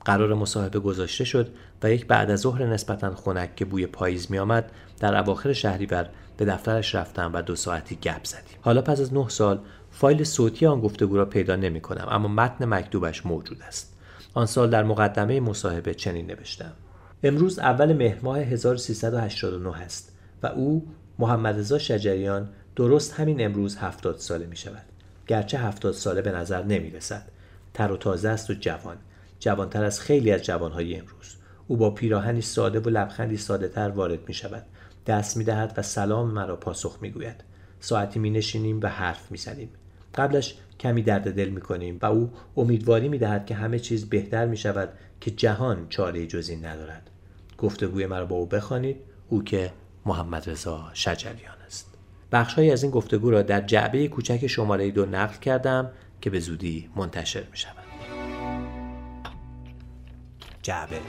قرار 0.05 0.33
مصاحبه 0.33 0.79
گذاشته 0.79 1.23
شد 1.23 1.49
و 1.83 1.91
یک 1.91 2.07
بعد 2.07 2.31
از 2.31 2.39
ظهر 2.39 2.65
نسبتا 2.65 3.15
خنک 3.15 3.55
که 3.55 3.65
بوی 3.65 3.87
پاییز 3.87 4.31
می 4.31 4.39
آمد 4.39 4.71
در 4.99 5.19
اواخر 5.19 5.53
شهریور 5.53 6.09
به 6.37 6.45
دفترش 6.45 6.95
رفتم 6.95 7.31
و 7.33 7.41
دو 7.41 7.55
ساعتی 7.55 7.95
گپ 7.95 8.23
زدیم. 8.23 8.57
حالا 8.61 8.81
پس 8.81 8.99
از 8.99 9.13
نه 9.13 9.29
سال 9.29 9.59
فایل 9.91 10.23
صوتی 10.23 10.65
آن 10.65 10.81
گفتگو 10.81 11.17
را 11.17 11.25
پیدا 11.25 11.55
نمی 11.55 11.81
کنم 11.81 12.07
اما 12.09 12.27
متن 12.27 12.65
مکتوبش 12.65 13.25
موجود 13.25 13.61
است. 13.67 13.97
آن 14.33 14.45
سال 14.45 14.69
در 14.69 14.83
مقدمه 14.83 15.39
مصاحبه 15.39 15.93
چنین 15.93 16.27
نوشتم. 16.27 16.73
امروز 17.23 17.59
اول 17.59 17.93
مهر 17.93 18.17
ماه 18.23 18.39
1389 18.39 19.81
است 19.81 20.17
و 20.43 20.47
او 20.47 20.87
محمد 21.21 21.59
رضا 21.59 21.77
شجریان 21.77 22.49
درست 22.75 23.13
همین 23.13 23.45
امروز 23.45 23.77
هفتاد 23.77 24.17
ساله 24.17 24.45
می 24.45 24.57
شود. 24.57 24.83
گرچه 25.27 25.59
هفتاد 25.59 25.93
ساله 25.93 26.21
به 26.21 26.31
نظر 26.31 26.63
نمی 26.63 26.89
رسد. 26.89 27.27
تر 27.73 27.91
و 27.91 27.97
تازه 27.97 28.29
است 28.29 28.49
و 28.49 28.53
جوان. 28.53 28.97
جوانتر 29.41 29.83
از 29.83 30.01
خیلی 30.01 30.31
از 30.31 30.43
جوانهای 30.43 30.95
امروز 30.95 31.35
او 31.67 31.77
با 31.77 31.91
پیراهنی 31.91 32.41
ساده 32.41 32.79
و 32.79 32.89
لبخندی 32.89 33.37
ساده 33.37 33.67
تر 33.67 33.89
وارد 33.89 34.27
می 34.27 34.33
شود 34.33 34.65
دست 35.07 35.37
می 35.37 35.43
دهد 35.43 35.73
و 35.77 35.81
سلام 35.81 36.31
مرا 36.31 36.55
پاسخ 36.55 36.97
می 37.01 37.11
گوید 37.11 37.43
ساعتی 37.79 38.19
می 38.19 38.29
نشینیم 38.29 38.79
و 38.81 38.87
حرف 38.87 39.31
می 39.31 39.37
زنیم 39.37 39.69
قبلش 40.15 40.55
کمی 40.79 41.01
درد 41.01 41.35
دل 41.35 41.49
می 41.49 41.61
کنیم 41.61 41.99
و 42.01 42.05
او 42.05 42.31
امیدواری 42.57 43.09
می 43.09 43.17
دهد 43.17 43.45
که 43.45 43.55
همه 43.55 43.79
چیز 43.79 44.09
بهتر 44.09 44.45
می 44.45 44.57
شود 44.57 44.89
که 45.21 45.31
جهان 45.31 45.87
چاره 45.89 46.27
جز 46.27 46.49
این 46.49 46.65
ندارد 46.65 47.09
گفتگوی 47.57 48.05
مرا 48.05 48.25
با 48.25 48.35
او 48.35 48.45
بخوانید 48.45 48.97
او 49.29 49.43
که 49.43 49.71
محمد 50.05 50.49
رضا 50.49 50.89
شجریان 50.93 51.55
است. 51.65 51.97
بخشهایی 52.31 52.71
از 52.71 52.83
این 52.83 52.91
گفتگو 52.91 53.31
را 53.31 53.41
در 53.41 53.61
جعبه 53.61 54.07
کوچک 54.07 54.47
شماره 54.47 54.91
دو 54.91 55.05
نقل 55.05 55.37
کردم 55.37 55.91
که 56.21 56.29
به 56.29 56.39
زودی 56.39 56.89
منتشر 56.95 57.43
می 57.51 57.57
شود 57.57 57.75
جعبه. 60.63 60.99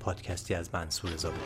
پادکستی 0.00 0.54
از 0.54 0.70
منصور 0.74 1.16
زابطی 1.16 1.38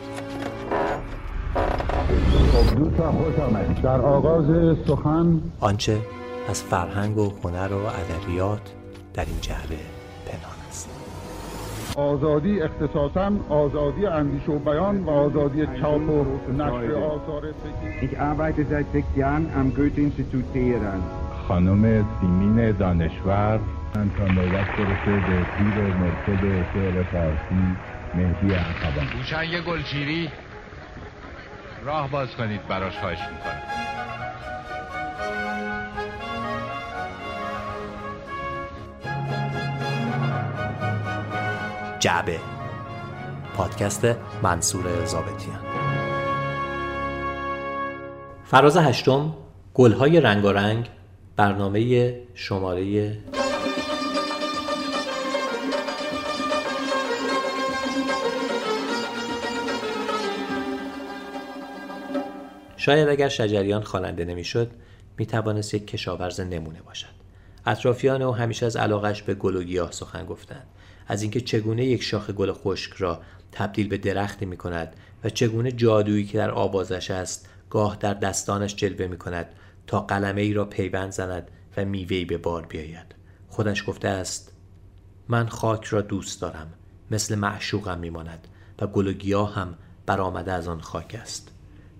خب 2.51 2.75
دوستان 2.75 3.11
خوش 3.11 3.39
آمدید. 3.39 3.81
در 3.81 4.01
آغاز 4.01 4.77
سخن 4.87 5.41
آنچه 5.59 6.01
از 6.49 6.63
فرهنگ 6.63 7.17
و 7.17 7.33
هنر 7.43 7.73
و 7.73 7.85
ادبیات 7.85 8.61
در 9.13 9.25
این 9.25 9.41
جعبه 9.41 9.96
آزادی 11.95 12.61
اختصاصا 12.61 13.31
آزادی 13.49 14.05
اندیشه 14.05 14.51
و 14.51 14.59
بیان 14.59 15.03
و 15.03 15.09
آزادی 15.09 15.67
چاپ 15.81 16.09
و 16.09 16.25
نشر 16.53 16.93
آثار 16.93 17.43
Ich 18.01 18.19
arbeite 18.19 18.63
seit 18.71 18.87
sechs 18.93 19.11
Jahren 19.15 19.45
am 19.59 19.73
Goethe-Institut 19.73 20.45
Teheran. 20.53 21.01
خانم 21.47 22.05
سیمین 22.21 22.71
دانشور 22.71 23.59
من 23.95 24.09
تا 24.17 24.27
نوبت 24.27 24.67
برسه 24.77 25.19
به 25.19 25.43
پیر 25.57 25.75
مرتد 25.75 26.73
شعر 26.73 27.03
فارسی 27.03 27.77
مهدی 28.13 28.53
عقبان 28.53 29.07
گوشنگ 29.17 29.63
گلچیری 29.67 30.29
راه 31.85 32.11
باز 32.11 32.35
کنید 32.35 32.67
براش 32.67 32.97
خواهش 32.97 33.19
می‌کنم. 33.19 33.86
جعبه. 42.07 42.39
پادکست 43.53 44.05
منصور 44.43 45.05
زابطیان 45.05 45.59
فراز 48.45 48.77
هشتم 48.77 49.33
گلهای 49.73 50.21
رنگارنگ 50.21 50.89
برنامه 51.35 52.13
شماره 52.33 53.17
شاید 62.77 63.09
اگر 63.09 63.29
شجریان 63.29 63.81
خواننده 63.81 64.25
نمی‌شد 64.25 64.71
می 65.17 65.25
توانست 65.25 65.73
یک 65.73 65.87
کشاورز 65.87 66.39
نمونه 66.39 66.81
باشد. 66.81 67.17
اطرافیان 67.65 68.21
او 68.21 68.35
همیشه 68.35 68.65
از 68.65 68.75
علاقش 68.75 69.21
به 69.21 69.33
گل 69.33 69.55
و 69.55 69.63
گیاه 69.63 69.91
سخن 69.91 70.25
گفتند. 70.25 70.67
از 71.07 71.21
اینکه 71.21 71.41
چگونه 71.41 71.85
یک 71.85 72.03
شاخ 72.03 72.29
گل 72.29 72.51
خشک 72.51 72.93
را 72.93 73.21
تبدیل 73.51 73.87
به 73.87 73.97
درختی 73.97 74.45
می 74.45 74.57
کند 74.57 74.95
و 75.23 75.29
چگونه 75.29 75.71
جادویی 75.71 76.25
که 76.25 76.37
در 76.37 76.51
آوازش 76.51 77.11
است 77.11 77.49
گاه 77.69 77.97
در 77.99 78.13
دستانش 78.13 78.75
جلوه 78.75 79.07
می 79.07 79.17
کند 79.17 79.45
تا 79.87 79.99
قلمه 79.99 80.41
ای 80.41 80.53
را 80.53 80.65
پیوند 80.65 81.11
زند 81.11 81.51
و 81.77 81.85
میوهی 81.85 82.25
به 82.25 82.37
بار 82.37 82.65
بیاید. 82.65 83.15
خودش 83.47 83.83
گفته 83.87 84.07
است 84.07 84.51
من 85.27 85.47
خاک 85.47 85.85
را 85.85 86.01
دوست 86.01 86.41
دارم 86.41 86.73
مثل 87.11 87.35
معشوقم 87.35 87.99
میماند 87.99 88.47
و 88.79 88.87
گل 88.87 89.07
و 89.07 89.13
گیاه 89.13 89.55
هم 89.55 89.75
برآمده 90.05 90.51
از 90.51 90.67
آن 90.67 90.81
خاک 90.81 91.17
است. 91.21 91.51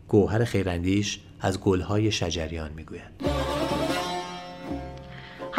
گوهر 0.08 0.44
خیراندیش 0.44 1.20
از 1.40 1.60
گلهای 1.60 2.12
شجریان 2.12 2.74
می‌گوید. 2.74 3.57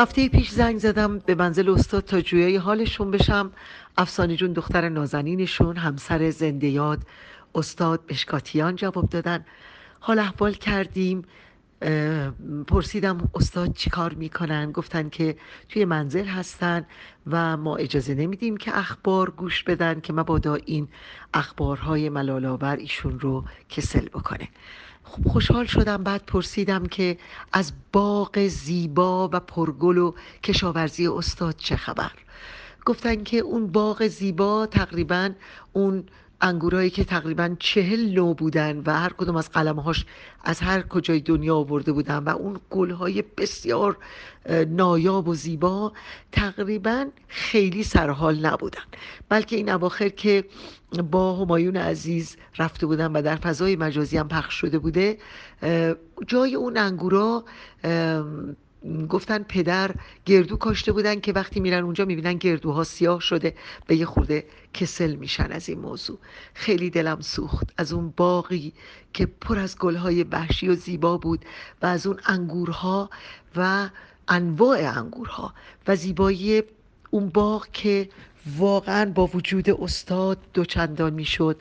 هفته 0.01 0.29
پیش 0.29 0.51
زنگ 0.51 0.79
زدم 0.79 1.19
به 1.19 1.35
منزل 1.35 1.71
استاد 1.71 2.05
تا 2.05 2.21
جویای 2.21 2.57
حالشون 2.57 3.11
بشم. 3.11 3.53
افسانه 3.97 4.37
جون 4.37 4.53
دختر 4.53 4.89
نازنینشون 4.89 5.77
همسر 5.77 6.31
زنده 6.31 6.69
یاد 6.69 7.03
استاد 7.55 8.07
بشکاتیان 8.07 8.77
جواب 8.77 9.09
دادن. 9.09 9.45
حال 10.01 10.19
احوال 10.19 10.53
کردیم. 10.53 11.23
پرسیدم 12.67 13.31
استاد 13.35 13.73
چی 13.73 13.91
کار 13.91 14.15
می‌کنن؟ 14.15 14.73
گفتن 14.73 15.09
که 15.09 15.37
توی 15.69 15.85
منزل 15.85 16.25
هستن 16.25 16.87
و 17.27 17.57
ما 17.57 17.77
اجازه 17.77 18.15
نمیدیم 18.15 18.57
که 18.57 18.79
اخبار 18.79 19.31
گوش 19.31 19.63
بدن 19.63 20.01
که 20.01 20.13
مبادا 20.13 20.55
این 20.55 20.89
اخبارهای 21.35 22.09
ملالآور 22.09 22.77
ایشون 22.77 23.21
رو 23.21 23.45
کسل 23.69 24.09
بکنه. 24.09 24.49
خب 25.11 25.25
خوشحال 25.25 25.67
شدم 25.67 26.05
بعد 26.05 26.27
پرسیدم 26.27 26.87
که 26.87 27.19
از 27.53 27.73
باغ 27.93 28.47
زیبا 28.47 29.31
و 29.33 29.41
پرگل 29.41 29.99
و 29.99 30.13
کشاورزی 30.45 31.07
استاد 31.07 31.57
چه 31.57 31.77
خبر؟ 31.77 32.13
گفتن 32.87 33.25
که 33.25 33.37
اون 33.39 33.67
باغ 33.67 34.07
زیبا 34.07 34.67
تقریبا 34.67 35.31
اون 35.73 36.05
انگورایی 36.41 36.91
که 36.91 37.05
تقریبا 37.05 37.57
چهل 37.59 38.15
نو 38.15 38.35
بودن 38.35 38.83
و 38.87 38.99
هر 38.99 39.13
کدوم 39.13 39.37
از 39.37 39.51
قلمهاش 39.51 40.05
از 40.45 40.61
هر 40.61 40.83
کجای 40.83 41.21
دنیا 41.21 41.57
آورده 41.57 41.93
بودن 41.93 42.19
و 42.19 42.29
اون 42.29 42.61
گلهای 42.71 43.23
بسیار 43.37 43.97
نایاب 44.69 45.29
و 45.29 45.35
زیبا 45.35 45.93
تقریبا 46.33 47.07
خیلی 47.29 47.83
سرحال 47.83 48.47
نبودن. 48.47 48.83
بلکه 49.29 49.57
این 49.57 49.71
اواخر 49.71 50.09
که 50.09 50.45
با 51.11 51.37
همایون 51.37 51.77
عزیز 51.77 52.37
رفته 52.59 52.87
بودن 52.87 53.13
و 53.13 53.23
در 53.23 53.37
فضای 53.37 53.77
مجازی 53.77 54.19
هم 54.19 54.29
پخش 54.29 54.55
شده 54.55 54.79
بوده 54.79 55.19
جای 56.27 56.55
اون 56.55 56.77
انگورا 56.77 57.45
گفتن 59.09 59.43
پدر 59.43 59.91
گردو 60.25 60.57
کاشته 60.57 60.93
بودن 60.93 61.21
که 61.21 61.33
وقتی 61.33 61.61
میرن 61.61 61.85
اونجا 61.85 62.05
می‌بینن 62.05 62.35
گردوها 62.35 62.85
سیاه 62.85 63.21
شده 63.21 63.55
به 63.87 63.97
یه 63.97 64.07
خورده 64.07 64.45
کسل 64.75 65.15
میشن 65.15 65.53
از 65.53 65.69
این 65.69 65.79
موضوع. 65.79 66.19
خیلی 66.55 66.91
دلم 66.91 67.21
سوخت 67.21 67.73
از 67.77 67.93
اون 67.93 68.15
باقی 68.17 68.73
که 69.13 69.27
پر 69.27 69.59
از 69.59 69.79
گلهای 69.79 70.23
وحشی 70.23 70.69
و 70.69 70.75
زیبا 70.75 71.19
بود 71.19 71.45
و 71.83 71.87
از 71.87 72.07
اون 72.07 72.21
انگورها 72.27 73.11
و 73.57 73.89
انواع 74.29 74.99
انگورها 74.99 75.55
و 75.89 75.97
زیبایی 75.97 76.63
اون 77.11 77.29
باغ 77.29 77.67
که 77.73 78.09
واقعا 78.57 79.13
با 79.13 79.27
وجود 79.27 79.71
استاد 79.71 80.39
دوچندان 80.55 81.13
می‌شد 81.15 81.61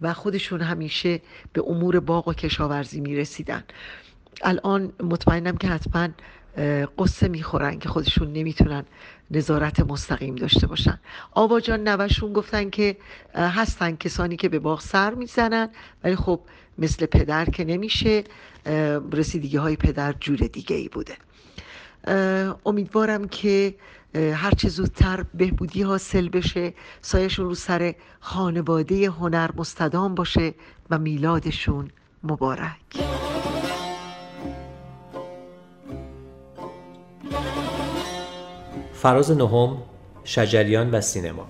و 0.00 0.14
خودشون 0.14 0.60
همیشه 0.60 1.20
به 1.52 1.62
امور 1.66 2.00
باغ 2.00 2.28
و 2.28 2.32
کشاورزی 2.32 3.00
می‌رسیدن. 3.00 3.64
الان 4.42 4.92
مطمئنم 5.02 5.56
که 5.56 5.68
حتما 5.68 6.08
قصه 6.98 7.28
می‌خورن 7.28 7.78
که 7.78 7.88
خودشون 7.88 8.32
نمی‌تونن 8.32 8.84
نظارت 9.30 9.80
مستقیم 9.80 10.34
داشته 10.34 10.66
باشن. 10.66 11.00
آبا 11.32 11.60
جان 11.60 11.88
نوشون 11.88 12.32
گفتن 12.32 12.70
که 12.70 12.96
هستن 13.34 13.96
کسانی 13.96 14.36
که 14.36 14.48
به 14.48 14.58
باغ 14.58 14.80
سر 14.80 15.14
می‌زنن 15.14 15.68
ولی 16.04 16.16
خب 16.16 16.40
مثل 16.78 17.06
پدر 17.06 17.44
که 17.44 17.64
نمیشه 17.64 18.24
رسیدگی 19.12 19.56
های 19.56 19.76
پدر 19.76 20.12
جور 20.12 20.36
دیگه 20.36 20.76
ای 20.76 20.88
بوده 20.88 21.16
امیدوارم 22.66 23.28
که 23.28 23.74
هرچه 24.14 24.68
زودتر 24.68 25.24
بهبودی 25.34 25.82
حاصل 25.82 26.28
بشه 26.28 26.74
سایشون 27.00 27.46
رو 27.46 27.54
سر 27.54 27.94
خانواده 28.20 29.10
هنر 29.10 29.50
مستدام 29.56 30.14
باشه 30.14 30.54
و 30.90 30.98
میلادشون 30.98 31.90
مبارک. 32.22 33.27
فراز 39.02 39.30
نهم 39.30 39.76
شجریان 40.24 40.90
و 40.90 41.00
سینما 41.00 41.46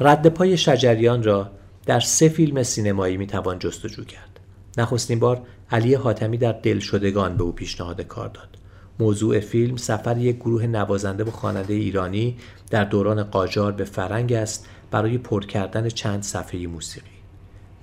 رد 0.00 0.26
پای 0.26 0.56
شجریان 0.56 1.22
را 1.22 1.50
در 1.86 2.00
سه 2.00 2.28
فیلم 2.28 2.62
سینمایی 2.62 3.16
می‌توان 3.16 3.58
جستجو 3.58 4.04
کرد. 4.04 4.40
نخستین 4.78 5.18
بار 5.18 5.42
علی 5.70 5.94
حاتمی 5.94 6.36
در 6.38 6.52
دلشدگان 6.52 7.36
به 7.36 7.42
او 7.42 7.52
پیشنهاد 7.52 8.00
کار 8.00 8.28
داد. 8.28 8.58
موضوع 8.98 9.40
فیلم 9.40 9.76
سفر 9.76 10.18
یک 10.18 10.36
گروه 10.36 10.66
نوازنده 10.66 11.24
و 11.24 11.30
خواننده 11.30 11.74
ایرانی 11.74 12.36
در 12.70 12.84
دوران 12.84 13.22
قاجار 13.22 13.72
به 13.72 13.84
فرنگ 13.84 14.32
است 14.32 14.66
برای 14.90 15.18
پر 15.18 15.44
کردن 15.46 15.88
چند 15.88 16.22
صفحه 16.22 16.66
موسیقی. 16.66 17.19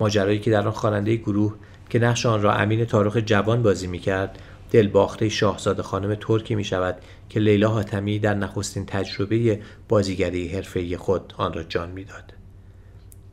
ماجرایی 0.00 0.38
که 0.38 0.50
در 0.50 0.66
آن 0.66 0.70
خواننده 0.70 1.16
گروه 1.16 1.54
که 1.90 1.98
نقش 1.98 2.26
آن 2.26 2.42
را 2.42 2.52
امین 2.52 2.84
تاروخ 2.84 3.16
جوان 3.16 3.62
بازی 3.62 3.86
می‌کرد 3.86 4.38
دلباخته 4.70 5.28
شاهزاده 5.28 5.82
خانم 5.82 6.14
ترکی 6.14 6.54
می 6.54 6.64
شود 6.64 6.96
که 7.28 7.40
لیلا 7.40 7.68
حاتمی 7.68 8.18
در 8.18 8.34
نخستین 8.34 8.86
تجربه 8.86 9.60
بازیگری 9.88 10.48
حرفه‌ای 10.48 10.96
خود 10.96 11.34
آن 11.36 11.52
را 11.52 11.62
جان 11.62 11.90
می‌داد. 11.90 12.32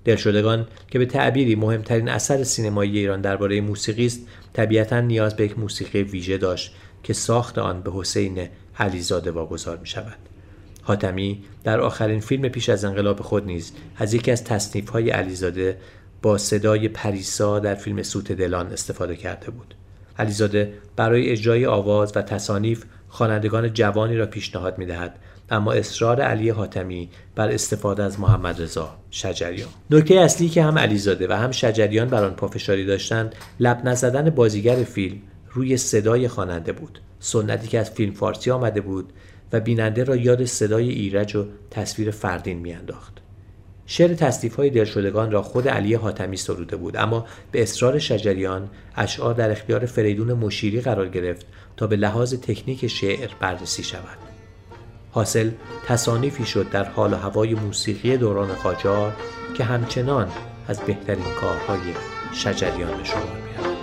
دلشدگان 0.06 0.68
که 0.92 1.00
به 1.00 1.06
تعبیری 1.06 1.56
مهمترین 1.56 2.10
اثر 2.10 2.44
سینمایی 2.44 2.98
ایران 2.98 3.22
درباره 3.22 3.62
موسیقی 3.62 4.06
است 4.06 4.20
طبیعتا 4.54 5.02
نیاز 5.02 5.36
به 5.36 5.46
یک 5.46 5.60
موسیقی 5.60 6.04
ویژه 6.04 6.38
داشت 6.38 6.76
که 7.04 7.14
ساخت 7.14 7.58
آن 7.58 7.82
به 7.82 7.92
حسین 7.94 8.48
علیزاده 8.80 9.32
واگذار 9.32 9.78
می 9.78 9.88
شود 9.88 10.18
حاتمی 10.82 11.44
در 11.64 11.80
آخرین 11.80 12.20
فیلم 12.20 12.50
پیش 12.50 12.70
از 12.70 12.86
انقلاب 12.86 13.22
خود 13.22 13.46
نیز 13.46 13.74
از 13.98 14.14
یکی 14.14 14.32
از 14.32 14.44
تصنیف 14.44 14.90
های 14.90 15.10
علیزاده 15.10 15.78
با 16.26 16.38
صدای 16.38 16.88
پریسا 16.88 17.60
در 17.60 17.76
فیلم 17.76 18.04
سوت 18.04 18.32
دلان 18.32 18.68
استفاده 18.68 19.16
کرده 19.16 19.52
بود. 19.52 19.76
علیزاده 20.20 20.74
برای 20.96 21.30
اجرای 21.30 21.66
آواز 21.66 22.12
و 22.16 22.22
تصانیف 22.22 22.84
خوانندگان 23.10 23.74
جوانی 23.74 24.18
را 24.18 24.26
پیشنهاد 24.26 24.78
می 24.78 24.86
دهد 24.86 25.20
اما 25.50 25.72
اصرار 25.72 26.22
علی 26.22 26.50
حاتمی 26.50 27.10
بر 27.36 27.50
استفاده 27.50 28.04
از 28.04 28.20
محمد 28.20 28.62
رضا 28.62 28.96
شجریان. 29.12 29.70
نکته 29.90 30.16
اصلی 30.16 30.50
که 30.50 30.64
هم 30.64 30.78
علیزاده 30.78 31.28
و 31.28 31.34
هم 31.34 31.52
شجریان 31.52 32.08
بر 32.08 32.24
آن 32.24 32.34
پافشاری 32.34 32.86
داشتند 32.86 33.36
لب 33.60 33.82
نزدن 33.86 34.30
بازیگر 34.30 34.76
فیلم 34.76 35.18
روی 35.52 35.78
صدای 35.78 36.28
خواننده 36.28 36.72
بود. 36.72 37.00
سنتی 37.20 37.68
که 37.68 37.80
از 37.80 37.92
فیلم 37.92 38.14
فارسی 38.14 38.52
آمده 38.52 38.82
بود 38.82 39.14
و 39.54 39.60
بیننده 39.60 40.04
را 40.04 40.16
یاد 40.16 40.46
صدای 40.46 40.90
ایرج 40.90 41.36
و 41.36 41.46
تصویر 41.72 42.12
فردین 42.12 42.58
میانداخت. 42.60 43.15
شعر 43.88 44.14
تصدیف 44.14 44.56
های 44.56 44.70
دلشدگان 44.70 45.32
را 45.32 45.42
خود 45.42 45.68
علی 45.68 45.94
حاتمی 45.94 46.38
سروده 46.38 46.76
بود 46.76 46.98
اما 46.98 47.26
به 47.52 47.64
اصرار 47.64 48.00
شجریان 48.00 48.70
اشعار 48.96 49.34
در 49.34 49.52
اختیار 49.52 49.86
فریدون 49.86 50.34
مشیری 50.34 50.82
قرار 50.82 51.10
گرفت 51.10 51.46
تا 51.78 51.88
به 51.88 51.96
لحاظ 51.96 52.34
تکنیک 52.34 52.88
شعر 52.88 53.30
بررسی 53.40 53.84
شود. 53.84 54.18
حاصل 55.12 55.52
تصانیفی 55.88 56.46
شد 56.46 56.70
در 56.70 56.84
حال 56.84 57.14
و 57.14 57.16
هوای 57.16 57.54
موسیقی 57.54 58.18
دوران 58.18 58.54
قاجار 58.54 59.14
که 59.58 59.64
همچنان 59.64 60.32
از 60.68 60.80
بهترین 60.80 61.26
کارهای 61.42 61.94
شجریان 62.34 62.98
به 62.98 63.04
شمار 63.04 63.24
می‌رود. 63.24 63.78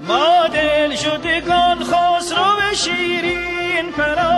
ما 0.00 0.48
دل 0.52 0.96
شدگان 0.96 1.84
خسرو 1.84 2.74
شیرین 2.74 3.92
پرایی 3.96 4.37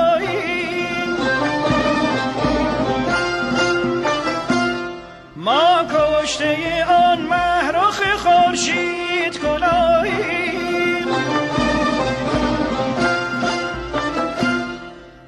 ما 6.30 6.36
کشته 6.36 6.84
آن 6.84 7.20
محرخ 7.20 8.02
خورشید 8.16 9.40
کلاهی 9.40 11.04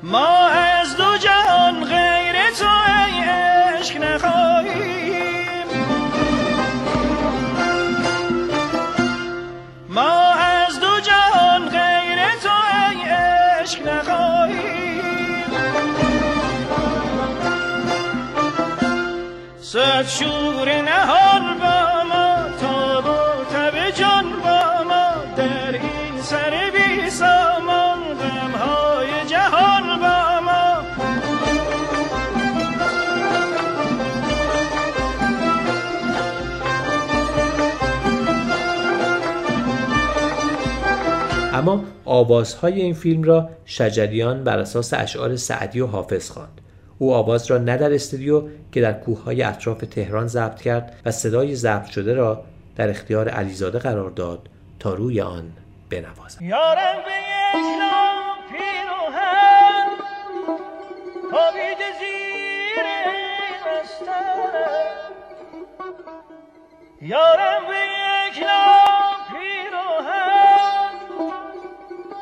ما 0.02 0.48
از 0.48 0.96
دو 0.96 1.16
جهان 1.16 1.84
غیر 1.84 2.50
تو 2.58 2.66
ای 2.66 3.24
عشق 3.24 3.96
نخواهیم. 3.96 5.66
ما 9.88 10.32
از 10.32 10.80
دو 10.80 11.00
جهان 11.00 11.68
غیر 11.68 12.18
تو 12.42 12.50
ای 12.90 13.10
عشق 13.10 13.86
نخواهیم. 13.86 14.82
صد 19.60 20.06
آوازهای 42.12 42.80
این 42.80 42.94
فیلم 42.94 43.22
را 43.22 43.48
شجریان 43.64 44.44
بر 44.44 44.58
اساس 44.58 44.92
اشعار 44.94 45.36
سعدی 45.36 45.80
و 45.80 45.86
حافظ 45.86 46.30
خواند. 46.30 46.60
او 46.98 47.14
آواز 47.14 47.50
را 47.50 47.58
نه 47.58 47.76
در 47.76 47.94
استودیو 47.94 48.42
که 48.72 48.80
در 48.80 48.92
کوههای 48.92 49.42
اطراف 49.42 49.78
تهران 49.78 50.26
ضبط 50.26 50.60
کرد 50.60 50.96
و 51.04 51.10
صدای 51.10 51.54
ضبط 51.54 51.86
شده 51.86 52.14
را 52.14 52.44
در 52.76 52.90
اختیار 52.90 53.28
علیزاده 53.28 53.78
قرار 53.78 54.10
داد 54.10 54.48
تا 54.80 54.94
روی 54.94 55.20
آن 55.20 55.52
بنوازد. 55.90 56.42
یارم 56.42 57.02
به 57.04 57.12
یک 57.12 57.80
نام 57.80 58.22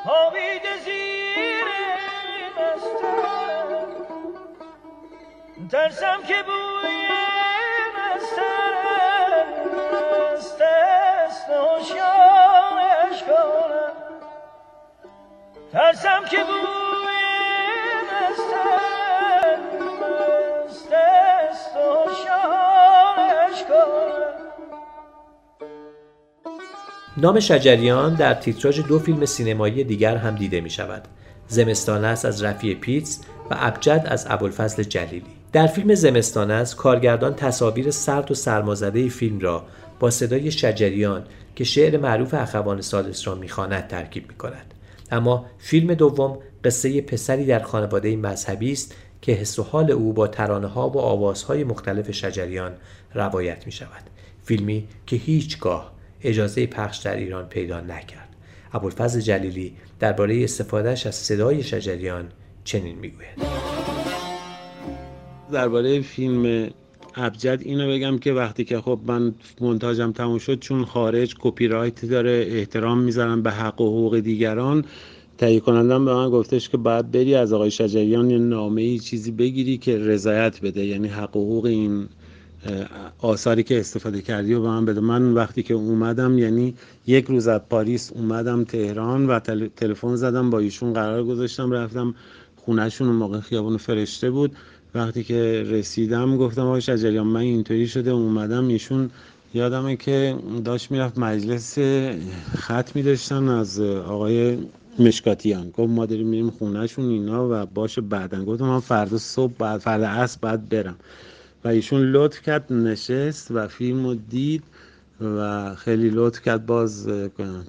خوابیده 0.05 0.78
زیر 0.84 1.66
بسترم 2.57 4.07
ترسم 5.70 6.22
که 6.28 6.42
بوی 6.42 7.09
بسترم 7.96 9.48
دست 10.34 10.59
دست 10.62 11.51
هوشیارش 11.51 13.22
کنم. 13.24 13.92
ترسم 15.72 16.24
که 16.30 16.44
بوی 16.44 17.16
بسترم 18.11 19.62
دست 20.03 20.90
دست 20.92 21.76
هوشیارش 21.76 23.64
کنم. 23.64 24.39
نام 27.16 27.40
شجریان 27.40 28.14
در 28.14 28.34
تیتراژ 28.34 28.80
دو 28.80 28.98
فیلم 28.98 29.24
سینمایی 29.24 29.84
دیگر 29.84 30.16
هم 30.16 30.34
دیده 30.34 30.61
می 30.61 30.70
شود. 30.70 31.02
زمستان 31.48 32.04
است 32.04 32.24
از 32.24 32.42
رفیع 32.42 32.74
پیتز 32.74 33.18
و 33.50 33.56
ابجد 33.58 34.06
از 34.06 34.26
ابوالفضل 34.28 34.82
جلیلی. 34.82 35.26
در 35.52 35.66
فیلم 35.66 35.94
زمستان 35.94 36.50
است 36.50 36.76
کارگردان 36.76 37.34
تصاویر 37.34 37.90
سرد 37.90 38.30
و 38.30 38.34
سرمازده 38.34 39.08
فیلم 39.08 39.38
را 39.38 39.64
با 40.00 40.11
صدای 40.11 40.50
شجریان 40.50 41.24
که 41.56 41.64
شعر 41.64 41.96
معروف 41.96 42.34
اخوان 42.34 42.80
سادس 42.80 43.26
را 43.26 43.34
می‌خواند 43.34 43.88
ترکیب 43.88 44.28
می 44.28 44.34
کند. 44.34 44.74
اما 45.11 45.46
فیلم 45.58 45.94
دوم 45.94 46.38
قصه 46.64 47.00
پسری 47.00 47.46
در 47.46 47.62
خانواده 47.62 48.16
مذهبی 48.16 48.72
است 48.72 48.94
که 49.22 49.32
حس 49.32 49.58
و 49.58 49.62
حال 49.62 49.90
او 49.90 50.12
با 50.12 50.26
ترانه 50.26 50.66
ها 50.66 50.88
و 50.88 50.98
آوازهای 50.98 51.64
مختلف 51.64 52.11
شجریان 52.11 52.72
روایت 53.14 53.66
می 53.66 53.72
شود. 53.72 54.02
فیلمی 54.44 54.88
که 55.06 55.16
هیچگاه 55.16 55.99
اجازه 56.24 56.66
پخش 56.66 56.98
در 56.98 57.16
ایران 57.16 57.46
پیدا 57.46 57.80
نکرد. 57.80 58.28
ابوالفضل 58.72 59.20
جلیلی 59.20 59.72
درباره 60.00 60.44
استفادهش 60.44 61.06
از 61.06 61.14
صدای 61.14 61.62
شجریان 61.62 62.28
چنین 62.64 62.98
می‌گوید. 62.98 63.38
درباره 65.52 66.00
فیلم 66.00 66.70
ابجد 67.16 67.60
اینو 67.62 67.92
بگم 67.92 68.18
که 68.18 68.32
وقتی 68.32 68.64
که 68.64 68.80
خب 68.80 69.00
من 69.06 69.34
منتاجم 69.60 70.12
تموم 70.12 70.38
شد 70.38 70.58
چون 70.58 70.84
خارج 70.84 71.34
کپی 71.40 71.68
رایت 71.68 72.04
داره 72.04 72.46
احترام 72.48 72.98
می‌ذارم 72.98 73.42
به 73.42 73.50
حق 73.50 73.80
و 73.80 73.86
حقوق 73.86 74.18
دیگران 74.18 74.84
تهیه 75.38 75.60
کنندم 75.60 76.04
به 76.04 76.14
من 76.14 76.30
گفتش 76.30 76.68
که 76.68 76.76
باید 76.76 77.10
بری 77.10 77.34
از 77.34 77.52
آقای 77.52 77.70
شجریان 77.70 78.30
یه 78.30 78.38
نامه 78.38 78.82
ای 78.82 78.98
چیزی 78.98 79.30
بگیری 79.30 79.78
که 79.78 79.98
رضایت 79.98 80.60
بده 80.60 80.86
یعنی 80.86 81.08
حق 81.08 81.36
و 81.36 81.44
حقوق 81.44 81.64
این 81.64 82.08
آثاری 83.18 83.62
که 83.62 83.80
استفاده 83.80 84.22
کردی 84.22 84.54
و 84.54 84.61
به 84.61 84.68
من 84.68 84.84
بده. 84.84 85.00
من 85.00 85.32
وقتی 85.32 85.62
که 85.62 85.74
اومدم 85.74 86.38
یعنی 86.38 86.74
یک 87.06 87.24
روز 87.24 87.48
از 87.48 87.61
پاریس 87.70 88.12
اومدم 88.12 88.64
تهران 88.64 89.26
و 89.26 89.38
تلفن 89.76 90.16
زدم 90.16 90.50
با 90.50 90.58
ایشون 90.58 90.92
قرار 90.92 91.24
گذاشتم 91.24 91.72
رفتم 91.72 92.14
خونهشون 92.56 93.08
اون 93.08 93.16
موقع 93.16 93.40
خیابون 93.40 93.76
فرشته 93.76 94.30
بود. 94.30 94.52
وقتی 94.94 95.24
که 95.24 95.64
رسیدم 95.66 96.36
گفتم 96.36 96.62
آقای 96.62 96.80
شجریان 96.80 97.26
من 97.26 97.40
اینطوری 97.40 97.88
شده. 97.88 98.11
اومدم 98.11 98.68
ایشون 98.68 99.11
یادمه 99.54 99.96
که 99.96 100.36
داشت 100.64 100.90
می‌رفت 100.90 101.18
مجلس 101.18 101.78
خط 102.56 102.96
می 102.96 103.02
داشتن 103.02 103.48
از 103.48 103.80
آقای 103.80 104.58
مشکاتیان. 104.98 105.70
گفت 105.70 105.90
ما 105.90 106.06
داریم 106.06 106.26
میریم 106.26 106.50
خونهشون 106.50 107.08
اینا 107.08 107.48
و 107.50 107.66
باشه 107.66 108.00
بعدن. 108.00 108.44
گفتم 108.44 108.64
من 108.64 108.80
فردا 108.80 109.18
صبح 109.18 109.52
بعد 109.58 109.80
فردا 109.80 110.08
عصر 110.08 110.38
بعد 110.42 110.68
برم. 110.68 110.96
و 111.64 111.68
ایشون 111.68 112.00
لطف 112.00 112.42
کرد 112.42 112.72
نشست 112.72 113.50
و 113.50 113.68
فیلم 113.68 114.06
رو 114.06 114.14
دید 114.14 114.62
و 115.20 115.74
خیلی 115.74 116.11
لطف 116.11 116.42
کرد 116.42 116.66
باز 116.66 117.06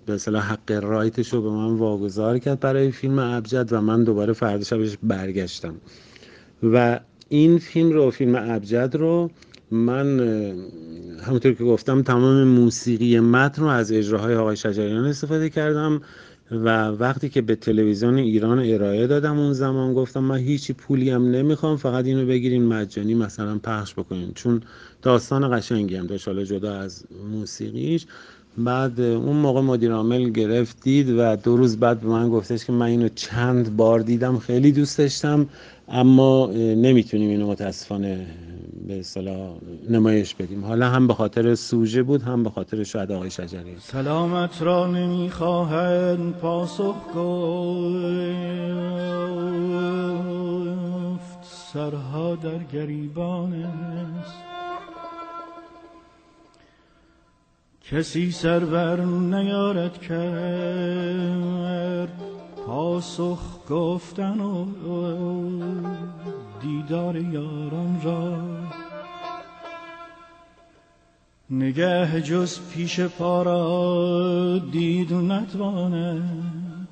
به 0.05 0.13
اصطلاح 0.13 0.51
حق 0.51 0.71
رایتش 0.71 1.33
رو 1.33 1.41
به 1.41 1.49
من 1.49 1.75
واگذار 1.75 2.39
کرد 2.39 2.59
برای 2.59 2.91
فیلم 2.91 3.19
ابجد 3.19 3.73
و 3.73 3.81
من 3.81 4.03
دوباره 4.03 4.33
فردا 4.33 4.63
شبش 4.63 4.97
برگشتم. 5.03 5.75
و 6.63 6.99
این 7.29 7.57
فیلم 7.57 7.91
رو 7.91 8.11
فیلم 8.11 8.35
ابجد 8.35 8.95
رو 8.99 9.31
من 9.71 10.19
همونطور 11.21 11.53
که 11.53 11.63
گفتم 11.63 12.01
تمام 12.01 12.43
موسیقی 12.43 13.19
متن 13.19 13.61
رو 13.61 13.67
از 13.67 13.91
اجراهای 13.91 14.35
آقای 14.35 14.55
شجریان 14.55 15.05
استفاده 15.05 15.49
کردم. 15.49 16.01
و 16.51 16.87
وقتی 16.87 17.29
که 17.29 17.41
به 17.41 17.55
تلویزیون 17.55 18.17
ایران 18.17 18.59
ارائه 18.59 19.07
دادم 19.07 19.39
اون 19.39 19.53
زمان 19.53 19.93
گفتم 19.93 20.19
من 20.23 20.37
هیچی 20.37 20.73
پولی 20.73 21.09
هم 21.09 21.31
نمی‌خوام 21.31 21.77
فقط 21.77 22.05
اینو 22.05 22.25
بگیرین 22.25 22.65
مجانی 22.65 23.13
مثلا 23.15 23.59
پخش 23.59 23.93
بکنین. 23.93 24.31
چون 24.35 24.61
داستان 25.01 25.57
قشنگی 25.57 25.95
هم 25.95 26.07
داشت 26.07 26.27
حالا 26.27 26.43
جدا 26.43 26.75
از 26.75 27.05
موسیقیش. 27.31 28.05
بعد 28.57 29.01
اون 29.01 29.35
موقع 29.35 29.61
مدیر 29.61 29.91
عامل 29.91 30.29
گرفت 30.29 30.77
دید 30.83 31.09
و 31.09 31.35
دو 31.35 31.57
روز 31.57 31.79
بعد 31.79 31.99
به 31.99 32.07
من 32.07 32.29
گفتش 32.29 32.65
که 32.65 32.71
من 32.71 32.85
اینو 32.85 33.09
چند 33.15 33.75
بار 33.77 33.99
دیدم 33.99 34.39
خیلی 34.39 34.71
دوست 34.71 34.97
داشتم 34.97 35.49
اما 35.89 36.47
نمی‌تونیم 36.55 37.29
اینو 37.29 37.47
متاسفانه 37.47 38.27
به 38.87 38.99
اصطلاح 38.99 39.53
نمایش 39.89 40.35
بدیم. 40.35 40.65
حالا 40.65 40.89
هم 40.89 41.07
به 41.07 41.13
خاطر 41.13 41.55
سوژه 41.55 42.03
بود 42.03 42.21
هم 42.21 42.43
به 42.43 42.49
خاطر 42.49 42.83
شاید 42.83 43.11
آقای 43.11 43.29
شجری 43.29 43.75
سلامت 43.79 44.61
را 44.61 44.87
نمی‌خواهند 44.87 46.33
پاسخ 46.33 46.95
گفت. 47.15 48.11
سرها 51.73 52.35
در 52.35 52.63
گریبان 52.73 53.53
است. 53.53 54.50
کسی 57.91 58.31
سرور 58.31 59.01
نیارد 59.05 60.01
کرد 60.01 61.41
پاسخ 62.65 63.39
گفتن 63.69 64.39
و 64.39 64.65
دیدار 66.61 67.15
یاران 67.15 68.01
را. 68.03 68.37
نگه 71.49 72.21
جز 72.21 72.59
پیش 72.73 72.99
پارا 72.99 74.59
دید 74.71 75.13
نتواند 75.13 76.87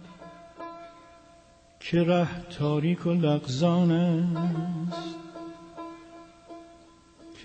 که 1.80 2.04
ره 2.04 2.28
تاریک 2.60 3.06
و 3.06 3.10
لغزان 3.10 3.91
است. 3.91 5.16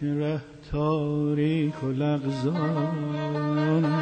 که 0.01 0.15
ره 0.15 0.54
تاریک 0.75 1.85
و 1.85 1.87
لغزان 1.87 3.85
است. 3.85 3.95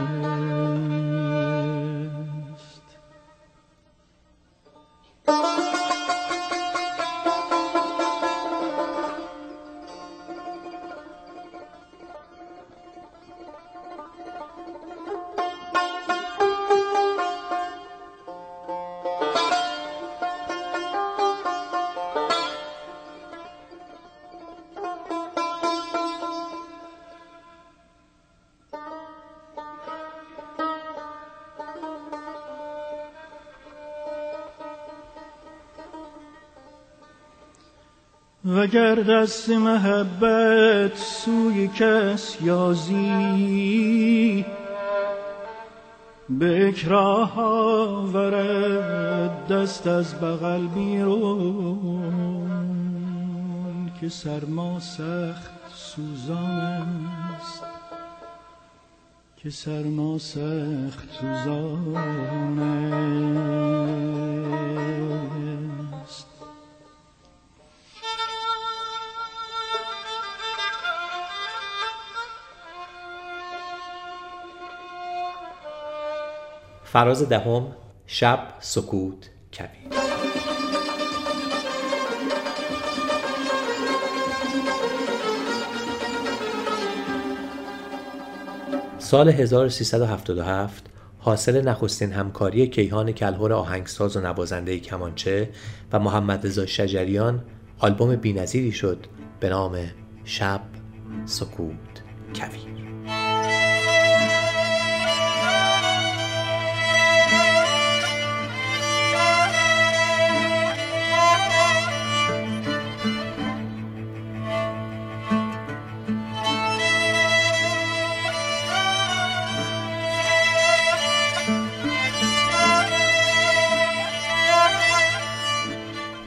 وگر 38.56 38.94
دست 38.94 39.50
محبت 39.50 40.96
سوی 40.96 41.68
کس 41.68 42.36
یازی 42.42 44.44
به 46.28 46.68
اکراه 46.68 47.40
آورد 47.40 49.48
دست 49.48 49.86
از 49.86 50.20
بغل 50.20 50.66
بیرون 50.66 52.12
که 54.00 54.08
سرما 54.08 54.80
سخت 54.80 55.52
سوزان 55.74 57.08
است. 57.36 57.62
که 59.36 59.50
سرما 59.50 60.18
سخت 60.18 61.08
سوزان 61.20 62.58
است. 62.58 64.21
فراز 76.92 77.28
دهم 77.28 77.66
شب 78.06 78.38
سکوت 78.60 79.30
کویر 79.52 79.68
سال 88.98 89.28
1377 89.28 90.86
حاصل 91.18 91.68
نخستین 91.68 92.12
همکاری 92.12 92.66
کیهان 92.66 93.12
کلهور 93.12 93.52
آهنگساز 93.52 94.16
و 94.16 94.20
نوازنده 94.20 94.78
کمانچه 94.78 95.50
و 95.92 95.98
محمد 95.98 96.46
رضا 96.46 96.66
شجریان 96.66 97.44
آلبوم 97.78 98.16
بینظیری 98.16 98.72
شد 98.72 99.06
به 99.40 99.48
نام 99.48 99.78
شب 100.24 100.60
سکوت 101.24 102.02
کویر 102.34 102.81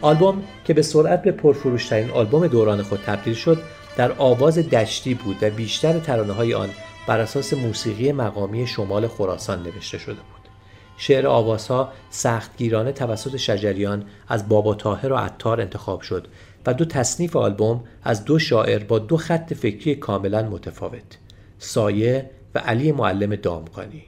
آلبوم 0.05 0.43
که 0.65 0.73
به 0.73 0.81
سرعت 0.81 1.23
به 1.23 1.31
پرفروشترین 1.31 2.09
آلبوم 2.09 2.47
دوران 2.47 2.81
خود 2.81 2.99
تبدیل 3.05 3.33
شد 3.33 3.61
در 3.97 4.11
آواز 4.11 4.57
دشتی 4.57 5.13
بود 5.13 5.37
و 5.41 5.49
بیشتر 5.49 5.99
ترانه 5.99 6.33
های 6.33 6.53
آن 6.53 6.69
بر 7.07 7.19
اساس 7.19 7.53
موسیقی 7.53 8.11
مقامی 8.11 8.67
شمال 8.67 9.07
خراسان 9.07 9.63
نوشته 9.63 9.97
شده 9.97 10.15
بود. 10.15 10.49
شعر 10.97 11.27
آوازها 11.27 11.91
سختگیرانه 12.09 12.91
توسط 12.91 13.37
شجریان 13.37 14.05
از 14.27 14.49
بابا 14.49 14.75
تاهر 14.75 15.13
و 15.13 15.15
عطار 15.15 15.61
انتخاب 15.61 16.01
شد 16.01 16.27
و 16.65 16.73
دو 16.73 16.85
تصنیف 16.85 17.35
آلبوم 17.35 17.83
از 18.03 18.25
دو 18.25 18.39
شاعر 18.39 18.83
با 18.83 18.99
دو 18.99 19.17
خط 19.17 19.53
فکری 19.53 19.95
کاملا 19.95 20.49
متفاوت 20.49 21.17
سایه 21.59 22.29
و 22.55 22.59
علی 22.59 22.91
معلم 22.91 23.35
دامقانی 23.35 24.03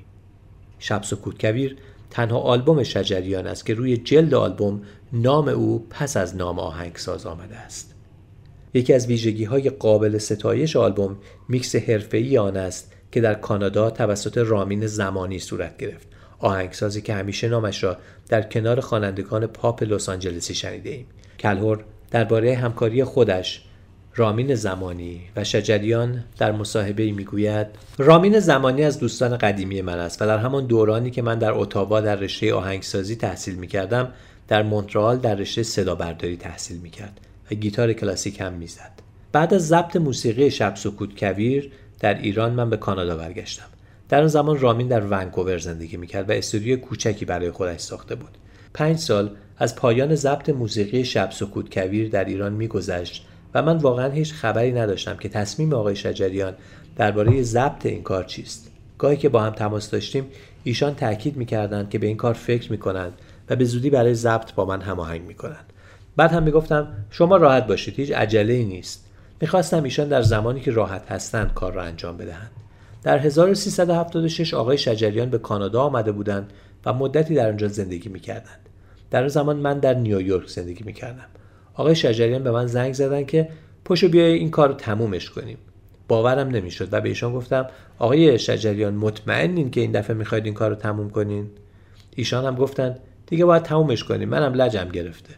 شب 0.79 1.03
سکوت 1.03 1.41
کویر 1.41 1.77
تنها 2.09 2.39
آلبوم 2.39 2.83
شجریان 2.83 3.47
است 3.47 3.65
که 3.65 3.73
روی 3.73 3.97
جلد 3.97 4.33
آلبوم 4.33 4.81
نام 5.13 5.47
او 5.47 5.87
پس 5.89 6.17
از 6.17 6.35
نام 6.35 6.59
آهنگساز 6.59 7.25
آمده 7.25 7.57
است. 7.57 7.95
یکی 8.73 8.93
از 8.93 9.07
ویژگی 9.07 9.43
های 9.43 9.69
قابل 9.69 10.17
ستایش 10.17 10.75
آلبوم 10.75 11.17
میکس 11.49 11.75
حرفه‌ای 11.75 12.37
آن 12.37 12.57
است 12.57 12.93
که 13.11 13.21
در 13.21 13.33
کانادا 13.33 13.89
توسط 13.89 14.37
رامین 14.37 14.87
زمانی 14.87 15.39
صورت 15.39 15.77
گرفت. 15.77 16.07
آهنگسازی 16.39 17.01
که 17.01 17.13
همیشه 17.13 17.49
نامش 17.49 17.83
را 17.83 17.97
در 18.29 18.41
کنار 18.41 18.79
خوانندگان 18.79 19.47
پاپ 19.47 19.83
لس 19.83 20.09
آنجلسی 20.09 20.55
شنیده 20.55 20.89
ایم. 20.89 21.05
کلهور 21.39 21.83
درباره 22.11 22.55
همکاری 22.55 23.03
خودش 23.03 23.63
رامین 24.15 24.55
زمانی 24.55 25.21
و 25.35 25.43
شجریان 25.43 26.23
در 26.37 26.51
مصاحبه 26.51 27.11
می‌گوید 27.11 27.67
رامین 27.97 28.39
زمانی 28.39 28.83
از 28.83 28.99
دوستان 28.99 29.37
قدیمی 29.37 29.81
من 29.81 29.99
است 29.99 30.21
و 30.21 30.25
در 30.25 30.37
همان 30.37 30.65
دورانی 30.65 31.11
که 31.11 31.21
من 31.21 31.39
در 31.39 31.51
اتاوا 31.51 32.01
در 32.01 32.15
رشته 32.15 32.53
آهنگسازی 32.53 33.15
تحصیل 33.15 33.55
می‌کردم 33.55 34.13
در 34.47 34.63
مونترال 34.63 35.17
در 35.17 35.35
رشته 35.35 35.63
صدا 35.63 35.95
برداری 35.95 36.37
تحصیل 36.37 36.77
می‌کرد 36.77 37.19
و 37.51 37.55
گیتار 37.55 37.93
کلاسیک 37.93 38.41
هم 38.41 38.53
می‌زد. 38.53 38.91
بعد 39.31 39.53
از 39.53 39.67
ضبط 39.67 39.95
موسیقی 39.95 40.51
شب 40.51 40.75
سکوت 40.75 41.19
کویر 41.19 41.71
در 41.99 42.13
ایران 42.13 42.53
من 42.53 42.69
به 42.69 42.77
کانادا 42.77 43.17
برگشتم. 43.17 43.65
در 44.09 44.21
آن 44.21 44.27
زمان 44.27 44.59
رامین 44.59 44.87
در 44.87 45.01
ونکوور 45.01 45.57
زندگی 45.57 45.97
می‌کرد 45.97 46.29
و 46.29 46.33
استودیو 46.33 46.77
کوچکی 46.77 47.25
برای 47.25 47.51
خودش 47.51 47.79
ساخته 47.79 48.15
بود. 48.15 48.37
پنج 48.73 48.97
سال 48.97 49.35
از 49.57 49.75
پایان 49.75 50.15
ضبط 50.15 50.49
موسیقی 50.49 51.05
شب 51.05 51.31
سکوت 51.31 51.73
کویر 51.73 52.09
در 52.09 52.25
ایران 52.25 52.53
میگذشت 52.53 53.25
و 53.53 53.61
من 53.61 53.77
واقعا 53.77 54.11
هیچ 54.11 54.33
خبری 54.33 54.71
نداشتم 54.71 55.17
که 55.17 55.29
تصمیم 55.29 55.73
آقای 55.73 55.95
شجریان 55.95 56.53
درباره 56.95 57.43
ضبط 57.43 57.85
این 57.85 58.03
کار 58.03 58.23
چیست. 58.23 58.71
گاهی 58.97 59.17
که 59.17 59.29
با 59.29 59.41
هم 59.41 59.49
تماس 59.49 59.89
داشتیم 59.89 60.25
ایشان 60.63 60.95
تاکید 60.95 61.37
می‌کردند 61.37 61.89
که 61.89 61.99
به 61.99 62.07
این 62.07 62.17
کار 62.17 62.33
فکر 62.33 62.71
می‌کنند 62.71 63.13
و 63.49 63.55
به 63.55 63.65
زودی 63.65 63.89
برای 63.89 64.13
ضبط 64.13 64.53
با 64.53 64.65
من 64.65 64.81
هماهنگ 64.81 65.21
می‌کنند 65.21 65.73
بعد 66.15 66.31
هم 66.31 66.43
می‌گفتم 66.43 66.87
شما 67.09 67.37
راحت 67.37 67.67
باشید 67.67 67.95
هیچ 67.95 68.11
عجله 68.11 68.53
ای 68.53 68.65
نیست 68.65 69.05
می‌خواستم 69.41 69.83
ایشان 69.83 70.07
در 70.07 70.21
زمانی 70.21 70.59
که 70.59 70.71
راحت 70.71 71.11
هستند 71.11 71.53
کار 71.53 71.73
را 71.73 71.83
انجام 71.83 72.17
بدهند 72.17 72.51
در 73.03 73.17
1376 73.17 74.53
آقای 74.53 74.77
شجریان 74.77 75.29
به 75.29 75.37
کانادا 75.37 75.81
آمده 75.81 76.11
بودند 76.11 76.53
و 76.85 76.93
مدتی 76.93 77.35
در 77.35 77.47
آنجا 77.49 77.67
زندگی 77.67 78.09
می‌کردند. 78.09 78.59
در 79.11 79.21
آن 79.21 79.27
زمان 79.27 79.57
من 79.57 79.79
در 79.79 79.93
نیویورک 79.93 80.47
زندگی 80.47 80.83
می‌کردم. 80.83 81.25
آقای 81.73 81.95
شجریان 81.95 82.43
به 82.43 82.51
من 82.51 82.67
زنگ 82.67 82.93
زدن 82.93 83.25
که 83.25 83.49
پشو 83.85 84.07
بیای 84.09 84.33
این 84.33 84.51
کار 84.51 84.67
رو 84.67 84.73
تمومش 84.73 85.29
کنیم. 85.29 85.57
باورم 86.07 86.47
نمی‌شد 86.47 86.87
و 86.91 87.01
به 87.01 87.09
ایشان 87.09 87.33
گفتم 87.33 87.67
آقای 87.99 88.39
شجریان 88.39 88.93
مطمئنین 88.93 89.71
که 89.71 89.81
این 89.81 89.91
دفعه 89.91 90.15
می‌خواید 90.15 90.45
این 90.45 90.53
کار 90.53 90.69
رو 90.69 90.75
تموم 90.75 91.09
کنین؟ 91.09 91.49
ایشان 92.15 92.45
هم 92.45 92.55
گفتند 92.55 92.99
دیگه 93.27 93.45
باید 93.45 93.63
تمومش 93.63 94.03
کنیم. 94.03 94.29
منم 94.29 94.53
لجم 94.53 94.89
گرفته. 94.89 95.33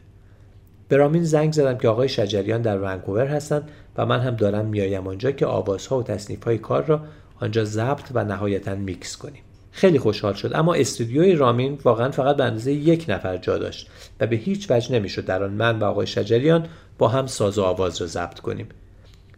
به 0.87 0.97
رامین 0.97 1.23
زنگ 1.23 1.53
زدم 1.53 1.77
که 1.77 1.87
آقای 1.87 2.09
شجریان 2.09 2.61
در 2.61 2.79
ونکوور 2.79 3.25
هستند 3.27 3.69
و 3.97 4.05
من 4.05 4.19
هم 4.19 4.35
دارم 4.35 4.65
میایم 4.65 5.07
آنجا 5.07 5.31
که 5.31 5.45
آوازها 5.45 5.99
و 5.99 6.03
تصنیفهای 6.03 6.57
کار 6.57 6.85
را 6.85 7.01
آنجا 7.39 7.63
ضبط 7.63 8.05
و 8.13 8.23
نهایتا 8.23 8.75
میکس 8.75 9.17
کنیم. 9.17 9.41
خیلی 9.71 9.99
خوشحال 9.99 10.33
شد. 10.33 10.51
اما 10.55 10.73
استودیوی 10.73 11.35
رامین 11.35 11.79
واقعا 11.83 12.11
فقط 12.11 12.37
به 12.37 12.43
اندازه 12.43 12.71
یک 12.71 13.05
نفر 13.07 13.37
جا 13.37 13.57
داشت 13.57 13.89
و 14.19 14.27
به 14.27 14.35
هیچ 14.35 14.71
وجه 14.71 14.91
نمی‌شد 14.91 15.25
در 15.25 15.43
آن 15.43 15.51
من 15.51 15.79
و 15.79 15.83
آقای 15.83 16.07
شجریان 16.07 16.65
با 16.97 17.07
هم 17.07 17.27
ساز 17.27 17.57
و 17.57 17.63
آواز 17.63 18.01
را 18.01 18.07
ضبط 18.07 18.39
کنیم. 18.39 18.67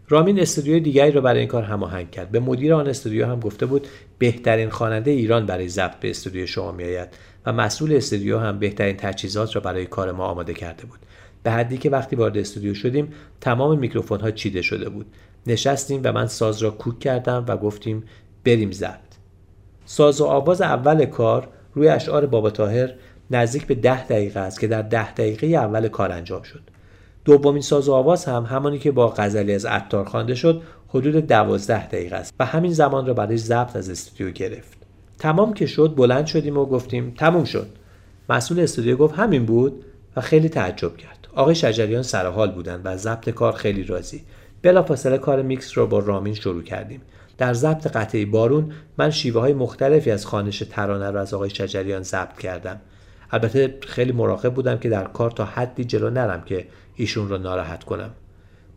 رامین 0.09 0.39
استودیوی 0.39 0.79
دیگری 0.79 1.11
را 1.11 1.21
برای 1.21 1.39
این 1.39 1.47
کار 1.47 1.63
هماهنگ 1.63 2.11
کرد. 2.11 2.31
به 2.31 2.39
مدیر 2.39 2.73
آن 2.73 2.87
استودیو 2.87 3.25
هم 3.25 3.39
گفته 3.39 3.65
بود 3.65 3.87
بهترین 4.17 4.69
خواننده 4.69 5.11
ایران 5.11 5.45
برای 5.45 5.67
ضبط 5.67 5.99
به 5.99 6.09
استودیو 6.09 6.45
شما 6.45 6.71
میآید. 6.71 7.09
و 7.45 7.53
مسئول 7.53 7.95
استودیو 7.95 8.39
هم 8.39 8.59
بهترین 8.59 8.97
تجهیزات 8.97 9.55
را 9.55 9.61
برای 9.61 9.85
کار 9.85 10.11
ما 10.11 10.25
آماده 10.25 10.53
کرده 10.53 10.85
بود. 10.85 10.99
به 11.43 11.51
حدی 11.51 11.77
که 11.77 11.89
وقتی 11.89 12.15
وارد 12.15 12.37
استودیو 12.37 12.73
شدیم 12.73 13.13
تمام 13.41 13.79
میکروفون 13.79 14.19
ها 14.19 14.31
چیده 14.31 14.61
شده 14.61 14.89
بود. 14.89 15.05
نشستیم 15.47 16.01
و 16.03 16.11
من 16.11 16.27
ساز 16.27 16.63
را 16.63 16.71
کوک 16.71 16.99
کردم 16.99 17.45
و 17.47 17.57
گفتیم 17.57 18.03
بریم 18.45 18.71
ضبط 18.71 19.11
ساز 19.85 20.21
و 20.21 20.25
آواز 20.25 20.61
اول 20.61 21.05
کار 21.05 21.47
روی 21.73 21.87
اشعار 21.87 22.25
بابا 22.25 22.49
تاهر 22.49 22.93
نزدیک 23.31 23.67
به 23.67 23.75
ده 23.75 24.07
دقیقه 24.07 24.39
است 24.39 24.59
که 24.59 24.67
در 24.67 24.81
ده 24.81 25.13
دقیقه 25.13 25.47
اول 25.47 25.87
کار 25.87 26.11
انجام 26.11 26.41
شد. 26.41 26.61
دومین 27.25 27.61
ساز 27.61 27.89
و 27.89 27.93
آواز 27.93 28.25
هم 28.25 28.43
همانی 28.43 28.79
که 28.79 28.91
با 28.91 29.13
غزلی 29.17 29.53
از 29.53 29.65
عطار 29.65 30.05
خوانده 30.05 30.35
شد 30.35 30.61
حدود 30.87 31.27
دوازده 31.27 31.87
دقیقه 31.87 32.15
است 32.15 32.33
و 32.39 32.45
همین 32.45 32.73
زمان 32.73 33.05
را 33.05 33.13
برای 33.13 33.37
ضبط 33.37 33.75
از 33.75 33.89
استودیو 33.89 34.31
گرفت. 34.31 34.80
تمام 35.21 35.53
که 35.53 35.65
شد 35.65 35.93
بلند 35.95 36.25
شدیم 36.25 36.57
و 36.57 36.65
گفتیم 36.65 37.13
تموم 37.17 37.43
شد. 37.43 37.67
مسئول 38.29 38.59
استودیو 38.59 38.97
گفت 38.97 39.15
همین 39.15 39.45
بود 39.45 39.85
و 40.15 40.21
خیلی 40.21 40.49
تعجب 40.49 40.97
کرد. 40.97 41.27
آقای 41.35 41.55
شجریان 41.55 42.03
سر 42.03 42.25
حال 42.25 42.51
بودند 42.51 42.81
و 42.83 42.97
ضبط 42.97 43.29
کار 43.29 43.53
خیلی 43.53 43.83
راضی. 43.83 44.23
بلافاصله 44.61 45.17
کار 45.17 45.41
میکس 45.41 45.77
را 45.77 45.85
با 45.85 45.99
رامین 45.99 46.33
شروع 46.33 46.63
کردیم. 46.63 47.01
در 47.37 47.53
ضبط 47.53 47.87
قطعه 47.87 48.25
بارون 48.25 48.71
من 48.97 49.09
شیوه 49.09 49.41
های 49.41 49.53
مختلفی 49.53 50.11
از 50.11 50.25
خوانش 50.25 50.63
ترانه 50.69 51.11
را 51.11 51.21
از 51.21 51.33
آقای 51.33 51.49
شجریان 51.49 52.03
ضبط 52.03 52.39
کردم. 52.39 52.81
البته 53.31 53.77
خیلی 53.81 54.11
مراقب 54.11 54.53
بودم 54.53 54.77
که 54.77 54.89
در 54.89 55.03
کار 55.03 55.31
تا 55.31 55.45
حدی 55.45 55.83
جلو 55.85 56.09
نرم 56.09 56.41
که 56.45 56.67
ایشون 56.95 57.29
را 57.29 57.37
ناراحت 57.37 57.83
کنم. 57.83 58.09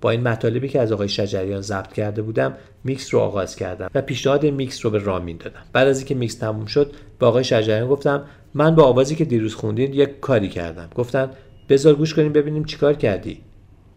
با 0.05 0.10
این 0.10 0.22
مطالبی 0.22 0.68
که 0.68 0.81
از 0.81 0.93
آقای 0.93 1.09
شجریان 1.09 1.60
ضبط 1.60 1.93
کرده 1.93 2.22
بودم 2.22 2.56
میکس 2.85 3.14
رو 3.14 3.20
آغاز 3.20 3.56
کردم 3.56 3.90
و 3.94 4.02
پیشنهاد 4.02 4.47
میکس 4.47 4.85
رو 4.85 4.90
به 4.90 4.98
رامین 4.98 5.36
دادم. 5.36 5.62
بعد 5.72 5.89
از 5.89 5.98
اینکه 5.98 6.14
میکس 6.14 6.35
تموم 6.35 6.66
شد 6.66 6.94
به 7.18 7.26
آقای 7.26 7.44
شجریان 7.44 7.89
گفتم 7.89 8.24
من 8.55 8.74
با 8.74 8.85
آوازی 8.85 9.16
که 9.16 9.24
دیروز 9.24 9.55
خوندین 9.55 9.93
یک 9.93 10.20
کاری 10.20 10.48
کردم. 10.48 10.89
گفتن 10.94 11.31
بذار 11.68 11.94
گوش 11.94 12.14
کنیم 12.14 12.32
ببینیم 12.32 12.64
چیکار 12.64 12.94
کردی. 12.94 13.40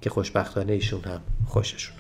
که 0.01 0.09
خوشبختانه 0.09 0.73
ایشون 0.73 1.01
هم 1.01 1.21
خوششون 1.47 1.95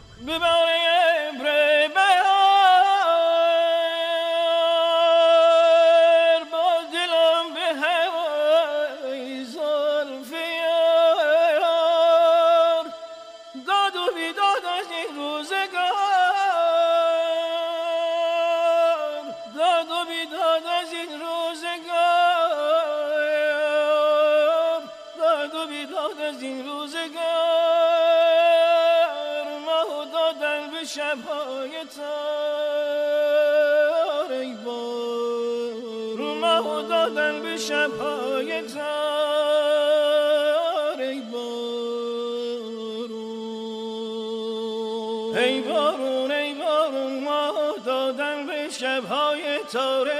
ای 49.77 50.16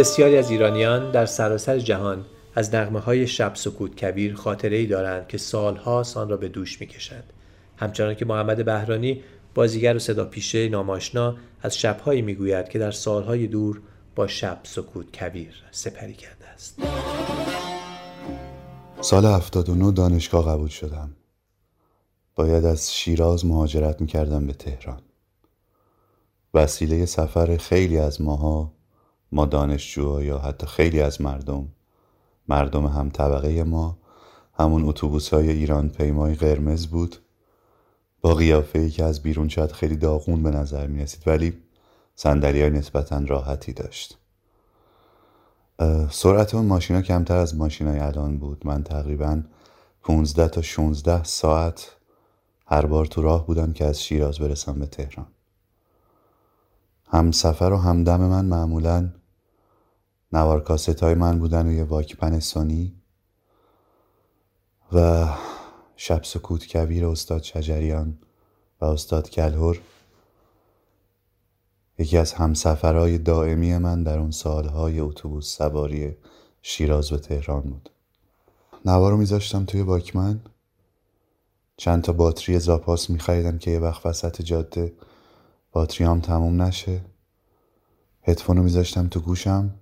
بسیاری 0.00 0.36
از 0.36 0.50
ایرانیان 0.50 1.10
در 1.10 1.26
سراسر 1.26 1.78
جهان 1.78 2.24
از 2.54 2.74
نغمه 2.74 3.00
های 3.00 3.26
شب 3.26 3.54
سکوت 3.54 3.94
کبیر 3.94 4.34
خاطره 4.34 4.76
ای 4.76 4.86
دارند 4.86 5.28
که 5.28 5.38
سالها 5.38 6.04
آن 6.16 6.28
را 6.28 6.36
به 6.36 6.48
دوش 6.48 6.80
می‌کشند. 6.80 7.32
همچنان 7.76 8.14
که 8.14 8.24
محمد 8.24 8.64
بهرانی 8.64 9.22
بازیگر 9.54 9.96
و 9.96 9.98
صدا 9.98 10.24
پیشه 10.24 10.68
ناماشنا 10.68 11.36
از 11.62 11.78
شبهایی 11.78 12.22
می‌گوید 12.22 12.68
که 12.68 12.78
در 12.78 12.90
سالهای 12.90 13.46
دور 13.46 13.80
با 14.14 14.26
شب 14.26 14.60
سکوت 14.62 15.12
کبیر 15.12 15.54
سپری 15.70 16.14
کرده 16.14 16.46
است. 16.48 16.78
سال 19.00 19.26
79 19.26 19.92
دانشگاه 19.92 20.46
قبول 20.46 20.68
شدم. 20.68 21.16
باید 22.34 22.64
از 22.64 22.94
شیراز 22.94 23.46
مهاجرت 23.46 24.00
می‌کردم 24.00 24.46
به 24.46 24.52
تهران. 24.52 25.02
وسیله 26.54 27.06
سفر 27.06 27.56
خیلی 27.56 27.98
از 27.98 28.20
ماها 28.20 28.79
ما 29.32 29.46
دانشجوها 29.46 30.22
یا 30.22 30.38
حتی 30.38 30.66
خیلی 30.66 31.00
از 31.00 31.20
مردم 31.20 31.68
مردم 32.48 32.86
هم 32.86 33.10
طبقه 33.10 33.64
ما 33.64 33.98
همون 34.54 34.84
اتوبوس 34.84 35.34
های 35.34 35.50
ایران 35.50 35.88
پیمای 35.88 36.34
قرمز 36.34 36.86
بود. 36.86 37.16
با 38.20 38.34
قیافه 38.34 38.78
ای 38.78 38.90
که 38.90 39.04
از 39.04 39.22
بیرون 39.22 39.48
شاید 39.48 39.72
خیلی 39.72 39.96
داغون 39.96 40.42
به 40.42 40.50
نظر 40.50 40.86
می 40.86 41.02
رسید 41.02 41.22
ولی 41.28 41.52
سندلی 42.14 42.60
های 42.60 42.70
نسبتا 42.70 43.18
راحتی 43.18 43.72
داشت. 43.72 44.18
سرعت 46.10 46.54
اون 46.54 46.66
ماشینا 46.66 47.02
کمتر 47.02 47.36
از 47.36 47.56
ماشین 47.56 47.86
های 47.86 47.98
الان 47.98 48.38
بود. 48.38 48.66
من 48.66 48.82
تقریبا 48.82 49.42
15 50.02 50.48
تا 50.48 50.62
16 50.62 51.24
ساعت 51.24 51.96
هر 52.66 52.86
بار 52.86 53.06
تو 53.06 53.22
راه 53.22 53.46
بودم 53.46 53.72
که 53.72 53.84
از 53.84 54.02
شیراز 54.02 54.38
برسم 54.38 54.78
به 54.78 54.86
تهران. 54.86 55.26
هم 57.06 57.32
سفر 57.32 57.72
و 57.72 57.76
همدم 57.76 58.20
من 58.20 58.44
معمولا 58.44 59.10
نوار 60.32 60.60
کاست 60.60 61.02
های 61.02 61.14
من 61.14 61.38
بودن 61.38 61.70
یه 61.70 61.84
واکپن 61.84 62.38
سونی 62.38 62.94
و 64.92 65.28
شب 65.96 66.24
سکوت 66.24 66.66
کبیر 66.66 67.06
استاد 67.06 67.42
شجریان 67.42 68.18
و 68.80 68.84
استاد 68.84 69.30
کلهر. 69.30 69.80
یکی 71.98 72.16
از 72.18 72.32
همسفرهای 72.32 73.18
دائمی 73.18 73.78
من 73.78 74.02
در 74.02 74.18
اون 74.18 74.30
سالهای 74.30 75.00
اتوبوس 75.00 75.56
سواری 75.56 76.16
شیراز 76.62 77.10
به 77.10 77.18
تهران 77.18 77.62
بود. 77.62 77.90
نوار 78.84 79.10
رو 79.10 79.16
میذاشتم 79.16 79.64
توی 79.64 79.80
واکمن. 79.80 80.40
چند 81.76 82.02
تا 82.02 82.12
باتری 82.12 82.58
زاپاس 82.58 83.10
میخریدم 83.10 83.58
که 83.58 83.70
یه 83.70 83.78
وقت 83.78 84.06
وسط 84.06 84.42
جاده 84.42 84.92
باتریام 85.72 86.20
تموم 86.20 86.62
نشه. 86.62 87.00
هدفون 88.22 88.56
رو 88.56 88.62
میذاشتم 88.62 89.08
تو 89.08 89.20
گوشم. 89.20 89.79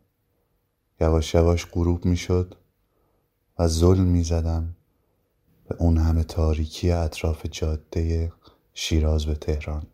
یواش 1.00 1.34
یواش 1.34 1.66
غروب 1.72 2.04
می‌شد 2.04 2.54
و 3.58 3.68
ظلم 3.68 4.04
می 4.04 4.24
زدم 4.24 4.76
به 5.68 5.76
اون 5.78 5.98
همه 5.98 6.24
تاریکی 6.24 6.90
اطراف 6.90 7.46
جاده 7.50 8.32
شیراز 8.74 9.26
به 9.26 9.34
تهران. 9.34 9.86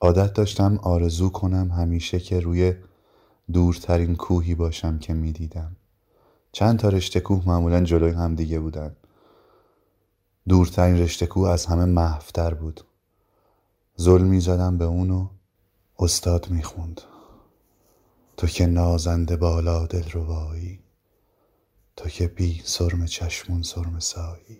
عادت 0.00 0.32
داشتم 0.32 0.78
آرزو 0.82 1.28
کنم 1.28 1.70
همیشه 1.70 2.20
که 2.20 2.40
روی 2.40 2.74
دورترین 3.52 4.16
کوهی 4.16 4.54
باشم 4.54 4.98
که 4.98 5.14
می‌دیدم. 5.14 5.76
چند 6.52 6.78
تا 6.78 6.88
رشته 6.88 7.20
کوه 7.20 7.42
معمولا 7.48 7.84
جلوی 7.84 8.10
هم 8.10 8.34
دیگه 8.34 8.60
بودن. 8.60 8.96
دورترین 10.48 10.98
رشته 10.98 11.26
کوه 11.26 11.48
از 11.48 11.66
همه 11.66 11.84
محفتر 11.84 12.54
بود. 12.54 12.80
ظلمی 14.00 14.40
زدم 14.40 14.78
به 14.78 14.84
اونو 14.84 15.28
استاد 15.98 16.50
می‌خوند. 16.50 17.00
تو 18.36 18.46
که 18.46 18.66
نازنده 18.66 19.36
بالا 19.36 19.86
دل 19.86 20.04
ربایی 20.14 20.80
تو 21.96 22.08
که 22.08 22.28
بی 22.28 22.62
سرم 22.64 23.06
چشمون 23.06 23.62
سرم 23.62 23.98
سایی. 23.98 24.58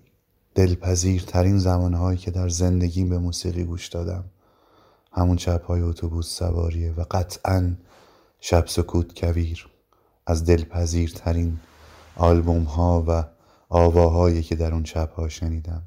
دلپذیرترین 0.55 1.59
زمانهایی 1.59 2.19
که 2.19 2.31
در 2.31 2.49
زندگی 2.49 3.05
به 3.05 3.19
موسیقی 3.19 3.65
گوش 3.65 3.89
دادم. 3.89 4.25
همون 5.13 5.39
های 5.69 5.81
اتوبوس 5.81 6.39
سواریه 6.39 6.93
و 6.93 7.05
قطعا 7.11 7.77
شب 8.41 8.67
سکوت 8.67 9.21
کویر. 9.21 9.69
از 10.27 10.45
دلپذیرترین 10.45 11.61
آلبوم 12.17 12.63
ها 12.63 13.05
و 13.09 13.25
آواهایی 13.69 14.43
که 14.43 14.57
در 14.57 14.73
اون 14.73 14.85
شب 14.85 15.11
ها 15.11 15.29
شنیدم. 15.29 15.83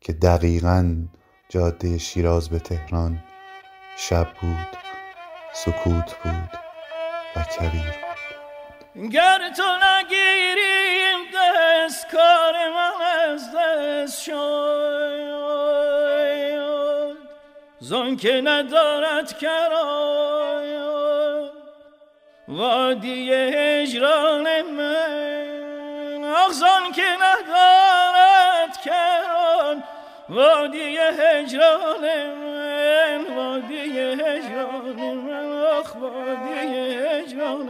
که 0.00 0.12
دقیقا 0.12 0.96
جاده 1.48 1.98
شیراز 1.98 2.48
به 2.48 2.58
تهران 2.58 3.22
شب 3.96 4.28
بود 4.40 4.66
سکوت 5.54 6.14
بود. 6.24 6.69
و 7.36 7.38
بود 7.70 9.10
گر 9.12 9.38
تو 9.56 9.62
نگیریم 9.86 11.18
دست 11.34 12.10
کار 12.10 12.54
من 12.68 12.92
از 13.28 13.54
دست 13.56 14.22
شد. 14.22 14.70
زن 17.80 18.16
که 18.16 18.40
ندارد 18.44 19.38
کرای 19.38 20.80
وادی 22.48 23.32
هجران 23.32 24.62
من. 24.62 26.24
آخ 26.24 26.52
که 26.94 27.02
ندارد 27.20 28.80
کران 28.84 29.84
وادی 30.30 30.78
هجران 30.78 32.04
من 32.40 33.36
وادی 33.36 33.74
هجران 33.74 34.96
من 34.96 35.62
آخ 35.80 35.94
وادی 35.94 36.54
هجران 36.60 37.66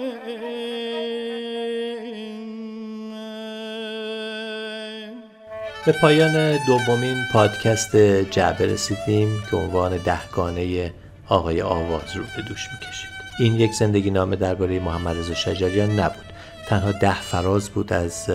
به 5.87 5.93
پایان 5.93 6.59
دومین 6.67 7.25
پادکست 7.33 7.97
جعبه 8.31 8.67
رسیدیم 8.67 9.43
که 9.51 9.57
عنوان 9.57 9.97
دهگانه 9.97 10.93
آقای 11.29 11.63
آواز 11.63 12.17
رو 12.17 12.23
به 12.37 12.43
دوش 12.49 12.69
می‌کشید. 12.73 13.11
این 13.39 13.55
یک 13.55 13.73
زندگی 13.73 14.11
نامه 14.11 14.37
درباره 14.37 14.79
محمد 14.81 15.17
رضا 15.17 15.35
شجریان 15.35 16.01
نبود. 16.01 16.25
تنها 16.69 16.93
ده 16.93 17.21
فراز 17.21 17.71
بود 17.71 17.93
از 17.93 18.31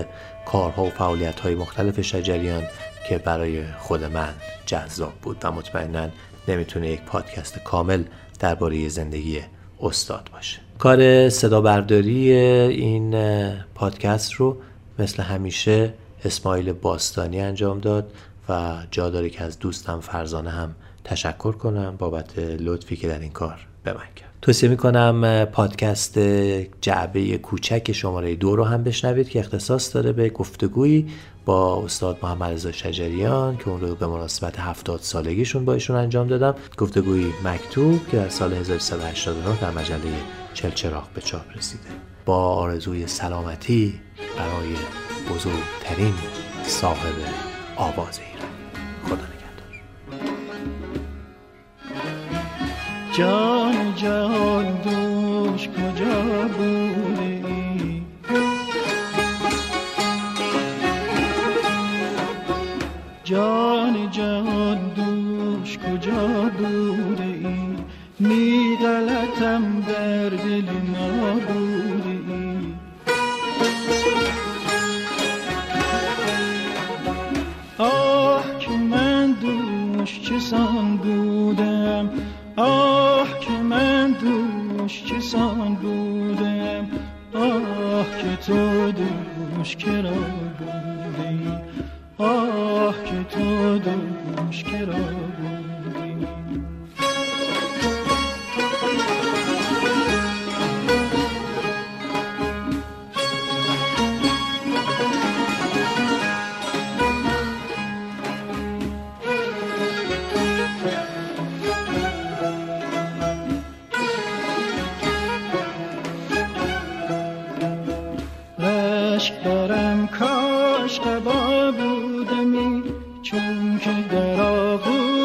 کارها 0.46 0.84
و 0.84 0.90
فعالیت 0.90 1.40
های 1.40 1.56
مختلف 1.56 2.02
شجریان 2.02 2.64
که 3.10 3.18
برای 3.18 3.64
خود 3.80 4.04
من 4.04 4.34
جذاب 4.66 5.14
بود 5.22 5.38
و 5.44 5.52
مطمئنا 5.52 6.10
نمی‌تونه 6.48 6.90
یک 6.90 7.02
پادکست 7.02 7.60
کامل 7.60 8.04
درباره 8.40 8.90
زندگی 8.90 9.42
استاد 9.82 10.30
باشه. 10.34 10.60
کار 10.80 11.30
صدا 11.30 11.62
برداری 11.62 12.32
این 12.32 13.16
پادکست 13.76 14.34
رو 14.34 14.58
مثل 15.00 15.24
همیشه 15.24 15.94
اسماعیل 16.26 16.74
باستانی 16.74 17.42
انجام 17.42 17.80
داد 17.80 18.12
و 18.50 18.74
جا 18.92 19.10
داره 19.10 19.30
که 19.30 19.44
از 19.44 19.60
دوستم 19.60 20.00
فرزانه 20.00 20.50
هم 20.50 20.76
تشکر 21.04 21.52
کنم 21.52 21.96
بابت 21.98 22.40
لطفی 22.40 22.96
که 22.96 23.08
در 23.08 23.20
این 23.20 23.32
کار 23.32 23.68
به 23.84 23.94
من 23.94 24.08
کرد. 24.16 24.35
توصیه 24.46 24.70
می‌کنم 24.70 25.46
پادکست 25.46 26.20
جعبه 26.82 27.38
کوچک 27.38 27.92
شماره 27.92 28.36
دو 28.36 28.56
رو 28.56 28.64
هم 28.64 28.84
بشنوید 28.84 29.30
که 29.30 29.40
اختصاص 29.40 29.96
داره 29.96 30.12
به 30.12 30.30
گفتگویی 30.30 31.08
با 31.46 31.84
استاد 31.84 32.18
محمد 32.24 32.52
رضا 32.52 32.72
شجریان 32.72 33.58
که 33.58 33.70
اون 33.70 33.82
رو 33.82 33.96
به 33.96 34.08
مناسبت 34.08 34.60
هفتاد 34.60 35.00
سالگیشون 35.00 35.66
با 35.66 35.74
ایشون 35.74 35.96
انجام 35.96 36.28
دادم. 36.28 36.56
گفتگویی 36.78 37.34
مکتوب 37.44 38.08
که 38.12 38.18
در 38.18 38.30
سال 38.30 38.54
1389 38.54 39.62
در 39.62 39.72
مجله 39.72 40.14
چلچراغ 40.54 41.10
به 41.14 41.22
چاپ 41.22 41.58
رسیده. 41.58 41.90
با 42.26 42.38
آرزوی 42.38 43.08
سلامتی 43.08 44.00
برای 44.38 44.76
بزرگترین 45.36 46.14
صاحب 46.64 47.16
آواز 47.76 48.20
ایران. 48.20 48.52
خدا 49.04 49.16
نگهدار. 49.16 49.82
جان 53.96 54.82
دوش 54.84 55.70
کجا 55.70 56.48
بوده 56.58 57.42
جان 63.24 64.12
جان 64.12 64.80
دوش 64.96 65.78
کجا 65.78 66.52
بوده 66.58 67.36
می 68.20 68.78
غلطم 68.82 69.82
در 69.88 70.30
دل 70.30 70.72
ما 70.72 71.34
بوده 71.34 72.10
ای؟ 72.10 72.74
آه 77.78 78.44
که 78.60 78.72
من 78.72 79.32
دوش 79.32 80.22
چسان 80.22 80.98
بودم 80.98 82.10
آه 82.58 83.05
چسان 85.26 85.76
بودم. 85.76 86.88
آه 87.34 88.06
که 88.18 88.36
تو 88.46 88.92
دوش 88.92 89.76
کرا 89.76 90.12
بودی. 90.12 91.52
آه 92.18 93.04
که 93.04 93.24
تو 93.30 93.78
دوش 93.80 94.64
کرا 94.64 95.25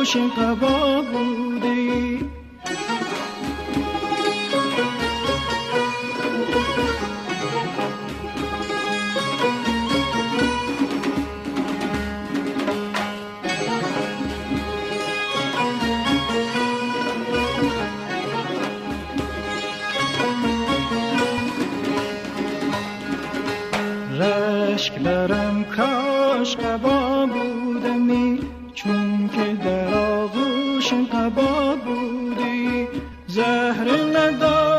آغوش 0.10 0.18
قبا 0.18 0.99
بودی 31.85 32.89
زهر 33.27 33.89
ندارم 34.17 34.70